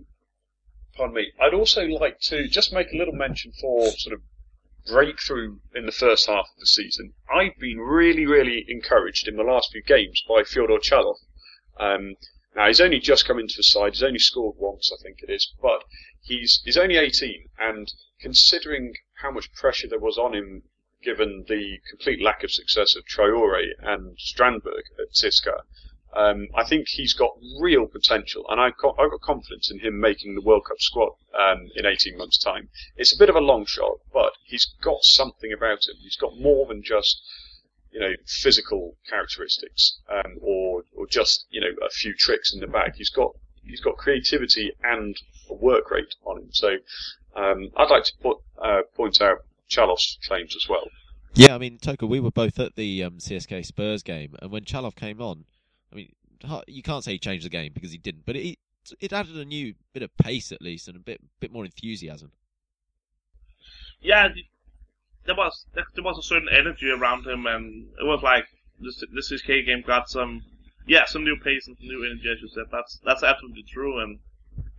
pardon 0.96 1.14
me, 1.14 1.32
I'd 1.40 1.54
also 1.54 1.84
like 1.84 2.20
to 2.20 2.48
just 2.48 2.72
make 2.72 2.92
a 2.92 2.96
little 2.96 3.14
mention 3.14 3.52
for 3.60 3.90
sort 3.90 4.14
of 4.14 4.20
breakthrough 4.86 5.58
in 5.74 5.86
the 5.86 5.92
first 5.92 6.26
half 6.26 6.46
of 6.54 6.60
the 6.60 6.66
season. 6.66 7.14
I've 7.34 7.58
been 7.58 7.78
really, 7.78 8.26
really 8.26 8.64
encouraged 8.68 9.26
in 9.26 9.36
the 9.36 9.42
last 9.42 9.72
few 9.72 9.82
games 9.82 10.22
by 10.28 10.42
Fyodor 10.44 10.78
Chalov. 10.78 11.16
Um, 11.80 12.14
now 12.54 12.68
he's 12.68 12.80
only 12.80 13.00
just 13.00 13.26
come 13.26 13.38
into 13.38 13.56
the 13.56 13.62
side. 13.62 13.92
He's 13.92 14.02
only 14.02 14.18
scored 14.18 14.56
once, 14.58 14.92
I 14.92 15.02
think 15.02 15.22
it 15.22 15.30
is, 15.30 15.52
but 15.60 15.84
he's 16.22 16.62
he's 16.64 16.78
only 16.78 16.96
18, 16.96 17.48
and 17.58 17.92
considering 18.20 18.94
how 19.14 19.30
much 19.30 19.52
pressure 19.52 19.88
there 19.88 19.98
was 19.98 20.18
on 20.18 20.34
him, 20.34 20.62
given 21.02 21.44
the 21.48 21.78
complete 21.88 22.22
lack 22.22 22.42
of 22.42 22.50
success 22.50 22.96
of 22.96 23.04
Traore 23.04 23.72
and 23.82 24.16
Strandberg 24.18 24.84
at 24.98 25.12
CSKA, 25.12 25.60
um, 26.14 26.46
I 26.54 26.64
think 26.64 26.88
he's 26.88 27.12
got 27.12 27.36
real 27.60 27.86
potential, 27.86 28.44
and 28.48 28.60
I've 28.60 28.76
got, 28.76 28.94
I've 28.98 29.10
got 29.10 29.20
confidence 29.20 29.70
in 29.70 29.80
him 29.80 29.98
making 29.98 30.34
the 30.34 30.42
World 30.42 30.64
Cup 30.66 30.80
squad 30.80 31.12
um, 31.36 31.68
in 31.74 31.86
18 31.86 32.16
months' 32.16 32.38
time. 32.38 32.68
It's 32.96 33.12
a 33.12 33.18
bit 33.18 33.28
of 33.28 33.34
a 33.34 33.40
long 33.40 33.66
shot, 33.66 33.98
but 34.12 34.32
he's 34.44 34.66
got 34.80 35.02
something 35.02 35.52
about 35.52 35.88
him. 35.88 35.96
He's 36.00 36.16
got 36.16 36.38
more 36.38 36.66
than 36.66 36.84
just, 36.84 37.20
you 37.90 37.98
know, 37.98 38.12
physical 38.26 38.96
characteristics 39.08 39.98
um, 40.08 40.38
or 40.40 40.84
or 41.04 41.08
just 41.08 41.46
you 41.50 41.60
know 41.60 41.68
a 41.84 41.90
few 41.90 42.14
tricks 42.14 42.52
in 42.54 42.60
the 42.60 42.66
bag. 42.66 42.94
He's 42.96 43.10
got 43.10 43.32
he's 43.62 43.80
got 43.80 43.96
creativity 43.96 44.72
and 44.82 45.16
a 45.50 45.54
work 45.54 45.90
rate 45.90 46.14
on 46.24 46.38
him. 46.38 46.48
So 46.52 46.76
um, 47.36 47.70
I'd 47.76 47.90
like 47.90 48.04
to 48.04 48.12
put, 48.22 48.38
uh, 48.62 48.82
point 48.94 49.20
out 49.20 49.38
Chalov's 49.70 50.18
claims 50.26 50.54
as 50.56 50.68
well. 50.68 50.84
Yeah, 51.34 51.54
I 51.54 51.58
mean, 51.58 51.78
Toke, 51.78 52.02
we 52.02 52.20
were 52.20 52.30
both 52.30 52.60
at 52.60 52.76
the 52.76 53.02
um, 53.02 53.18
CSK 53.18 53.66
Spurs 53.66 54.04
game, 54.04 54.36
and 54.40 54.52
when 54.52 54.64
Chalov 54.64 54.94
came 54.94 55.20
on, 55.20 55.44
I 55.92 55.96
mean, 55.96 56.12
you 56.68 56.82
can't 56.82 57.02
say 57.02 57.12
he 57.12 57.18
changed 57.18 57.44
the 57.44 57.50
game 57.50 57.72
because 57.74 57.90
he 57.90 57.98
didn't, 57.98 58.24
but 58.24 58.36
it 58.36 58.58
it 59.00 59.12
added 59.12 59.36
a 59.36 59.44
new 59.44 59.74
bit 59.94 60.02
of 60.02 60.14
pace 60.18 60.52
at 60.52 60.60
least 60.60 60.88
and 60.88 60.96
a 60.96 61.00
bit 61.00 61.20
bit 61.40 61.50
more 61.50 61.64
enthusiasm. 61.64 62.30
Yeah, 64.00 64.28
there 65.26 65.34
was 65.34 65.66
there 65.74 66.04
was 66.04 66.18
a 66.18 66.22
certain 66.22 66.48
energy 66.52 66.90
around 66.90 67.26
him, 67.26 67.46
and 67.46 67.88
it 67.98 68.04
was 68.04 68.22
like 68.22 68.46
this 68.80 69.02
this 69.12 69.32
CSK 69.32 69.66
game 69.66 69.82
got 69.86 70.08
some 70.08 70.42
yeah 70.86 71.04
some 71.06 71.24
new 71.24 71.36
pace 71.42 71.66
and 71.66 71.76
some 71.78 71.88
new 71.88 72.04
energy. 72.04 72.30
As 72.30 72.40
you 72.40 72.48
said, 72.48 72.64
that's 72.70 73.00
that's 73.04 73.22
absolutely 73.22 73.64
true, 73.64 74.00
and 74.00 74.18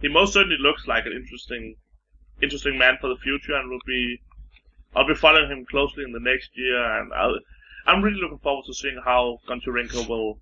he 0.01 0.07
most 0.07 0.33
certainly 0.33 0.57
looks 0.59 0.87
like 0.87 1.05
an 1.05 1.13
interesting 1.13 1.75
interesting 2.41 2.77
man 2.77 2.97
for 2.99 3.07
the 3.07 3.17
future, 3.17 3.55
and 3.55 3.69
will 3.69 3.79
be 3.85 4.21
I'll 4.95 5.07
be 5.07 5.15
following 5.15 5.49
him 5.49 5.65
closely 5.65 6.03
in 6.03 6.12
the 6.12 6.19
next 6.19 6.51
year, 6.56 6.99
and 6.99 7.13
I'll, 7.13 7.37
I'm 7.85 8.01
really 8.01 8.19
looking 8.19 8.39
forward 8.39 8.65
to 8.67 8.73
seeing 8.73 8.99
how 9.03 9.39
Goncharenko 9.47 10.08
will 10.08 10.39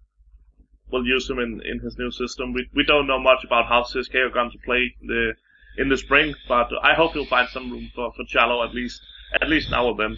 will 0.92 1.06
use 1.06 1.28
him 1.28 1.40
in, 1.40 1.62
in 1.66 1.80
his 1.80 1.98
new 1.98 2.12
system. 2.12 2.54
We 2.54 2.70
we 2.74 2.84
don't 2.84 3.08
know 3.08 3.20
much 3.20 3.44
about 3.44 3.66
how 3.68 3.84
CSK 3.84 4.16
are 4.16 4.30
going 4.30 4.52
to 4.52 4.58
play 4.60 4.96
the 5.02 5.34
in 5.78 5.90
the 5.90 5.98
spring, 5.98 6.36
but 6.48 6.70
I 6.84 6.94
hope 6.94 7.14
he'll 7.14 7.26
find 7.26 7.50
some 7.50 7.72
room 7.72 7.92
for 7.96 8.12
for 8.14 8.24
Chalov 8.26 8.68
at 8.68 8.76
least 8.76 9.02
at 9.42 9.50
least 9.50 9.72
now 9.72 9.90
and 9.90 10.00
then. 10.00 10.18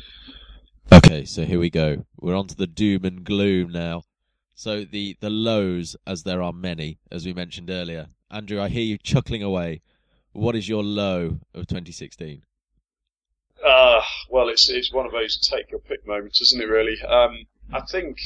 Okay, 0.91 1.25
so 1.25 1.45
here 1.45 1.59
we 1.59 1.69
go. 1.69 2.05
We're 2.19 2.35
on 2.35 2.47
to 2.47 2.55
the 2.55 2.67
doom 2.67 3.05
and 3.05 3.23
gloom 3.23 3.71
now. 3.71 4.03
So 4.57 4.85
the 4.85 5.17
the 5.19 5.29
lows, 5.29 5.97
as 6.07 6.23
there 6.23 6.41
are 6.41 6.53
many, 6.53 6.97
as 7.11 7.25
we 7.25 7.33
mentioned 7.33 7.69
earlier. 7.69 8.07
Andrew, 8.31 8.61
I 8.61 8.69
hear 8.69 8.83
you 8.83 8.97
chuckling 8.97 9.43
away. 9.43 9.81
What 10.31 10.55
is 10.55 10.67
your 10.69 10.81
low 10.81 11.39
of 11.53 11.67
2016? 11.67 12.41
Uh, 13.63 14.01
well, 14.29 14.47
it's 14.47 14.69
it's 14.69 14.93
one 14.93 15.05
of 15.05 15.11
those 15.11 15.37
take 15.37 15.71
your 15.71 15.81
pick 15.81 16.07
moments, 16.07 16.41
isn't 16.41 16.61
it? 16.61 16.69
Really. 16.69 17.01
Um, 17.01 17.45
I 17.73 17.81
think 17.81 18.17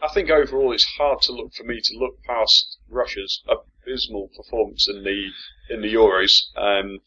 I 0.00 0.08
think 0.08 0.30
overall 0.30 0.72
it's 0.72 0.84
hard 0.84 1.22
to 1.22 1.32
look 1.32 1.52
for 1.54 1.64
me 1.64 1.80
to 1.80 1.98
look 1.98 2.22
past 2.22 2.78
Russia's 2.88 3.42
abysmal 3.48 4.30
performance 4.36 4.88
in 4.88 5.02
the 5.02 5.30
in 5.70 5.82
the 5.82 5.92
Euros. 5.92 6.56
Um, 6.56 7.00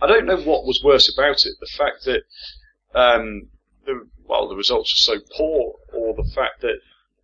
I 0.00 0.06
don't 0.06 0.26
know 0.26 0.36
what 0.36 0.64
was 0.64 0.82
worse 0.84 1.12
about 1.12 1.44
it: 1.44 1.54
the 1.58 1.66
fact 1.76 2.04
that 2.04 2.22
um, 2.94 3.48
the 3.84 4.08
well 4.24 4.48
the 4.48 4.54
results 4.56 4.92
were 4.92 5.16
so 5.16 5.24
poor, 5.36 5.74
or 5.92 6.14
the 6.14 6.30
fact 6.30 6.60
that 6.60 6.78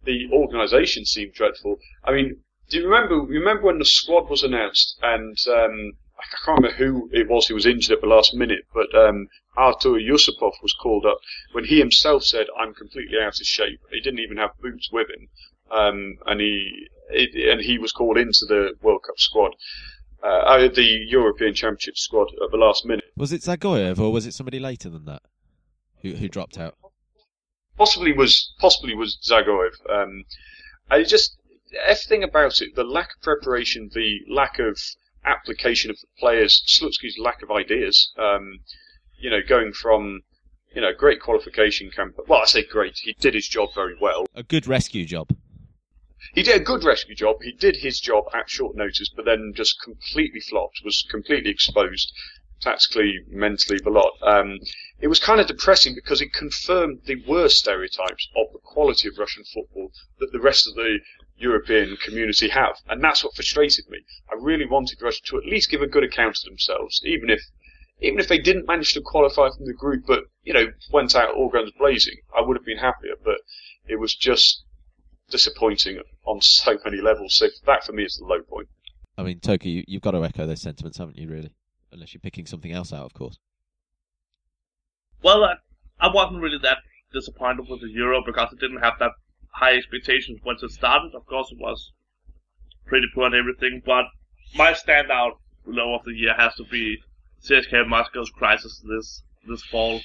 the 0.09 0.29
organisation 0.33 1.05
seemed 1.05 1.35
dreadful. 1.35 1.77
I 2.03 2.13
mean, 2.13 2.41
do 2.71 2.79
you 2.79 2.89
remember? 2.89 3.21
Remember 3.21 3.65
when 3.65 3.79
the 3.79 3.85
squad 3.85 4.29
was 4.31 4.43
announced 4.43 4.99
and 5.03 5.37
um, 5.49 5.93
I 6.19 6.25
can't 6.45 6.59
remember 6.59 6.77
who 6.77 7.11
it 7.13 7.29
was 7.29 7.47
who 7.47 7.55
was 7.55 7.67
injured 7.67 7.97
at 7.97 8.01
the 8.01 8.09
last 8.09 8.35
minute, 8.35 8.65
but 8.73 8.93
um, 8.95 9.29
Artur 9.57 10.01
Yusupov 10.01 10.53
was 10.63 10.75
called 10.83 11.05
up 11.07 11.19
when 11.53 11.65
he 11.65 11.79
himself 11.79 12.25
said, 12.25 12.47
"I'm 12.59 12.75
completely 12.75 13.19
out 13.19 13.41
of 13.41 13.47
shape." 13.47 13.81
He 13.93 14.01
didn't 14.01 14.21
even 14.21 14.39
have 14.39 14.51
boots 14.61 14.91
with 14.91 15.09
him, 15.11 15.29
um, 15.71 16.19
and 16.27 16.41
he 16.41 16.89
it, 17.11 17.35
and 17.51 17.61
he 17.61 17.79
was 17.79 17.93
called 17.93 18.19
into 18.19 18.47
the 18.47 18.73
World 18.83 19.03
Cup 19.07 19.19
squad, 19.19 19.55
uh, 20.23 20.69
the 20.69 21.07
European 21.09 21.55
Championship 21.55 21.97
squad 21.97 22.29
at 22.43 22.51
the 22.51 22.57
last 22.57 22.85
minute. 22.85 23.05
Was 23.17 23.33
it 23.33 23.43
Zagoyev 23.43 23.99
or 23.99 24.13
was 24.13 24.27
it 24.27 24.35
somebody 24.35 24.59
later 24.59 24.89
than 24.89 25.05
that 25.05 25.23
who 26.03 26.15
who 26.15 26.29
dropped 26.29 26.59
out? 26.59 26.77
Possibly 27.79 28.13
was 28.13 28.53
possibly 28.59 28.95
was 28.95 29.17
Zagoyev. 29.25 29.73
Um, 29.89 30.25
I 30.91 31.05
just 31.05 31.39
everything 31.85 32.23
about 32.23 32.61
it, 32.61 32.75
the 32.75 32.85
lack 32.85 33.15
of 33.15 33.23
preparation, 33.23 33.91
the 33.95 34.21
lack 34.29 34.59
of 34.59 34.79
application 35.25 35.91
of 35.91 35.99
the 36.01 36.07
players, 36.19 36.63
Slutsky's 36.67 37.19
lack 37.19 37.43
of 37.43 37.51
ideas. 37.51 38.13
Um, 38.19 38.61
you 39.19 39.31
know, 39.31 39.41
going 39.47 39.73
from 39.73 40.23
you 40.75 40.81
know 40.81 40.93
great 40.93 41.21
qualification 41.21 41.91
camp. 41.91 42.17
Well, 42.27 42.41
I 42.41 42.47
say 42.47 42.65
great. 42.65 42.99
He 42.99 43.15
did 43.21 43.35
his 43.35 43.49
job 43.49 43.71
very 43.75 43.97
well. 44.01 44.27
A 44.35 44.43
good 44.43 44.67
rescue 44.67 45.05
job. 45.05 45.29
He 46.35 46.43
did 46.43 46.61
a 46.61 46.65
good 46.65 46.85
rescue 46.85 47.15
job. 47.15 47.37
He 47.43 47.53
did 47.53 47.77
his 47.77 48.01
job 48.01 48.25
at 48.35 48.51
short 48.51 48.77
notice, 48.77 49.09
but 49.09 49.25
then 49.25 49.53
just 49.55 49.81
completely 49.83 50.41
flopped. 50.41 50.81
Was 50.85 51.05
completely 51.11 51.51
exposed, 51.51 52.13
tactically, 52.61 53.21
mentally, 53.29 53.79
the 53.83 53.91
lot. 53.91 54.13
Um, 54.23 54.59
it 55.01 55.09
was 55.09 55.21
kind 55.21 55.41
of 55.41 55.47
depressing 55.47 55.95
because 55.95 56.21
it 56.21 56.33
confirmed 56.33 57.01
the 57.05 57.23
worst 57.27 57.59
stereotypes 57.59 58.29
of 58.37 58.53
the 58.53 58.59
quality 58.59 59.09
of 59.09 59.19
Russian 59.19 59.45
football 59.45 59.93
that 60.19 60.33
the 60.33 60.41
rest 60.41 60.67
of 60.67 60.75
the 60.75 60.99
European 61.37 61.97
community 61.97 62.49
have. 62.49 62.77
And 62.89 63.03
that's 63.03 63.23
what 63.23 63.35
frustrated 63.35 63.89
me. 63.89 63.99
I 64.31 64.35
really 64.35 64.67
wanted 64.67 65.01
Russia 65.01 65.23
to 65.27 65.39
at 65.39 65.47
least 65.47 65.71
give 65.71 65.83
a 65.83 65.87
good 65.87 66.03
account 66.03 66.39
of 66.39 66.45
themselves, 66.45 67.01
even 67.05 67.31
if 67.31 67.41
even 68.01 68.21
if 68.21 68.29
they 68.29 68.39
didn't 68.39 68.67
manage 68.67 68.93
to 68.95 69.01
qualify 69.01 69.49
from 69.51 69.67
the 69.67 69.73
group, 69.73 70.05
but 70.07 70.25
you 70.43 70.53
know 70.53 70.67
went 70.93 71.15
out 71.15 71.35
all 71.35 71.49
guns 71.49 71.73
blazing, 71.79 72.17
I 72.37 72.41
would 72.41 72.57
have 72.57 72.67
been 72.67 72.79
happier. 72.79 73.15
But 73.25 73.39
it 73.87 73.97
was 73.97 74.15
just 74.15 74.65
disappointing 75.31 76.01
on 76.25 76.41
so 76.41 76.79
many 76.85 77.01
levels. 77.01 77.35
So 77.35 77.49
that 77.67 77.85
for 77.85 77.93
me 77.93 78.05
is 78.05 78.17
the 78.17 78.25
low 78.25 78.43
point. 78.43 78.69
I 79.17 79.23
mean, 79.23 79.41
Toke, 79.41 79.65
you, 79.65 79.85
you've 79.87 80.03
got 80.03 80.13
to 80.13 80.25
echo 80.25 80.47
those 80.47 80.61
sentiments, 80.61 80.99
haven't 80.99 81.19
you? 81.19 81.29
Really, 81.29 81.53
unless 81.93 82.15
you're 82.15 82.21
picking 82.21 82.47
something 82.47 82.73
else 82.73 82.93
out, 82.93 83.05
of 83.05 83.15
course. 83.15 83.39
Well, 85.23 85.45
I, 85.45 85.55
I 85.99 86.13
wasn't 86.13 86.43
really 86.43 86.59
that 86.59 86.79
disappointed 87.13 87.69
with 87.69 87.81
the 87.81 87.91
Euro 87.91 88.23
because 88.25 88.53
it 88.53 88.61
didn't 88.61 88.83
have 88.83 88.99
that 89.01 89.13
high 89.51 89.75
expectations 89.77 90.41
once 90.45 90.63
it 90.63 90.71
started. 90.71 91.15
Of 91.15 91.27
course, 91.27 91.51
it 91.51 91.59
was 91.59 91.93
pretty 92.87 93.07
poor 93.15 93.27
and 93.27 93.35
everything, 93.35 93.83
but 93.85 94.05
my 94.55 94.73
standout 94.73 95.39
low 95.67 95.95
of 95.95 96.05
the 96.05 96.15
year 96.15 96.35
has 96.35 96.55
to 96.55 96.65
be 96.65 96.99
CSKA 97.43 97.87
Moscow's 97.87 98.31
crisis 98.31 98.81
this 98.89 99.23
this 99.47 99.63
fall. 99.65 100.01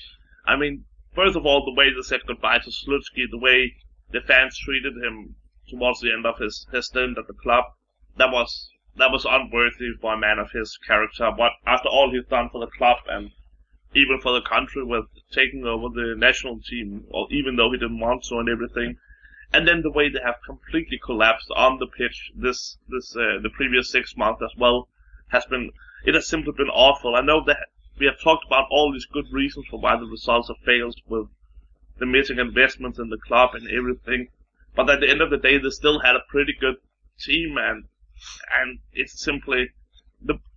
I 0.45 0.55
mean, 0.55 0.85
first 1.13 1.35
of 1.35 1.45
all, 1.45 1.63
the 1.63 1.73
way 1.73 1.93
they 1.93 2.01
said 2.01 2.21
goodbye 2.25 2.59
to 2.59 2.71
Slutsky, 2.71 3.29
the 3.29 3.37
way 3.37 3.75
the 4.11 4.21
fans 4.21 4.57
treated 4.57 4.93
him 4.97 5.35
towards 5.69 6.01
the 6.01 6.11
end 6.11 6.25
of 6.25 6.37
his, 6.39 6.67
his 6.71 6.87
stint 6.87 7.17
at 7.17 7.27
the 7.27 7.33
club, 7.33 7.65
that 8.17 8.31
was 8.31 8.69
that 8.95 9.11
was 9.11 9.25
unworthy 9.25 9.91
for 9.99 10.13
a 10.13 10.17
man 10.17 10.39
of 10.39 10.51
his 10.51 10.77
character. 10.85 11.31
But 11.35 11.51
after 11.65 11.89
all 11.89 12.11
he's 12.11 12.25
done 12.25 12.49
for 12.49 12.59
the 12.59 12.71
club 12.77 12.97
and 13.07 13.31
even 13.95 14.19
for 14.21 14.33
the 14.33 14.41
country 14.41 14.83
with 14.83 15.05
taking 15.31 15.65
over 15.65 15.89
the 15.89 16.15
national 16.17 16.59
team, 16.61 17.05
or 17.09 17.27
even 17.31 17.55
though 17.55 17.71
he 17.71 17.77
didn't 17.77 17.99
want 17.99 18.23
to 18.23 18.39
and 18.39 18.49
everything, 18.49 18.97
and 19.53 19.67
then 19.67 19.81
the 19.81 19.91
way 19.91 20.09
they 20.09 20.19
have 20.23 20.41
completely 20.45 20.99
collapsed 21.03 21.49
on 21.55 21.77
the 21.77 21.87
pitch 21.87 22.31
this 22.35 22.77
this 22.89 23.15
uh, 23.15 23.39
the 23.41 23.51
previous 23.53 23.89
six 23.89 24.17
months 24.17 24.41
as 24.43 24.57
well 24.57 24.87
has 25.27 25.45
been 25.45 25.71
it 26.05 26.15
has 26.15 26.27
simply 26.27 26.53
been 26.57 26.69
awful. 26.69 27.15
I 27.15 27.21
know 27.21 27.43
that 27.45 27.67
we 27.99 28.05
have 28.07 28.19
talked 28.19 28.45
about 28.45 28.67
all 28.71 28.91
these 28.91 29.05
good 29.05 29.31
reasons 29.31 29.67
for 29.69 29.79
why 29.79 29.95
the 29.95 30.05
results 30.05 30.47
have 30.47 30.57
failed 30.65 30.99
with 31.07 31.27
the 31.99 32.05
missing 32.05 32.39
investments 32.39 32.97
in 32.97 33.09
the 33.09 33.17
club 33.17 33.51
and 33.53 33.69
everything, 33.69 34.29
but 34.75 34.89
at 34.89 34.99
the 34.99 35.09
end 35.09 35.21
of 35.21 35.29
the 35.29 35.37
day, 35.37 35.57
they 35.59 35.69
still 35.69 35.99
had 35.99 36.15
a 36.15 36.23
pretty 36.27 36.53
good 36.59 36.77
team, 37.19 37.57
and 37.57 37.85
and 38.59 38.79
it's 38.91 39.23
simply 39.23 39.69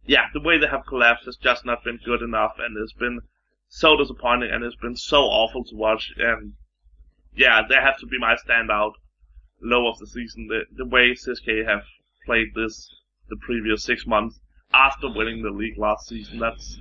yeah 0.06 0.26
the 0.32 0.40
way 0.40 0.58
they 0.58 0.66
have 0.66 0.86
collapsed 0.86 1.26
has 1.26 1.36
just 1.36 1.64
not 1.64 1.84
been 1.84 1.98
good 2.04 2.22
enough, 2.22 2.54
and 2.58 2.76
it's 2.76 2.92
been 2.92 3.20
so 3.68 3.96
disappointing, 3.96 4.50
and 4.50 4.64
it's 4.64 4.76
been 4.76 4.96
so 4.96 5.22
awful 5.22 5.64
to 5.64 5.76
watch, 5.76 6.12
and 6.16 6.52
yeah, 7.34 7.62
they 7.68 7.74
have 7.74 7.98
to 7.98 8.06
be 8.06 8.18
my 8.18 8.36
standout 8.36 8.92
low 9.60 9.88
of 9.88 9.98
the 9.98 10.06
season. 10.06 10.48
The 10.48 10.64
the 10.76 10.86
way 10.88 11.12
CSK 11.12 11.66
have 11.66 11.82
played 12.24 12.48
this 12.54 12.88
the 13.28 13.36
previous 13.36 13.82
six 13.82 14.06
months 14.06 14.38
after 14.72 15.08
winning 15.12 15.42
the 15.42 15.50
league 15.50 15.78
last 15.78 16.08
season, 16.08 16.38
that's 16.38 16.78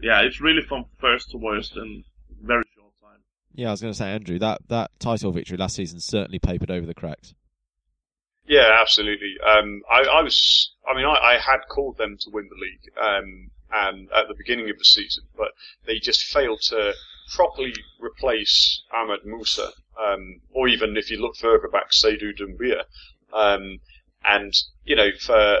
yeah, 0.00 0.20
it's 0.22 0.40
really 0.40 0.62
from 0.62 0.86
first 0.98 1.30
to 1.30 1.38
worst 1.38 1.76
in 1.76 2.04
very 2.42 2.64
short 2.76 2.92
time. 3.00 3.20
Yeah, 3.54 3.68
I 3.68 3.70
was 3.70 3.80
going 3.80 3.92
to 3.92 3.98
say, 3.98 4.10
Andrew, 4.10 4.38
that 4.38 4.62
that 4.68 4.90
title 4.98 5.32
victory 5.32 5.56
last 5.56 5.76
season 5.76 6.00
certainly 6.00 6.38
papered 6.38 6.70
over 6.70 6.86
the 6.86 6.94
cracks. 6.94 7.34
Yeah, 8.46 8.78
absolutely. 8.80 9.36
Um, 9.42 9.82
I, 9.90 10.02
I, 10.02 10.22
was, 10.22 10.72
I 10.86 10.94
mean, 10.94 11.06
I, 11.06 11.14
I, 11.14 11.38
had 11.38 11.60
called 11.68 11.96
them 11.96 12.18
to 12.20 12.30
win 12.30 12.48
the 12.50 12.60
league, 12.60 12.92
um, 13.00 13.50
and 13.72 14.08
at 14.12 14.28
the 14.28 14.34
beginning 14.34 14.68
of 14.68 14.78
the 14.78 14.84
season, 14.84 15.24
but 15.36 15.52
they 15.86 15.98
just 15.98 16.24
failed 16.24 16.60
to 16.68 16.92
properly 17.34 17.72
replace 17.98 18.82
Ahmed 18.92 19.24
Musa, 19.24 19.72
um, 19.98 20.40
or 20.52 20.68
even 20.68 20.96
if 20.96 21.10
you 21.10 21.20
look 21.20 21.36
further 21.36 21.68
back, 21.68 21.90
Seydou 21.90 22.36
Doumbia. 22.38 22.84
Um, 23.32 23.80
and, 24.24 24.52
you 24.84 24.96
know, 24.96 25.10
for, 25.18 25.60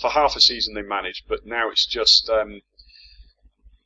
for 0.00 0.10
half 0.10 0.34
a 0.34 0.40
season 0.40 0.74
they 0.74 0.82
managed, 0.82 1.24
but 1.28 1.44
now 1.44 1.70
it's 1.70 1.86
just, 1.86 2.30
um, 2.30 2.60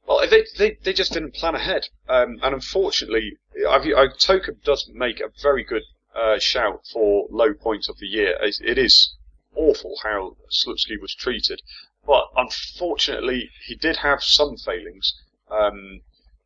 well, 0.06 0.26
they, 0.28 0.44
they, 0.56 0.78
they 0.82 0.92
just 0.92 1.12
didn't 1.12 1.34
plan 1.34 1.56
ahead. 1.56 1.88
Um, 2.08 2.38
and 2.42 2.54
unfortunately, 2.54 3.36
I've, 3.68 3.84
I, 3.84 4.06
Toke 4.16 4.48
does 4.64 4.88
make 4.94 5.20
a 5.20 5.30
very 5.42 5.64
good 5.64 5.82
uh, 6.18 6.38
shout 6.38 6.84
for 6.92 7.26
low 7.30 7.54
point 7.54 7.88
of 7.88 7.98
the 7.98 8.06
year. 8.06 8.36
It, 8.40 8.58
it 8.60 8.78
is 8.78 9.14
awful 9.54 9.94
how 10.02 10.36
Slutsky 10.50 11.00
was 11.00 11.14
treated, 11.14 11.62
but 12.06 12.24
unfortunately, 12.36 13.50
he 13.66 13.74
did 13.74 13.98
have 13.98 14.22
some 14.22 14.56
failings. 14.56 15.14
Um, 15.50 16.00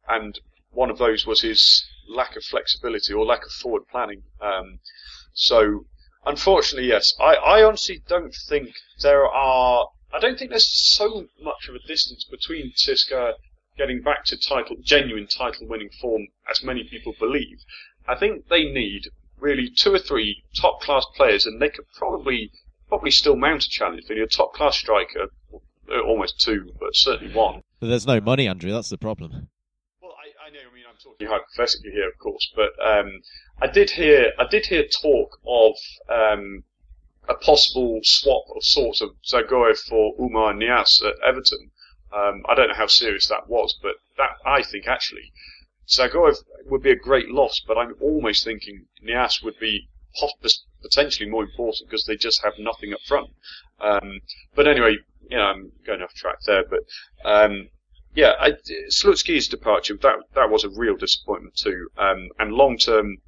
and 0.09 0.39
one 0.71 0.91
of 0.91 0.99
those 0.99 1.27
was 1.27 1.41
his 1.41 1.85
lack 2.09 2.37
of 2.37 2.45
flexibility 2.45 3.13
or 3.13 3.25
lack 3.25 3.45
of 3.47 3.53
forward 3.53 3.89
planning. 3.89 4.23
Um, 4.41 4.81
so, 5.33 5.87
unfortunately, 6.27 6.89
yes, 6.89 7.15
I, 7.21 7.35
I 7.35 7.65
honestly 7.65 8.03
don't 8.09 8.35
think 8.35 8.75
there 9.01 9.27
are. 9.27 9.89
I 10.13 10.21
don't 10.21 10.39
think 10.39 10.51
there's 10.51 10.69
so 10.69 11.29
much 11.41 11.69
of 11.69 11.75
a 11.75 11.87
distance 11.87 12.25
between 12.25 12.73
CSKA 12.73 13.35
getting 13.79 14.03
back 14.03 14.25
to 14.27 14.37
title, 14.37 14.77
genuine 14.83 15.27
title-winning 15.27 15.89
form, 16.01 16.29
as 16.51 16.63
many 16.63 16.85
people 16.85 17.15
believe. 17.19 17.61
I 18.07 18.17
think 18.17 18.49
they 18.49 18.65
need 18.65 19.09
really 19.43 19.69
two 19.69 19.93
or 19.93 19.99
three 19.99 20.43
top-class 20.57 21.05
players, 21.17 21.45
and 21.45 21.61
they 21.61 21.69
could 21.69 21.85
probably 21.97 22.51
probably 22.89 23.11
still 23.11 23.37
mount 23.37 23.65
a 23.65 23.69
challenge. 23.69 24.05
They 24.07 24.15
need 24.15 24.23
a 24.23 24.27
top-class 24.27 24.77
striker, 24.77 25.29
almost 26.07 26.41
two, 26.41 26.73
but 26.79 26.95
certainly 26.95 27.35
one. 27.35 27.63
But 27.81 27.89
there's 27.89 28.07
no 28.07 28.21
money, 28.21 28.47
Andrew. 28.47 28.71
That's 28.71 28.91
the 28.91 28.99
problem 28.99 29.49
Well, 30.01 30.13
I, 30.13 30.47
I 30.47 30.51
know. 30.51 30.61
I 30.71 30.75
mean, 30.75 30.85
I'm 30.89 30.97
talking 31.03 31.27
hypothetically 31.27 31.91
here, 31.91 32.09
of 32.09 32.19
course, 32.19 32.53
but 32.55 32.73
um, 32.85 33.21
I 33.61 33.67
did 33.67 33.91
hear 33.91 34.33
I 34.39 34.47
did 34.51 34.67
hear 34.67 34.85
talk 34.87 35.39
of 35.47 35.75
um, 36.09 36.65
a 37.29 37.35
possible 37.35 38.01
swap 38.03 38.45
of 38.55 38.63
sorts 38.63 39.01
of 39.01 39.11
Zagoyev 39.27 39.79
for 39.79 40.15
Umar 40.21 40.53
Niasse 40.53 41.03
at 41.05 41.15
Everton. 41.27 41.71
Um, 42.13 42.43
I 42.49 42.55
don't 42.55 42.69
know 42.69 42.75
how 42.75 42.89
serious 42.89 43.29
that 43.29 43.49
was, 43.49 43.79
but 43.83 43.95
that 44.19 44.31
I 44.45 44.63
think 44.63 44.87
actually 44.87 45.33
Zagoyev 45.93 46.37
would 46.67 46.83
be 46.83 46.91
a 46.91 46.97
great 46.97 47.29
loss, 47.29 47.61
but 47.67 47.77
I'm 47.77 47.95
almost 48.01 48.45
thinking 48.45 48.87
Niasse 49.05 49.43
would 49.45 49.59
be 49.59 49.89
potentially 50.83 51.29
more 51.29 51.45
important 51.45 51.89
because 51.89 52.05
they 52.07 52.17
just 52.17 52.43
have 52.45 52.55
nothing 52.59 52.93
up 52.93 53.01
front. 53.07 53.31
Um, 53.81 54.21
but 54.55 54.67
anyway, 54.67 54.97
you 55.29 55.37
know, 55.37 55.45
I'm 55.45 55.73
going 55.87 56.03
off 56.03 56.15
track 56.15 56.41
there, 56.47 56.65
but 56.69 56.81
um, 57.25 57.69
yeah, 58.15 58.35
I, 58.39 58.53
Slutsky's 58.91 59.49
departure 59.49 59.97
that 60.03 60.17
that 60.35 60.51
was 60.51 60.65
a 60.65 60.69
real 60.69 60.97
disappointment 60.97 61.57
too. 61.57 61.89
Um, 61.97 62.29
and 62.39 62.53
long 62.53 62.77
term, 62.79 63.19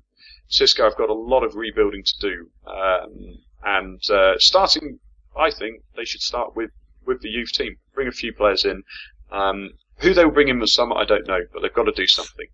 CSKA 0.50 0.84
have 0.84 0.96
got 0.96 1.08
a 1.08 1.14
lot 1.14 1.42
of 1.42 1.54
rebuilding 1.54 2.04
to 2.04 2.18
do. 2.20 2.50
Um, 2.66 3.38
and 3.64 4.10
uh, 4.10 4.38
starting, 4.38 5.00
I 5.36 5.50
think 5.50 5.82
they 5.96 6.04
should 6.04 6.20
start 6.20 6.54
with 6.54 6.70
with 7.06 7.20
the 7.22 7.30
youth 7.30 7.52
team. 7.52 7.76
Bring 7.94 8.08
a 8.08 8.12
few 8.12 8.32
players 8.32 8.64
in. 8.64 8.82
Um, 9.30 9.70
who 9.98 10.14
they 10.14 10.24
will 10.24 10.32
bring 10.32 10.48
in 10.48 10.58
the 10.58 10.66
summer, 10.66 10.96
I 10.96 11.04
don't 11.04 11.26
know, 11.26 11.40
but 11.52 11.62
they've 11.62 11.72
got 11.72 11.84
to 11.84 11.92
do 11.92 12.06
something. 12.06 12.46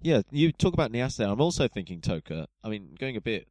Yeah, 0.00 0.22
you 0.30 0.52
talk 0.52 0.74
about 0.74 0.90
Niasse 0.90 1.16
there. 1.16 1.28
I'm 1.28 1.40
also 1.40 1.68
thinking 1.68 2.00
Toke. 2.00 2.30
I 2.64 2.68
mean, 2.68 2.96
going 2.98 3.16
a 3.16 3.20
bit 3.20 3.46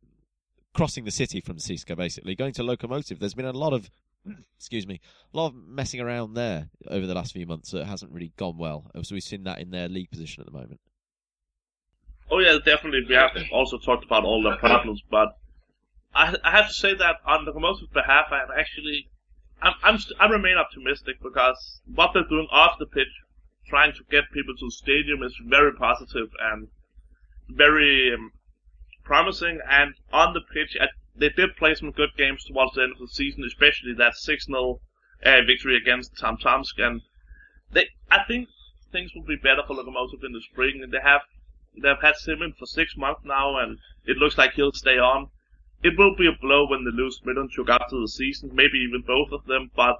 crossing 0.74 1.06
the 1.06 1.12
city 1.12 1.42
from 1.42 1.58
CSKA, 1.58 1.96
basically 1.96 2.36
going 2.36 2.54
to 2.54 2.64
Lokomotiv. 2.64 3.20
There's 3.20 3.34
been 3.34 3.46
a 3.46 3.52
lot 3.52 3.74
of 3.74 3.90
excuse 4.58 4.88
me, 4.88 5.00
a 5.34 5.38
lot 5.38 5.48
of 5.48 5.56
messing 5.56 6.00
around 6.00 6.34
there 6.34 6.70
over 6.88 7.08
the 7.08 7.14
last 7.14 7.34
few 7.34 7.46
months 7.46 7.72
that 7.72 7.82
it 7.82 7.88
hasn't 7.88 8.12
really 8.12 8.34
gone 8.38 8.58
well. 8.58 8.90
So 9.02 9.16
we've 9.16 9.24
seen 9.24 9.44
that 9.44 9.60
in 9.60 9.72
their 9.72 9.88
league 9.88 10.12
position 10.12 10.42
at 10.42 10.46
the 10.46 10.58
moment. 10.58 10.80
Oh 12.30 12.40
yeah, 12.40 12.58
definitely. 12.64 13.04
We 13.08 13.16
have 13.16 13.32
also 13.52 13.78
talked 13.78 14.06
about 14.06 14.24
all 14.24 14.42
the 14.42 14.56
problems, 14.58 15.02
but 15.10 15.38
I, 16.14 16.36
I 16.44 16.52
have 16.52 16.68
to 16.68 16.74
say 16.74 16.94
that 16.94 17.18
on 17.26 17.46
the 17.46 17.52
Lokomotiv's 17.52 17.92
behalf, 17.94 18.28
I'm 18.32 18.48
actually 18.58 19.10
I'm, 19.62 19.74
I'm 19.84 20.00
st- 20.00 20.20
I 20.20 20.28
remain 20.28 20.58
optimistic 20.58 21.18
because 21.22 21.82
what 21.86 22.12
they're 22.14 22.28
doing 22.28 22.48
off 22.52 22.80
the 22.80 22.86
pitch, 22.86 23.14
trying 23.68 23.94
to 23.94 24.04
get 24.10 24.32
people 24.34 24.56
to 24.58 24.66
the 24.66 24.72
stadium, 24.72 25.22
is 25.24 25.36
very 25.46 25.74
positive 25.74 26.30
and 26.40 26.68
very 27.50 28.14
um, 28.14 28.32
promising. 29.04 29.60
And 29.70 29.94
on 30.12 30.34
the 30.34 30.42
pitch, 30.42 30.76
I, 30.80 30.88
they 31.16 31.30
did 31.30 31.56
play 31.58 31.76
some 31.76 31.92
good 31.92 32.10
games 32.18 32.44
towards 32.44 32.74
the 32.74 32.84
end 32.84 32.94
of 32.94 33.00
the 33.00 33.08
season, 33.08 33.44
especially 33.46 33.94
that 33.96 34.14
6-0 34.14 34.80
uh, 35.24 35.42
victory 35.46 35.78
against 35.78 36.18
Tom 36.18 36.38
Tomsk. 36.38 36.80
And 36.80 37.02
they, 37.72 37.88
I 38.10 38.24
think 38.28 38.50
things 38.92 39.12
will 39.16 39.24
be 39.24 39.36
better 39.36 39.62
for 39.66 39.76
Lokomotiv 39.76 40.24
in 40.24 40.34
the 40.34 40.42
spring. 40.42 40.84
They 40.92 41.00
have 41.04 41.22
they've 41.76 42.02
had 42.02 42.16
Semin 42.16 42.56
for 42.58 42.66
six 42.66 42.98
months 42.98 43.22
now, 43.24 43.58
and 43.58 43.78
it 44.06 44.18
looks 44.18 44.38
like 44.38 44.54
he'll 44.54 44.74
stay 44.74 44.98
on. 44.98 45.30
It 45.84 45.98
will 45.98 46.16
be 46.16 46.28
a 46.28 46.40
blow 46.40 46.68
when 46.68 46.84
they 46.84 46.92
lose 46.92 47.20
Miranchuk 47.26 47.70
after 47.70 48.00
the 48.00 48.08
season, 48.08 48.52
maybe 48.54 48.78
even 48.78 49.02
both 49.02 49.32
of 49.32 49.46
them, 49.46 49.72
but 49.76 49.98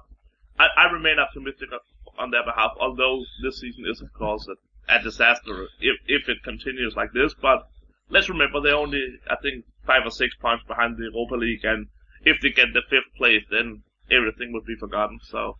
I, 0.58 0.66
I 0.76 0.92
remain 0.92 1.18
optimistic 1.18 1.70
on 2.18 2.30
their 2.30 2.44
behalf, 2.44 2.72
although 2.78 3.24
this 3.42 3.60
season 3.60 3.84
is, 3.88 4.00
of 4.00 4.12
course, 4.12 4.46
a, 4.48 4.94
a 4.94 5.02
disaster 5.02 5.66
if, 5.80 5.96
if 6.06 6.28
it 6.28 6.42
continues 6.44 6.94
like 6.94 7.12
this. 7.12 7.34
But 7.34 7.66
let's 8.10 8.28
remember, 8.28 8.60
they're 8.60 8.76
only, 8.76 9.18
I 9.28 9.36
think, 9.42 9.64
five 9.86 10.02
or 10.04 10.10
six 10.10 10.34
points 10.36 10.64
behind 10.68 10.96
the 10.96 11.10
Europa 11.12 11.34
League, 11.34 11.64
and 11.64 11.88
if 12.24 12.40
they 12.40 12.50
get 12.50 12.72
the 12.72 12.82
fifth 12.88 13.12
place, 13.16 13.42
then 13.50 13.82
everything 14.10 14.52
would 14.52 14.64
be 14.64 14.76
forgotten. 14.76 15.18
So, 15.22 15.58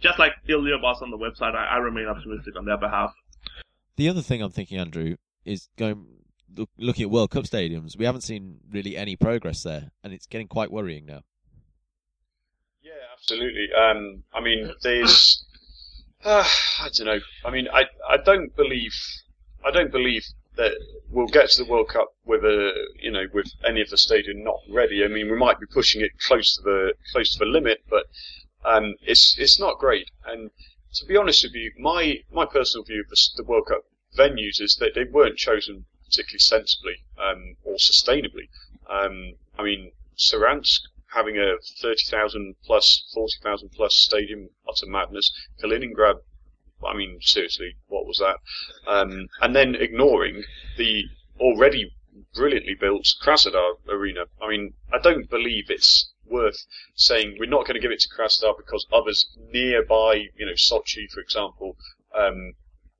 just 0.00 0.18
like 0.18 0.32
Ilya 0.48 0.78
was 0.78 1.02
on 1.02 1.10
the 1.10 1.18
website, 1.18 1.54
I, 1.54 1.66
I 1.66 1.76
remain 1.76 2.06
optimistic 2.06 2.56
on 2.56 2.64
their 2.64 2.78
behalf. 2.78 3.12
The 3.96 4.08
other 4.08 4.22
thing 4.22 4.40
I'm 4.40 4.50
thinking, 4.50 4.78
Andrew, 4.78 5.16
is 5.44 5.68
going 5.76 6.06
look, 6.56 6.70
looking 6.78 7.04
at 7.04 7.10
World 7.10 7.30
Cup 7.30 7.44
stadiums. 7.44 7.96
We 7.96 8.04
haven't 8.04 8.22
seen 8.22 8.58
really 8.70 8.96
any 8.96 9.16
progress 9.16 9.62
there, 9.62 9.90
and 10.02 10.12
it's 10.12 10.26
getting 10.26 10.48
quite 10.48 10.70
worrying 10.70 11.06
now. 11.06 11.22
Yeah, 12.82 12.92
absolutely. 13.12 13.68
Um, 13.72 14.22
I 14.34 14.40
mean, 14.40 14.72
there's, 14.82 15.44
uh, 16.24 16.44
I 16.80 16.88
don't 16.96 17.06
know. 17.06 17.20
I 17.44 17.50
mean, 17.50 17.68
I 17.72 17.84
I 18.08 18.16
don't 18.16 18.54
believe, 18.56 18.94
I 19.64 19.70
don't 19.70 19.92
believe 19.92 20.24
that 20.56 20.72
we'll 21.10 21.28
get 21.28 21.50
to 21.50 21.64
the 21.64 21.70
World 21.70 21.88
Cup 21.88 22.14
with 22.24 22.44
a, 22.44 22.72
you 23.00 23.10
know, 23.10 23.24
with 23.32 23.50
any 23.66 23.80
of 23.80 23.88
the 23.88 23.96
stadium 23.96 24.44
not 24.44 24.58
ready. 24.68 25.02
I 25.04 25.08
mean, 25.08 25.30
we 25.30 25.38
might 25.38 25.58
be 25.58 25.66
pushing 25.66 26.02
it 26.02 26.10
close 26.26 26.56
to 26.56 26.62
the 26.62 26.94
close 27.12 27.32
to 27.32 27.38
the 27.38 27.50
limit, 27.50 27.82
but 27.88 28.04
um, 28.64 28.94
it's 29.02 29.36
it's 29.38 29.58
not 29.58 29.78
great. 29.78 30.10
And 30.26 30.50
to 30.94 31.06
be 31.06 31.16
honest 31.16 31.44
with 31.44 31.54
you, 31.54 31.72
my 31.78 32.22
my 32.30 32.46
personal 32.46 32.84
view 32.84 33.00
of 33.00 33.08
the, 33.08 33.16
the 33.36 33.44
World 33.44 33.66
Cup 33.66 33.84
venues 34.16 34.60
is 34.60 34.76
that 34.76 34.94
they 34.94 35.04
weren't 35.04 35.38
chosen 35.38 35.86
particularly 36.12 36.38
sensibly 36.38 36.96
um, 37.18 37.56
or 37.64 37.76
sustainably. 37.76 38.48
Um, 38.88 39.34
I 39.58 39.62
mean, 39.62 39.92
Saransk 40.16 40.80
having 41.14 41.38
a 41.38 41.56
30,000 41.80 42.54
plus, 42.64 43.10
40,000 43.14 43.70
plus 43.70 43.96
stadium, 43.96 44.50
utter 44.68 44.86
madness. 44.86 45.32
Kaliningrad, 45.62 46.20
I 46.86 46.94
mean, 46.94 47.18
seriously, 47.20 47.76
what 47.86 48.06
was 48.06 48.18
that? 48.18 48.36
Um, 48.86 49.28
and 49.40 49.56
then 49.56 49.74
ignoring 49.74 50.44
the 50.76 51.04
already 51.40 51.94
brilliantly 52.34 52.74
built 52.74 53.06
Krasnodar 53.22 53.74
arena. 53.88 54.24
I 54.40 54.48
mean, 54.48 54.74
I 54.92 54.98
don't 54.98 55.30
believe 55.30 55.70
it's 55.70 56.12
worth 56.26 56.66
saying 56.94 57.36
we're 57.38 57.48
not 57.48 57.66
going 57.66 57.74
to 57.74 57.80
give 57.80 57.90
it 57.90 58.00
to 58.00 58.08
Krasnodar 58.08 58.56
because 58.56 58.86
others 58.92 59.26
nearby, 59.50 60.28
you 60.36 60.46
know, 60.46 60.52
Sochi, 60.52 61.10
for 61.10 61.20
example, 61.20 61.76
um, 62.14 62.54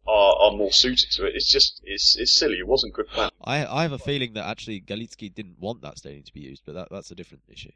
are, 0.06 0.36
are 0.40 0.56
more 0.56 0.72
suited 0.72 1.10
to 1.12 1.26
it. 1.26 1.34
It's 1.34 1.50
just 1.50 1.80
it's 1.84 2.16
it's 2.18 2.32
silly. 2.32 2.58
It 2.58 2.66
wasn't 2.66 2.94
good 2.94 3.08
plan. 3.08 3.30
I 3.42 3.64
I 3.66 3.82
have 3.82 3.92
a 3.92 3.98
feeling 3.98 4.34
that 4.34 4.46
actually 4.46 4.80
Galitsky 4.80 5.34
didn't 5.34 5.58
want 5.58 5.82
that 5.82 5.98
stadium 5.98 6.24
to 6.24 6.32
be 6.32 6.40
used, 6.40 6.62
but 6.64 6.74
that 6.74 6.88
that's 6.90 7.10
a 7.10 7.14
different 7.14 7.44
issue. 7.48 7.72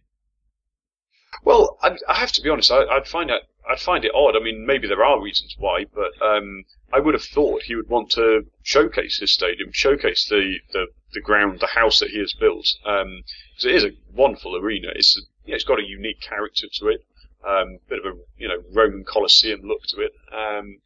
Well, 1.44 1.78
I, 1.82 1.96
I 2.08 2.14
have 2.14 2.32
to 2.32 2.42
be 2.42 2.48
honest. 2.48 2.70
I, 2.70 2.84
would 2.94 3.06
find 3.06 3.30
it 3.30 3.42
I'd 3.68 3.80
find 3.80 4.04
it 4.04 4.14
odd. 4.14 4.36
I 4.36 4.40
mean, 4.40 4.64
maybe 4.64 4.86
there 4.86 5.04
are 5.04 5.20
reasons 5.20 5.56
why, 5.58 5.86
but 5.92 6.12
um, 6.24 6.64
I 6.92 7.00
would 7.00 7.14
have 7.14 7.24
thought 7.24 7.62
he 7.62 7.74
would 7.74 7.88
want 7.88 8.10
to 8.10 8.46
showcase 8.62 9.18
his 9.18 9.32
stadium, 9.32 9.72
showcase 9.72 10.28
the 10.28 10.58
the, 10.72 10.86
the 11.12 11.20
ground, 11.20 11.58
the 11.58 11.66
house 11.66 11.98
that 12.00 12.10
he 12.10 12.18
has 12.18 12.32
built. 12.32 12.68
Um, 12.84 13.22
because 13.54 13.64
it 13.64 13.74
is 13.74 13.84
a 13.84 13.96
wonderful 14.12 14.56
arena. 14.56 14.88
It's 14.94 15.16
a, 15.16 15.20
you 15.46 15.52
know, 15.52 15.54
it's 15.56 15.64
got 15.64 15.80
a 15.80 15.86
unique 15.86 16.20
character 16.20 16.68
to 16.74 16.88
it. 16.88 17.04
Um, 17.44 17.78
bit 17.88 18.04
of 18.04 18.14
a 18.14 18.18
you 18.38 18.48
know 18.48 18.62
Roman 18.72 19.04
Colosseum 19.04 19.62
look 19.62 19.82
to 19.88 20.00
it. 20.00 20.12
Um, 20.32 20.78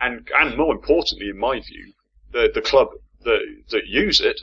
and 0.00 0.28
and 0.34 0.56
more 0.56 0.74
importantly, 0.74 1.28
in 1.28 1.38
my 1.38 1.60
view, 1.60 1.92
the 2.32 2.50
the 2.52 2.62
club 2.62 2.88
that 3.24 3.40
that 3.70 3.86
use 3.86 4.20
it, 4.20 4.40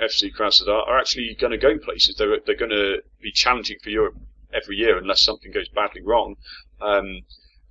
FC 0.00 0.32
Krasnodar, 0.32 0.86
are 0.86 0.98
actually 0.98 1.34
going 1.34 1.50
to 1.50 1.58
go 1.58 1.78
places. 1.78 2.16
They're 2.16 2.38
they're 2.46 2.56
going 2.56 2.70
to 2.70 3.02
be 3.20 3.32
challenging 3.32 3.78
for 3.82 3.90
Europe 3.90 4.16
every 4.52 4.76
year 4.76 4.98
unless 4.98 5.22
something 5.22 5.52
goes 5.52 5.68
badly 5.68 6.02
wrong. 6.02 6.36
Um, 6.80 7.22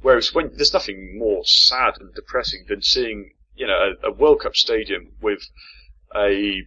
whereas 0.02 0.34
when 0.34 0.52
there's 0.56 0.74
nothing 0.74 1.18
more 1.18 1.44
sad 1.46 1.96
and 2.00 2.14
depressing 2.14 2.66
than 2.68 2.82
seeing 2.82 3.32
you 3.56 3.68
know 3.68 3.94
a, 4.04 4.08
a 4.08 4.12
World 4.12 4.42
Cup 4.42 4.56
stadium 4.56 5.12
with 5.22 5.42
a 6.16 6.64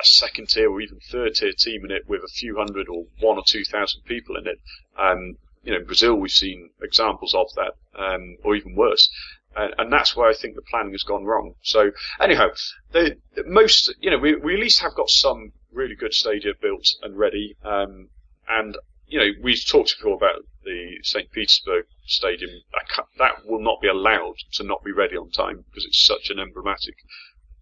a 0.00 0.04
second 0.04 0.48
tier 0.48 0.70
or 0.70 0.80
even 0.80 0.98
third 1.10 1.34
tier 1.34 1.52
team 1.52 1.84
in 1.84 1.90
it 1.90 2.08
with 2.08 2.22
a 2.22 2.28
few 2.28 2.56
hundred 2.56 2.88
or 2.88 3.06
one 3.20 3.36
or 3.36 3.44
two 3.46 3.64
thousand 3.64 4.02
people 4.02 4.36
in 4.36 4.46
it. 4.46 4.58
Um, 4.98 5.36
you 5.62 5.72
know, 5.72 5.80
in 5.80 5.86
Brazil 5.86 6.14
we've 6.14 6.30
seen 6.30 6.70
examples 6.82 7.34
of 7.34 7.48
that, 7.56 7.74
um, 7.96 8.36
or 8.42 8.56
even 8.56 8.74
worse 8.74 9.08
and, 9.56 9.74
and 9.78 9.92
that's 9.92 10.16
where 10.16 10.28
I 10.28 10.34
think 10.34 10.54
the 10.54 10.62
planning 10.62 10.92
has 10.92 11.02
gone 11.02 11.24
wrong. 11.24 11.54
So 11.62 11.90
anyhow, 12.20 12.48
the, 12.92 13.16
the 13.34 13.44
most 13.44 13.94
you 14.00 14.10
know 14.10 14.18
we, 14.18 14.34
we 14.36 14.54
at 14.54 14.60
least 14.60 14.80
have 14.80 14.94
got 14.94 15.10
some 15.10 15.52
really 15.72 15.94
good 15.94 16.14
stadia 16.14 16.52
built 16.60 16.88
and 17.02 17.18
ready, 17.18 17.56
um, 17.64 18.08
and 18.48 18.76
you 19.06 19.18
know 19.18 19.30
we 19.42 19.56
talked 19.56 19.96
before 19.98 20.16
about 20.16 20.44
the 20.64 20.98
St 21.02 21.30
Petersburg 21.32 21.86
Stadium. 22.06 22.50
That 23.18 23.46
will 23.46 23.62
not 23.62 23.80
be 23.80 23.88
allowed 23.88 24.36
to 24.54 24.64
not 24.64 24.84
be 24.84 24.92
ready 24.92 25.16
on 25.16 25.30
time 25.30 25.64
because 25.68 25.84
it's 25.84 26.02
such 26.02 26.30
an 26.30 26.38
emblematic 26.38 26.94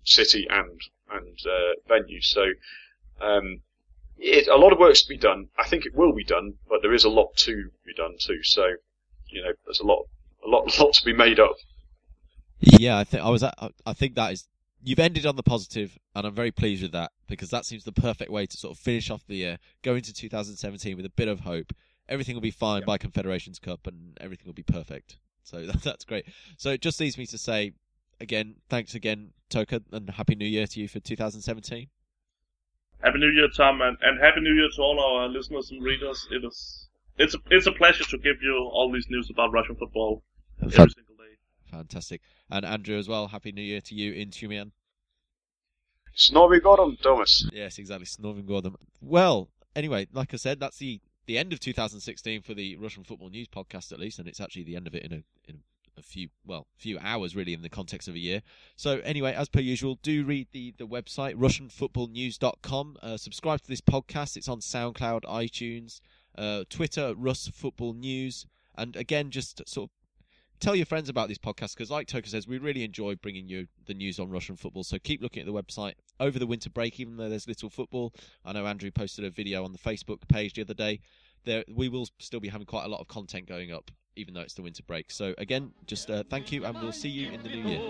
city 0.05 0.47
and 0.49 0.81
and 1.11 1.39
uh, 1.47 1.75
venue. 1.89 2.21
So 2.21 2.47
um, 3.21 3.61
it, 4.19 4.49
a 4.49 4.57
lot 4.57 4.73
of 4.73 4.79
work's 4.79 5.03
to 5.03 5.09
be 5.09 5.19
done. 5.19 5.49
I 5.59 5.69
think 5.69 5.87
it 5.87 5.95
will 5.95 6.13
be 6.13 6.25
done, 6.25 6.55
but 6.69 6.83
there 6.83 6.95
is 6.95 7.05
a 7.05 7.11
lot 7.11 7.37
to 7.39 7.71
be 7.85 7.95
done 7.95 8.17
too. 8.19 8.43
So 8.43 8.77
you 9.29 9.43
know, 9.43 9.53
there's 9.65 9.81
a 9.81 9.87
lot, 9.87 10.07
a 10.45 10.49
lot, 10.49 10.79
lot 10.81 10.95
to 10.95 11.05
be 11.05 11.13
made 11.13 11.41
up. 11.41 11.57
Yeah, 12.61 12.99
I 12.99 13.05
think 13.05 13.23
I 13.23 13.29
was. 13.29 13.43
At, 13.43 13.55
I 13.85 13.93
think 13.93 14.15
that 14.15 14.33
is. 14.33 14.49
You've 14.83 14.99
ended 14.99 15.27
on 15.27 15.37
the 15.37 15.43
positive, 15.43 15.99
and 16.15 16.27
I'm 16.27 16.35
very 16.35 16.53
pleased 16.53 16.83
with 16.83 16.93
that 16.93 17.11
because 17.27 17.51
that 17.51 17.65
seems 17.65 17.85
the 17.85 17.93
perfect 17.93 18.31
way 18.31 18.47
to 18.47 18.57
sort 18.57 18.77
of 18.77 18.79
finish 18.79 19.11
off 19.11 19.27
the 19.27 19.35
year, 19.35 19.59
go 19.83 19.97
into 19.97 20.13
2017 20.13 20.97
with 20.97 21.05
a 21.05 21.11
bit 21.11 21.29
of 21.29 21.41
hope. 21.41 21.73
Everything 22.09 22.37
will 22.37 22.43
be 22.43 22.53
fine 22.53 22.85
by 22.85 22.99
Confederations 22.99 23.59
Cup, 23.59 23.87
and 23.87 24.17
everything 24.21 24.47
will 24.47 24.55
be 24.55 24.63
perfect. 24.63 25.17
So 25.43 25.67
that's 25.83 26.05
great. 26.05 26.27
So 26.57 26.71
it 26.71 26.83
just 26.83 27.01
leaves 27.01 27.19
me 27.19 27.27
to 27.27 27.39
say 27.39 27.73
again, 28.21 28.57
thanks 28.69 28.95
again, 28.95 29.33
Toke, 29.51 29.73
and 29.73 30.11
happy 30.11 30.35
New 30.35 30.47
Year 30.47 30.67
to 30.67 30.81
you 30.81 30.89
for 30.89 31.01
2017. 31.01 31.89
Happy 33.03 33.19
New 33.19 33.31
Year, 33.31 33.49
Tom, 33.55 33.81
and, 33.83 33.97
and 34.01 34.21
happy 34.21 34.41
New 34.41 34.55
Year 34.55 34.69
to 34.75 34.83
all 34.83 35.01
our 35.01 35.29
listeners 35.29 35.71
and 35.71 35.83
readers. 35.83 36.27
It 36.31 36.45
is 36.45 36.89
it's 37.19 37.35
a, 37.35 37.39
it's 37.51 37.67
a 37.67 37.73
pleasure 37.73 38.05
to 38.05 38.19
give 38.19 38.43
you 38.43 38.55
all 38.73 38.93
these 38.93 39.07
news 39.09 39.31
about 39.31 39.53
Russian 39.53 39.77
football 39.77 40.23
every 40.63 40.73
single 40.73 40.87
day. 40.87 41.06
Fantastic. 41.71 42.21
And 42.51 42.65
Andrew 42.65 42.99
as 42.99 43.09
well, 43.09 43.29
Happy 43.29 43.53
New 43.53 43.63
Year 43.63 43.81
to 43.83 43.95
you 43.95 44.13
in 44.13 44.31
Tyumen. 44.31 44.73
Snorri 46.15 46.61
Gordon, 46.61 46.97
Thomas. 47.03 47.49
Yes, 47.53 47.79
exactly. 47.79 48.07
Snorri 48.07 48.43
Gordon. 48.43 48.75
Well, 49.01 49.49
anyway, 49.75 50.09
like 50.13 50.33
I 50.33 50.39
said, 50.39 50.59
that's 50.59 50.79
the, 50.79 51.01
the 51.27 51.37
end 51.37 51.53
of 51.53 51.61
2016 51.61 52.43
for 52.43 52.55
the 52.55 52.77
Russian 52.77 53.05
Football 53.05 53.29
News 53.29 53.49
podcast, 53.49 53.93
at 53.93 54.01
least, 54.01 54.19
and 54.19 54.27
it's 54.27 54.41
actually 54.41 54.65
the 54.65 54.77
end 54.77 54.87
of 54.87 54.95
it 54.95 55.03
in 55.03 55.13
a, 55.13 55.23
in 55.47 55.61
a 55.99 56.03
few, 56.03 56.29
well, 56.47 56.67
few 56.77 56.99
hours 56.99 57.37
really 57.37 57.53
in 57.53 57.63
the 57.63 57.69
context 57.69 58.09
of 58.09 58.15
a 58.15 58.19
year. 58.19 58.43
So 58.77 59.01
anyway, 59.01 59.35
as 59.35 59.49
per 59.49 59.61
usual, 59.61 59.99
do 60.03 60.25
read 60.25 60.49
the, 60.53 60.75
the 60.79 60.87
website, 60.87 61.35
RussianFootballNews.com. 61.35 62.97
Uh, 63.03 63.17
subscribe 63.19 63.61
to 63.63 63.69
this 63.69 63.83
podcast. 63.83 64.37
It's 64.37 64.49
on 64.49 64.61
SoundCloud, 64.61 65.23
iTunes, 65.25 66.01
uh, 66.37 66.65
Twitter, 66.71 67.15
Russ 67.15 67.49
Football 67.49 67.93
News. 67.93 68.47
And 68.77 68.97
again, 68.97 69.31
just 69.31 69.67
sort 69.69 69.91
of 69.91 70.06
tell 70.61 70.77
your 70.77 70.87
friends 70.87 71.09
about 71.09 71.29
this 71.29 71.39
podcast 71.39 71.75
because, 71.75 71.91
like 71.91 72.07
Toke 72.07 72.27
says, 72.27 72.47
we 72.47 72.59
really 72.59 72.85
enjoy 72.85 73.15
bringing 73.17 73.49
you 73.49 73.67
the 73.87 73.95
news 73.95 74.19
on 74.19 74.31
Russian 74.31 74.57
football. 74.57 74.85
So 74.85 74.99
keep 74.99 75.23
looking 75.23 75.41
at 75.41 75.47
the 75.47 75.53
website 75.53 75.95
over 76.21 76.39
the 76.39 76.47
winter 76.47 76.71
break, 76.71 77.01
even 77.01 77.17
though 77.17 77.29
there's 77.29 77.49
little 77.49 77.71
football. 77.71 78.13
I 78.45 78.53
know 78.53 78.67
Andrew 78.67 78.91
posted 78.91 79.25
a 79.25 79.31
video 79.31 79.65
on 79.65 79.73
the 79.73 79.79
Facebook 79.79 80.29
page 80.29 80.55
the 80.55 80.63
other 80.63 80.75
day. 80.75 81.01
There, 81.45 81.65
we 81.73 81.89
will 81.89 82.09
still 82.19 82.41
be 82.41 82.49
having 82.49 82.67
quite 82.67 82.85
a 82.85 82.89
lot 82.89 83.01
of 83.01 83.09
content 83.09 83.47
going 83.47 83.71
up, 83.73 83.91
even 84.17 84.35
though 84.35 84.41
it's 84.41 84.55
the 84.55 84.63
winter 84.63 84.83
break. 84.83 85.11
So 85.11 85.35
again, 85.39 85.73
just 85.87 86.11
uh, 86.11 86.25
thank 86.29 86.51
you, 86.51 86.65
and 86.65 86.77
we'll 86.81 86.93
see 86.93 87.09
you 87.09 87.31
in 87.31 87.43
the 87.43 87.49
new 87.49 87.69
year. 87.69 87.81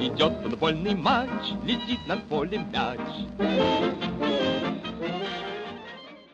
идет 0.00 0.32
футбольный 0.42 0.94
матч, 0.94 1.52
летит 1.64 2.06
над 2.06 2.28
полем 2.28 2.70
мяч. 2.70 2.98